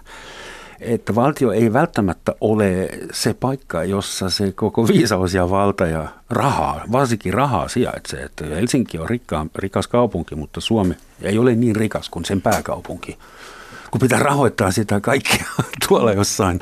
että 0.79 1.15
valtio 1.15 1.51
ei 1.51 1.73
välttämättä 1.73 2.35
ole 2.41 2.89
se 3.11 3.33
paikka, 3.33 3.83
jossa 3.83 4.29
se 4.29 4.51
koko 4.51 4.87
viisaus 4.87 5.33
ja 5.33 5.49
valta 5.49 5.85
ja 5.85 6.07
rahaa, 6.29 6.81
varsinkin 6.91 7.33
rahaa 7.33 7.67
sijaitsee. 7.67 8.23
Että 8.23 8.45
Helsinki 8.45 8.99
on 8.99 9.09
rikka, 9.09 9.45
rikas 9.55 9.87
kaupunki, 9.87 10.35
mutta 10.35 10.61
Suomi 10.61 10.93
ei 11.21 11.37
ole 11.37 11.55
niin 11.55 11.75
rikas 11.75 12.09
kuin 12.09 12.25
sen 12.25 12.41
pääkaupunki. 12.41 13.17
Kun 13.91 14.01
pitää 14.01 14.19
rahoittaa 14.19 14.71
sitä 14.71 14.99
kaikkea 14.99 15.45
tuolla 15.87 16.13
jossain 16.13 16.59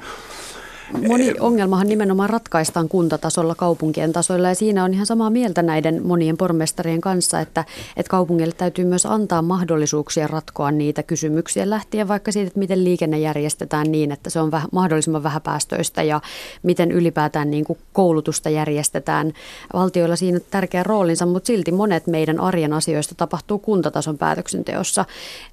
moni 1.07 1.33
ongelmahan 1.39 1.87
nimenomaan 1.87 2.29
ratkaistaan 2.29 2.89
kuntatasolla, 2.89 3.55
kaupunkien 3.55 4.13
tasoilla 4.13 4.47
ja 4.47 4.55
siinä 4.55 4.83
on 4.83 4.93
ihan 4.93 5.05
samaa 5.05 5.29
mieltä 5.29 5.61
näiden 5.61 6.07
monien 6.07 6.37
pormestarien 6.37 7.01
kanssa, 7.01 7.39
että, 7.39 7.65
että 7.97 8.09
kaupungille 8.09 8.53
täytyy 8.57 8.85
myös 8.85 9.05
antaa 9.05 9.41
mahdollisuuksia 9.41 10.27
ratkoa 10.27 10.71
niitä 10.71 11.03
kysymyksiä 11.03 11.69
lähtien 11.69 12.07
vaikka 12.07 12.31
siitä, 12.31 12.47
että 12.47 12.59
miten 12.59 12.83
liikenne 12.83 13.19
järjestetään 13.19 13.91
niin, 13.91 14.11
että 14.11 14.29
se 14.29 14.39
on 14.39 14.51
väh, 14.51 14.65
mahdollisimman 14.71 15.23
vähäpäästöistä 15.23 16.03
ja 16.03 16.21
miten 16.63 16.91
ylipäätään 16.91 17.51
niin 17.51 17.65
kuin 17.65 17.79
koulutusta 17.93 18.49
järjestetään. 18.49 19.33
Valtioilla 19.73 20.15
siinä 20.15 20.39
tärkeä 20.51 20.83
roolinsa, 20.83 21.25
mutta 21.25 21.47
silti 21.47 21.71
monet 21.71 22.07
meidän 22.07 22.39
arjen 22.39 22.73
asioista 22.73 23.15
tapahtuu 23.15 23.59
kuntatason 23.59 24.17
päätöksenteossa. 24.17 25.05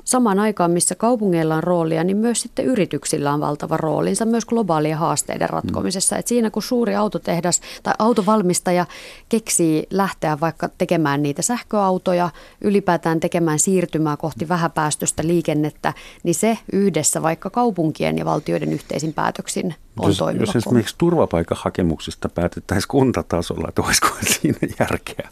Samaan 0.05 0.39
aikaan, 0.39 0.71
missä 0.71 0.95
kaupungeilla 0.95 1.55
on 1.55 1.65
roolia, 1.65 2.05
niin 2.05 2.17
myös 2.17 2.41
sitten 2.41 2.65
yrityksillä 2.65 3.33
on 3.33 3.41
valtava 3.41 3.77
roolinsa 3.77 4.25
myös 4.25 4.45
globaalien 4.45 4.99
haasteiden 5.33 5.51
ratkomisessa. 5.51 6.17
Et 6.17 6.27
siinä 6.27 6.51
kun 6.51 6.63
suuri 6.63 6.95
autotehdas 6.95 7.61
tai 7.83 7.95
autovalmistaja 7.99 8.87
keksii 9.29 9.87
lähteä 9.91 10.41
vaikka 10.41 10.69
tekemään 10.69 11.23
niitä 11.23 11.43
sähköautoja, 11.43 12.31
ylipäätään 12.61 13.21
tekemään 13.21 13.59
siirtymää 13.59 14.17
kohti 14.17 14.49
vähäpäästöistä 14.49 15.23
liikennettä, 15.27 15.93
niin 16.23 16.35
se 16.35 16.59
yhdessä 16.73 17.23
vaikka 17.23 17.51
kaupunkien 17.51 18.19
ja 18.19 18.25
valtioiden 18.25 18.73
yhteisin 18.73 19.13
päätöksin 19.13 19.75
on 19.99 20.11
jos, 20.11 20.19
toimiva 20.19 20.43
jos 20.43 20.57
esimerkiksi 20.57 20.95
turvapaikkahakemuksista 20.99 22.29
päätettäisiin 22.29 22.89
kuntatasolla, 22.89 23.69
että 23.69 23.83
olisiko 23.83 24.09
siinä 24.41 24.59
järkeä? 24.81 25.29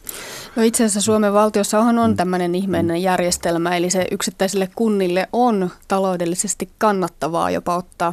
No 0.57 0.63
itse 0.63 0.85
asiassa 0.85 1.01
Suomen 1.01 1.33
valtiossahan 1.33 1.99
on 1.99 2.17
tämmöinen 2.17 2.55
ihmeinen 2.55 3.03
järjestelmä, 3.03 3.77
eli 3.77 3.91
se 3.91 4.07
yksittäisille 4.11 4.69
kunnille 4.75 5.29
on 5.33 5.71
taloudellisesti 5.89 6.71
kannattavaa 6.79 7.51
jopa 7.51 7.77
ottaa 7.77 8.13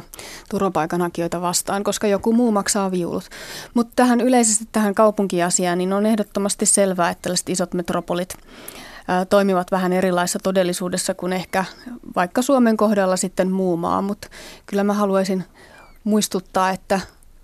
turvapaikanhakijoita 0.50 1.40
vastaan, 1.40 1.84
koska 1.84 2.06
joku 2.06 2.32
muu 2.32 2.52
maksaa 2.52 2.90
viulut. 2.90 3.24
Mutta 3.74 3.92
tähän 3.96 4.20
yleisesti 4.20 4.68
tähän 4.72 4.94
kaupunkiasiaan, 4.94 5.78
niin 5.78 5.92
on 5.92 6.06
ehdottomasti 6.06 6.66
selvää, 6.66 7.10
että 7.10 7.22
tällaiset 7.22 7.48
isot 7.48 7.74
metropolit 7.74 8.34
toimivat 9.30 9.70
vähän 9.70 9.92
erilaisessa 9.92 10.38
todellisuudessa 10.38 11.14
kuin 11.14 11.32
ehkä 11.32 11.64
vaikka 12.16 12.42
Suomen 12.42 12.76
kohdalla 12.76 13.16
sitten 13.16 13.50
muu 13.50 13.76
maa, 13.76 14.02
mutta 14.02 14.28
kyllä 14.66 14.84
mä 14.84 14.92
haluaisin 14.92 15.44
muistuttaa, 16.08 16.70
että 16.70 17.00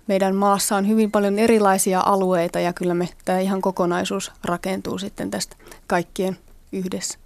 meidän 0.07 0.35
maassa 0.35 0.75
on 0.75 0.87
hyvin 0.87 1.11
paljon 1.11 1.39
erilaisia 1.39 2.01
alueita 2.05 2.59
ja 2.59 2.73
kyllä 2.73 2.93
me 2.93 3.09
tämä 3.25 3.39
ihan 3.39 3.61
kokonaisuus 3.61 4.31
rakentuu 4.43 4.97
sitten 4.97 5.31
tästä 5.31 5.55
kaikkien 5.87 6.37
yhdessä. 6.71 7.19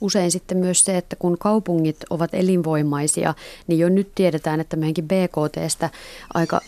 Usein 0.00 0.30
sitten 0.30 0.58
myös 0.58 0.84
se, 0.84 0.96
että 0.96 1.16
kun 1.16 1.38
kaupungit 1.38 1.96
ovat 2.10 2.34
elinvoimaisia, 2.34 3.34
niin 3.66 3.78
jo 3.78 3.88
nyt 3.88 4.14
tiedetään, 4.14 4.60
että 4.60 4.76
meidänkin 4.76 5.08
BKTstä 5.08 5.90
aika 6.34 6.60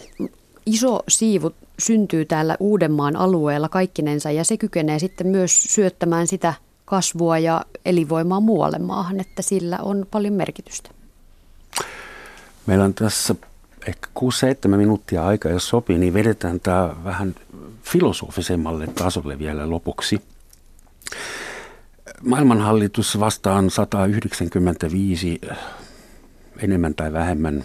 iso 0.66 1.02
siivu 1.08 1.52
syntyy 1.78 2.24
täällä 2.24 2.56
Uudenmaan 2.60 3.16
alueella 3.16 3.68
kaikkinensa 3.68 4.30
ja 4.30 4.44
se 4.44 4.56
kykenee 4.56 4.98
sitten 4.98 5.26
myös 5.26 5.62
syöttämään 5.62 6.26
sitä 6.26 6.54
kasvua 6.84 7.38
ja 7.38 7.64
elinvoimaa 7.84 8.40
muualle 8.40 8.78
maahan, 8.78 9.20
että 9.20 9.42
sillä 9.42 9.78
on 9.82 10.06
paljon 10.10 10.34
merkitystä. 10.34 10.90
Meillä 12.66 12.84
on 12.84 12.94
tässä 12.94 13.34
ehkä 13.86 14.08
6-7 14.18 14.76
minuuttia 14.76 15.26
aikaa, 15.26 15.52
jos 15.52 15.68
sopii, 15.68 15.98
niin 15.98 16.14
vedetään 16.14 16.60
tämä 16.60 16.94
vähän 17.04 17.34
filosofisemmalle 17.82 18.86
tasolle 18.86 19.38
vielä 19.38 19.70
lopuksi. 19.70 20.22
Maailmanhallitus 22.22 23.20
vastaan 23.20 23.70
195 23.70 25.40
enemmän 26.58 26.94
tai 26.94 27.12
vähemmän 27.12 27.64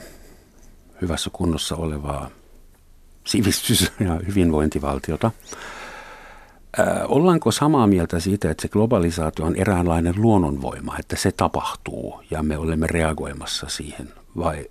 hyvässä 1.01 1.29
kunnossa 1.33 1.75
olevaa 1.75 2.29
sivistys- 3.27 3.91
ja 3.99 4.19
hyvinvointivaltiota. 4.27 5.31
ollaanko 7.07 7.51
samaa 7.51 7.87
mieltä 7.87 8.19
siitä, 8.19 8.51
että 8.51 8.61
se 8.61 8.67
globalisaatio 8.67 9.45
on 9.45 9.55
eräänlainen 9.55 10.13
luonnonvoima, 10.17 10.97
että 10.99 11.15
se 11.15 11.31
tapahtuu 11.31 12.21
ja 12.31 12.43
me 12.43 12.57
olemme 12.57 12.87
reagoimassa 12.87 13.69
siihen, 13.69 14.13
vai 14.37 14.65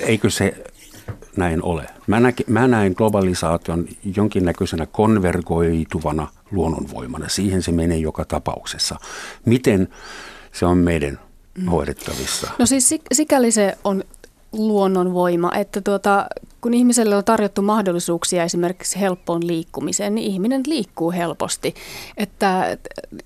Eikö 0.00 0.30
se 0.30 0.54
näin 1.36 1.62
ole? 1.62 1.86
Mä, 2.06 2.20
näke, 2.20 2.44
mä 2.46 2.68
näen 2.68 2.94
globalisaation 2.96 3.88
jonkinnäköisenä 4.16 4.86
konvergoituvana 4.86 6.28
luonnonvoimana. 6.50 7.28
Siihen 7.28 7.62
se 7.62 7.72
menee 7.72 7.98
joka 7.98 8.24
tapauksessa. 8.24 8.96
Miten 9.44 9.88
se 10.52 10.66
on 10.66 10.78
meidän 10.78 11.18
hoidettavissa? 11.70 12.50
No 12.58 12.66
siis 12.66 12.94
sikäli 13.12 13.50
se 13.50 13.78
on 13.84 14.04
luonnonvoima, 14.52 15.52
että 15.54 15.80
tuota, 15.80 16.26
kun 16.60 16.74
ihmiselle 16.74 17.16
on 17.16 17.24
tarjottu 17.24 17.62
mahdollisuuksia 17.62 18.44
esimerkiksi 18.44 19.00
helppoon 19.00 19.46
liikkumiseen, 19.46 20.14
niin 20.14 20.32
ihminen 20.32 20.62
liikkuu 20.66 21.12
helposti 21.12 21.74
että, 22.16 22.78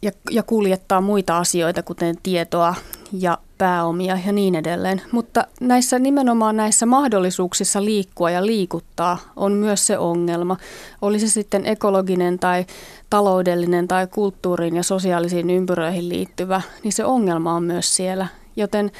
ja, 0.02 0.10
ja 0.30 0.42
kuljettaa 0.42 1.00
muita 1.00 1.38
asioita, 1.38 1.82
kuten 1.82 2.16
tietoa 2.22 2.74
ja 3.12 3.38
pääomia 3.58 4.18
ja 4.26 4.32
niin 4.32 4.54
edelleen. 4.54 5.02
Mutta 5.12 5.46
näissä 5.60 5.98
nimenomaan 5.98 6.56
näissä 6.56 6.86
mahdollisuuksissa 6.86 7.84
liikkua 7.84 8.30
ja 8.30 8.46
liikuttaa 8.46 9.18
on 9.36 9.52
myös 9.52 9.86
se 9.86 9.98
ongelma. 9.98 10.56
Oli 11.02 11.18
se 11.18 11.28
sitten 11.28 11.66
ekologinen 11.66 12.38
tai 12.38 12.66
taloudellinen 13.10 13.88
tai 13.88 14.06
kulttuuriin 14.06 14.76
ja 14.76 14.82
sosiaalisiin 14.82 15.50
ympyröihin 15.50 16.08
liittyvä, 16.08 16.60
niin 16.82 16.92
se 16.92 17.04
ongelma 17.04 17.54
on 17.54 17.62
myös 17.62 17.96
siellä. 17.96 18.26
Joten 18.56 18.90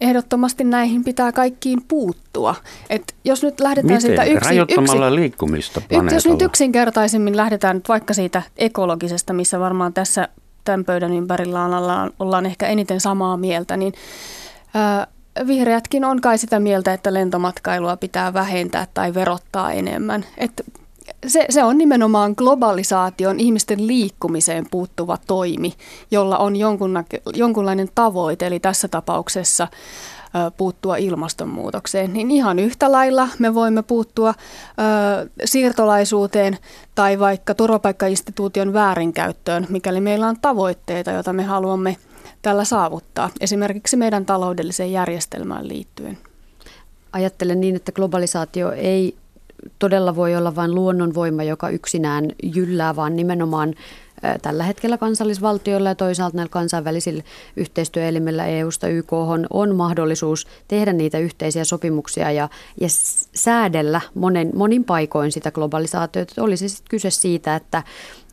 Ehdottomasti 0.00 0.64
näihin 0.64 1.04
pitää 1.04 1.32
kaikkiin 1.32 1.82
puuttua. 1.88 2.54
Et 2.90 3.14
jos 3.24 3.42
nyt 3.42 3.60
lähdetään 3.60 3.86
Miten? 3.86 4.00
siitä 4.00 4.24
yksin, 4.24 4.42
Rajoittamalla 4.42 5.06
yksin, 5.06 5.20
liikkumista 5.20 5.80
planeetalla. 5.80 6.16
Jos 6.16 6.26
nyt 6.26 6.42
yksinkertaisemmin 6.42 7.36
lähdetään 7.36 7.76
nyt 7.76 7.88
vaikka 7.88 8.14
siitä 8.14 8.42
ekologisesta, 8.56 9.32
missä 9.32 9.60
varmaan 9.60 9.92
tässä 9.92 10.28
tämän 10.64 10.84
pöydän 10.84 11.12
ympärillä 11.12 11.64
ollaan, 11.64 12.10
ollaan 12.18 12.46
ehkä 12.46 12.66
eniten 12.66 13.00
samaa 13.00 13.36
mieltä, 13.36 13.76
niin 13.76 13.92
ää, 14.74 15.06
vihreätkin 15.46 16.04
on 16.04 16.20
kai 16.20 16.38
sitä 16.38 16.60
mieltä, 16.60 16.92
että 16.92 17.14
lentomatkailua 17.14 17.96
pitää 17.96 18.32
vähentää 18.32 18.86
tai 18.94 19.14
verottaa 19.14 19.72
enemmän. 19.72 20.24
Et 20.38 20.64
se, 21.26 21.46
se 21.50 21.64
on 21.64 21.78
nimenomaan 21.78 22.34
globalisaation, 22.36 23.40
ihmisten 23.40 23.86
liikkumiseen 23.86 24.66
puuttuva 24.70 25.18
toimi, 25.26 25.72
jolla 26.10 26.38
on 26.38 26.54
jonkunlainen 27.34 27.88
tavoite, 27.94 28.46
eli 28.46 28.60
tässä 28.60 28.88
tapauksessa 28.88 29.68
puuttua 30.56 30.96
ilmastonmuutokseen, 30.96 32.12
niin 32.12 32.30
ihan 32.30 32.58
yhtä 32.58 32.92
lailla 32.92 33.28
me 33.38 33.54
voimme 33.54 33.82
puuttua 33.82 34.28
ö, 34.28 35.30
siirtolaisuuteen 35.44 36.58
tai 36.94 37.18
vaikka 37.18 37.54
turvapaikkainstituution 37.54 38.72
väärinkäyttöön, 38.72 39.66
mikäli 39.68 40.00
meillä 40.00 40.28
on 40.28 40.36
tavoitteita, 40.42 41.10
joita 41.10 41.32
me 41.32 41.42
haluamme 41.42 41.96
tällä 42.42 42.64
saavuttaa, 42.64 43.30
esimerkiksi 43.40 43.96
meidän 43.96 44.26
taloudelliseen 44.26 44.92
järjestelmään 44.92 45.68
liittyen. 45.68 46.18
Ajattelen 47.12 47.60
niin, 47.60 47.76
että 47.76 47.92
globalisaatio 47.92 48.72
ei 48.72 49.16
todella 49.78 50.16
voi 50.16 50.36
olla 50.36 50.56
vain 50.56 50.74
luonnonvoima, 50.74 51.42
joka 51.42 51.68
yksinään 51.68 52.32
jyllää, 52.42 52.96
vaan 52.96 53.16
nimenomaan 53.16 53.74
tällä 54.42 54.64
hetkellä 54.64 54.98
kansallisvaltioilla 54.98 55.88
ja 55.88 55.94
toisaalta 55.94 56.36
näillä 56.36 56.50
kansainvälisillä 56.50 57.22
yhteistyöelimillä 57.56 58.46
EU-sta 58.46 58.88
YK 58.88 59.12
on 59.50 59.74
mahdollisuus 59.74 60.46
tehdä 60.68 60.92
niitä 60.92 61.18
yhteisiä 61.18 61.64
sopimuksia 61.64 62.32
ja, 62.32 62.48
ja 62.80 62.88
säädellä 63.34 64.00
monen, 64.14 64.50
monin 64.54 64.84
paikoin 64.84 65.32
sitä 65.32 65.50
globalisaatiota. 65.50 66.42
Olisi 66.42 66.68
sitten 66.68 66.90
kyse 66.90 67.10
siitä, 67.10 67.56
että 67.56 67.82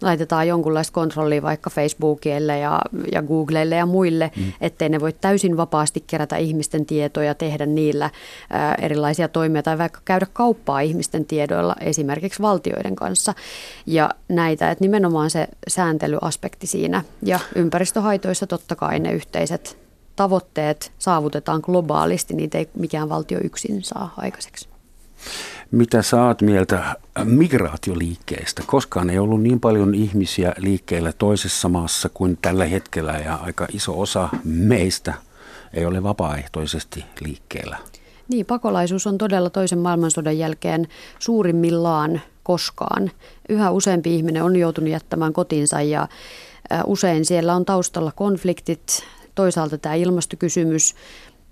laitetaan 0.01 0.47
jonkunlaista 0.47 0.93
kontrollia 0.93 1.41
vaikka 1.41 1.69
Facebookille 1.69 2.59
ja, 2.59 2.81
ja 3.11 3.21
Googlelle 3.21 3.75
ja 3.75 3.85
muille, 3.85 4.31
mm. 4.35 4.53
ettei 4.61 4.89
ne 4.89 4.99
voi 4.99 5.13
täysin 5.13 5.57
vapaasti 5.57 6.03
kerätä 6.07 6.37
ihmisten 6.37 6.85
tietoja, 6.85 7.35
tehdä 7.35 7.65
niillä 7.65 8.09
ää, 8.49 8.75
erilaisia 8.75 9.27
toimia 9.27 9.63
tai 9.63 9.77
vaikka 9.77 10.01
käydä 10.05 10.27
kauppaa 10.33 10.79
ihmisten 10.79 11.25
tiedoilla 11.25 11.75
esimerkiksi 11.79 12.41
valtioiden 12.41 12.95
kanssa. 12.95 13.33
Ja 13.85 14.09
näitä, 14.29 14.71
että 14.71 14.83
nimenomaan 14.83 15.29
se 15.29 15.47
sääntelyaspekti 15.67 16.67
siinä 16.67 17.03
ja 17.23 17.39
ympäristöhaitoissa 17.55 18.47
totta 18.47 18.75
kai 18.75 18.99
ne 18.99 19.11
yhteiset 19.11 19.77
tavoitteet 20.15 20.91
saavutetaan 20.99 21.61
globaalisti, 21.63 22.33
niitä 22.33 22.57
ei 22.57 22.69
mikään 22.77 23.09
valtio 23.09 23.39
yksin 23.43 23.83
saa 23.83 24.13
aikaiseksi. 24.17 24.69
Mitä 25.73 26.01
saat 26.01 26.41
mieltä 26.41 26.95
migraatioliikkeestä? 27.23 28.63
Koskaan 28.65 29.09
ei 29.09 29.19
ollut 29.19 29.41
niin 29.41 29.59
paljon 29.59 29.95
ihmisiä 29.95 30.53
liikkeellä 30.57 31.13
toisessa 31.13 31.69
maassa 31.69 32.09
kuin 32.13 32.37
tällä 32.41 32.65
hetkellä 32.65 33.11
ja 33.11 33.35
aika 33.35 33.67
iso 33.73 33.99
osa 33.99 34.29
meistä 34.43 35.13
ei 35.73 35.85
ole 35.85 36.03
vapaaehtoisesti 36.03 37.05
liikkeellä. 37.19 37.77
Niin, 38.27 38.45
pakolaisuus 38.45 39.07
on 39.07 39.17
todella 39.17 39.49
toisen 39.49 39.79
maailmansodan 39.79 40.37
jälkeen 40.37 40.87
suurimmillaan 41.19 42.21
koskaan. 42.43 43.11
Yhä 43.49 43.71
useampi 43.71 44.15
ihminen 44.15 44.43
on 44.43 44.55
joutunut 44.55 44.89
jättämään 44.89 45.33
kotinsa 45.33 45.81
ja 45.81 46.07
usein 46.85 47.25
siellä 47.25 47.55
on 47.55 47.65
taustalla 47.65 48.11
konfliktit, 48.11 49.03
toisaalta 49.35 49.77
tämä 49.77 49.95
ilmastokysymys. 49.95 50.95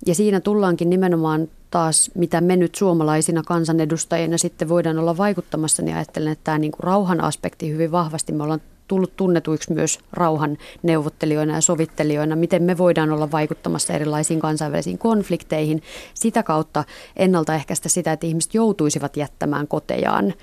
Ja 0.05 0.15
siinä 0.15 0.39
tullaankin 0.39 0.89
nimenomaan 0.89 1.47
taas, 1.71 2.11
mitä 2.15 2.41
me 2.41 2.55
nyt 2.55 2.75
suomalaisina 2.75 3.43
kansanedustajina 3.43 4.37
sitten 4.37 4.69
voidaan 4.69 4.99
olla 4.99 5.17
vaikuttamassa, 5.17 5.83
niin 5.83 5.95
ajattelen, 5.95 6.31
että 6.31 6.43
tämä 6.43 6.57
niin 6.57 6.71
kuin 6.71 6.83
rauhan 6.83 7.21
aspekti 7.21 7.71
hyvin 7.71 7.91
vahvasti, 7.91 8.31
me 8.31 8.43
ollaan 8.43 8.61
tullut 8.91 9.15
tunnetuiksi 9.15 9.73
myös 9.73 9.99
rauhan 10.13 10.57
neuvottelijoina 10.83 11.55
ja 11.55 11.61
sovittelijoina, 11.61 12.35
miten 12.35 12.63
me 12.63 12.77
voidaan 12.77 13.11
olla 13.11 13.31
vaikuttamassa 13.31 13.93
erilaisiin 13.93 14.39
kansainvälisiin 14.39 14.97
konflikteihin, 14.97 15.81
sitä 16.13 16.43
kautta 16.43 16.83
ennaltaehkäistä 17.15 17.89
sitä, 17.89 18.11
että 18.11 18.27
ihmiset 18.27 18.53
joutuisivat 18.53 19.17
jättämään 19.17 19.67
kotejaan. 19.67 20.33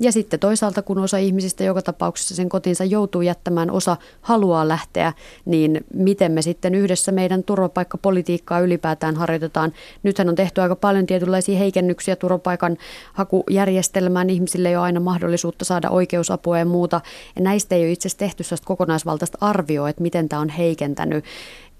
Ja 0.00 0.12
sitten 0.12 0.40
toisaalta, 0.40 0.82
kun 0.82 0.98
osa 0.98 1.18
ihmisistä 1.18 1.64
joka 1.64 1.82
tapauksessa 1.82 2.34
sen 2.34 2.48
kotinsa 2.48 2.84
joutuu 2.84 3.22
jättämään, 3.22 3.70
osa 3.70 3.96
haluaa 4.20 4.68
lähteä, 4.68 5.12
niin 5.44 5.84
miten 5.94 6.32
me 6.32 6.42
sitten 6.42 6.74
yhdessä 6.74 7.12
meidän 7.12 7.42
turvapaikkapolitiikkaa 7.42 8.60
ylipäätään 8.60 9.16
harjoitetaan. 9.16 9.72
Nythän 10.02 10.28
on 10.28 10.34
tehty 10.34 10.60
aika 10.60 10.76
paljon 10.76 11.06
tietynlaisia 11.06 11.58
heikennyksiä 11.58 12.16
turvapaikan 12.16 12.76
hakujärjestelmään. 13.12 14.30
Ihmisille 14.30 14.68
ei 14.68 14.76
ole 14.76 14.84
aina 14.84 15.00
mahdollisuutta 15.00 15.64
saada 15.64 15.90
oikeusapua 15.90 16.58
ja 16.58 16.64
muuta. 16.64 17.00
Ja 17.36 17.42
näistä 17.42 17.74
ei 17.74 17.82
ole 17.82 17.95
itse 17.96 18.08
asiassa 18.08 18.18
tehty 18.18 18.44
kokonaisvaltaista 18.64 19.38
arvioa, 19.40 19.88
että 19.88 20.02
miten 20.02 20.28
tämä 20.28 20.42
on 20.42 20.48
heikentänyt 20.48 21.24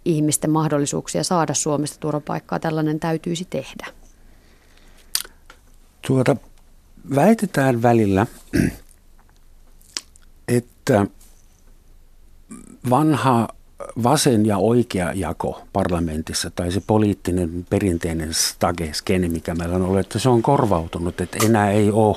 ihmisten 0.04 0.50
mahdollisuuksia 0.50 1.24
saada 1.24 1.54
Suomesta 1.54 2.00
turvapaikkaa. 2.00 2.58
Tällainen 2.58 3.00
täytyisi 3.00 3.46
tehdä. 3.50 3.86
Tuota, 6.06 6.36
väitetään 7.14 7.82
välillä, 7.82 8.26
että 10.48 11.06
vanha 12.90 13.48
vasen 14.02 14.46
ja 14.46 14.58
oikea 14.58 15.12
jako 15.12 15.62
parlamentissa 15.72 16.50
tai 16.50 16.72
se 16.72 16.82
poliittinen 16.86 17.66
perinteinen 17.70 18.34
stage-skene, 18.34 19.28
mikä 19.28 19.54
meillä 19.54 19.76
on 19.76 19.82
ollut, 19.82 20.00
että 20.00 20.18
se 20.18 20.28
on 20.28 20.42
korvautunut, 20.42 21.20
että 21.20 21.38
enää 21.46 21.70
ei 21.70 21.90
ole 21.90 22.16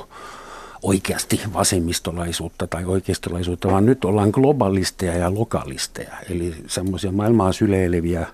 oikeasti 0.83 1.41
vasemmistolaisuutta 1.53 2.67
tai 2.67 2.85
oikeistolaisuutta, 2.85 3.71
vaan 3.71 3.85
nyt 3.85 4.05
ollaan 4.05 4.29
globalisteja 4.29 5.17
ja 5.17 5.33
lokalisteja, 5.33 6.13
eli 6.29 6.55
semmoisia 6.67 7.11
maailmaa 7.11 7.51
syleileviä 7.51 8.27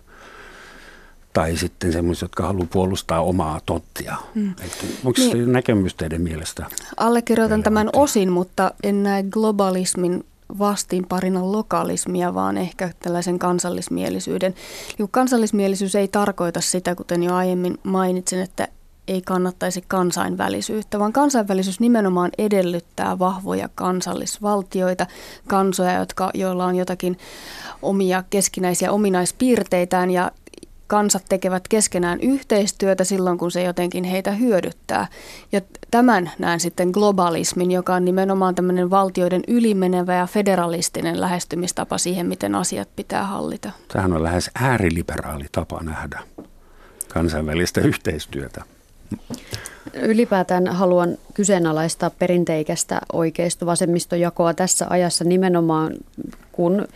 tai 1.34 1.58
sitten 1.58 1.93
semmoisia, 1.93 2.26
jotka 2.26 2.48
haluaa 2.48 2.68
puolustaa 2.74 3.22
omaa 3.22 3.60
tottia. 3.66 4.16
Mm. 4.36 4.54
onko 5.06 5.22
niin. 5.22 5.32
se 5.32 5.38
näkemys 5.38 5.96
teidän 5.96 6.22
mielestä? 6.22 6.66
Allekirjoitan 6.98 7.64
tämän 7.64 7.89
osin, 7.93 8.32
mutta 8.32 8.72
en 8.84 9.04
näe 9.04 9.24
globalismin 9.24 10.24
vastinparina 10.60 11.52
lokalismia, 11.52 12.34
vaan 12.34 12.58
ehkä 12.58 12.89
tällaisen 13.00 13.39
kansallismielisyyden. 13.39 14.56
Kansallismielisyys 15.12 15.96
ei 15.96 16.08
tarkoita 16.08 16.62
sitä, 16.62 16.96
kuten 16.96 17.24
jo 17.24 17.36
aiemmin 17.36 17.78
mainitsin, 17.84 18.39
että 18.39 18.68
ei 19.08 19.22
kannattaisi 19.22 19.84
kansainvälisyyttä, 19.88 20.99
vaan 20.99 21.14
kansainvälisyys 21.14 21.80
nimenomaan 21.80 22.32
edellyttää 22.38 23.20
vahvoja 23.20 23.70
kansallisvaltioita, 23.76 25.08
kansoja, 25.47 25.99
jotka, 25.99 26.32
joilla 26.34 26.66
on 26.66 26.76
jotakin 26.76 27.18
omia 27.82 28.24
keskinäisiä 28.30 28.91
ominaispiirteitään 28.91 30.12
ja 30.12 30.32
kansat 30.88 31.26
tekevät 31.30 31.68
keskenään 31.68 32.20
yhteistyötä 32.22 33.03
silloin, 33.03 33.38
kun 33.38 33.51
se 33.51 33.64
jotenkin 33.64 34.03
heitä 34.03 34.32
hyödyttää. 34.32 35.08
Ja 35.51 35.62
tämän 35.91 36.32
näen 36.39 36.60
sitten 36.60 36.89
globalismin, 36.89 37.72
joka 37.72 37.95
on 37.95 38.06
nimenomaan 38.06 38.56
tämmöinen 38.56 38.89
valtioiden 38.89 39.41
ylimenevä 39.47 40.16
ja 40.16 40.28
federalistinen 40.28 41.22
lähestymistapa 41.22 41.97
siihen, 41.97 42.28
miten 42.28 42.56
asiat 42.56 42.89
pitää 42.95 43.24
hallita. 43.24 43.72
Tähän 43.88 44.14
on 44.14 44.24
lähes 44.24 44.51
ääriliberaali 44.56 45.45
tapa 45.51 45.84
nähdä 45.84 46.20
kansainvälistä 47.14 47.82
yhteistyötä. 47.82 48.75
Ylipäätään 49.93 50.68
haluan 50.68 51.18
kyseenalaistaa 51.34 52.10
perinteikästä 52.10 53.01
oikeisto-vasemmistojakoa 53.14 54.53
tässä 54.53 54.86
ajassa 54.89 55.24
nimenomaan, 55.24 55.93
kun 56.51 56.88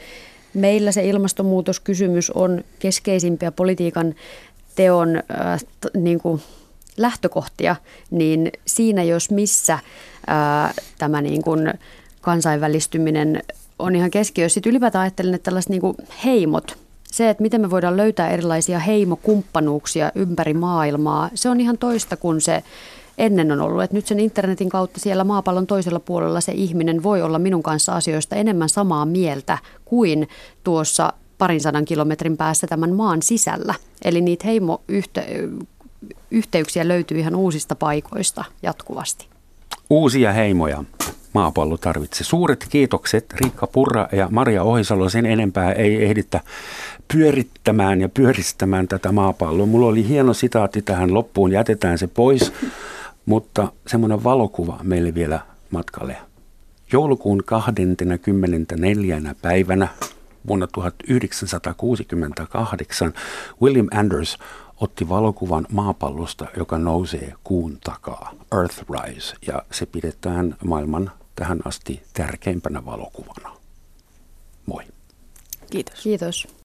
meillä 0.53 0.91
se 0.91 1.05
ilmastonmuutoskysymys 1.05 2.31
on 2.31 2.63
keskeisimpiä 2.79 3.51
politiikan 3.51 4.15
teon 4.75 5.15
äh, 5.15 5.61
niin 5.97 6.19
kuin 6.19 6.41
lähtökohtia, 6.97 7.75
niin 8.11 8.51
siinä 8.65 9.03
jos 9.03 9.31
missä 9.31 9.73
äh, 9.73 10.75
tämä 10.97 11.21
niin 11.21 11.41
kuin 11.43 11.73
kansainvälistyminen 12.21 13.43
on 13.79 13.95
ihan 13.95 14.11
keskiössä. 14.11 14.53
Sitten 14.53 14.69
ylipäätään 14.71 15.01
ajattelen, 15.01 15.33
että 15.33 15.45
tällaiset 15.45 15.69
niin 15.69 15.81
kuin 15.81 15.97
heimot, 16.25 16.77
se, 17.11 17.29
että 17.29 17.41
miten 17.41 17.61
me 17.61 17.69
voidaan 17.69 17.97
löytää 17.97 18.29
erilaisia 18.29 18.79
heimokumppanuuksia 18.79 20.11
ympäri 20.15 20.53
maailmaa, 20.53 21.29
se 21.33 21.49
on 21.49 21.61
ihan 21.61 21.77
toista 21.77 22.17
kuin 22.17 22.41
se 22.41 22.63
ennen 23.17 23.51
on 23.51 23.61
ollut. 23.61 23.83
Että 23.83 23.95
nyt 23.95 24.07
sen 24.07 24.19
internetin 24.19 24.69
kautta 24.69 24.99
siellä 24.99 25.23
maapallon 25.23 25.67
toisella 25.67 25.99
puolella 25.99 26.41
se 26.41 26.51
ihminen 26.51 27.03
voi 27.03 27.21
olla 27.21 27.39
minun 27.39 27.63
kanssa 27.63 27.95
asioista 27.95 28.35
enemmän 28.35 28.69
samaa 28.69 29.05
mieltä 29.05 29.57
kuin 29.85 30.27
tuossa 30.63 31.13
parin 31.37 31.61
sadan 31.61 31.85
kilometrin 31.85 32.37
päässä 32.37 32.67
tämän 32.67 32.95
maan 32.95 33.21
sisällä. 33.21 33.73
Eli 34.05 34.21
niitä 34.21 34.47
heimoyhteyksiä 34.47 36.87
löytyy 36.87 37.19
ihan 37.19 37.35
uusista 37.35 37.75
paikoista 37.75 38.45
jatkuvasti. 38.63 39.27
Uusia 39.89 40.33
heimoja 40.33 40.83
maapallo 41.33 41.77
tarvitsee. 41.77 42.25
Suuret 42.25 42.65
kiitokset 42.69 43.33
Riikka 43.33 43.67
Purra 43.67 44.07
ja 44.11 44.27
Maria 44.31 44.63
Ohisalo. 44.63 45.09
Sen 45.09 45.25
enempää 45.25 45.71
ei 45.71 46.05
ehditä 46.05 46.41
pyörittämään 47.13 48.01
ja 48.01 48.09
pyöristämään 48.09 48.87
tätä 48.87 49.11
maapalloa. 49.11 49.65
Mulla 49.65 49.87
oli 49.87 50.07
hieno 50.07 50.33
sitaatti 50.33 50.81
tähän 50.81 51.13
loppuun, 51.13 51.51
jätetään 51.51 51.97
se 51.97 52.07
pois, 52.07 52.53
mutta 53.25 53.71
semmoinen 53.87 54.23
valokuva 54.23 54.79
meille 54.83 55.15
vielä 55.15 55.39
matkalle. 55.71 56.17
Joulukuun 56.91 57.43
24. 57.45 59.21
päivänä 59.41 59.87
vuonna 60.47 60.67
1968 60.67 63.13
William 63.61 63.87
Anders 63.91 64.37
otti 64.77 65.09
valokuvan 65.09 65.67
maapallosta, 65.71 66.47
joka 66.57 66.77
nousee 66.77 67.33
kuun 67.43 67.77
takaa, 67.83 68.33
Earthrise, 68.51 69.35
ja 69.47 69.63
se 69.71 69.85
pidetään 69.85 70.55
maailman 70.65 71.11
tähän 71.35 71.59
asti 71.65 72.03
tärkeimpänä 72.13 72.85
valokuvana. 72.85 73.51
Moi. 74.65 74.83
Kiitos. 75.69 76.03
Kiitos. 76.03 76.47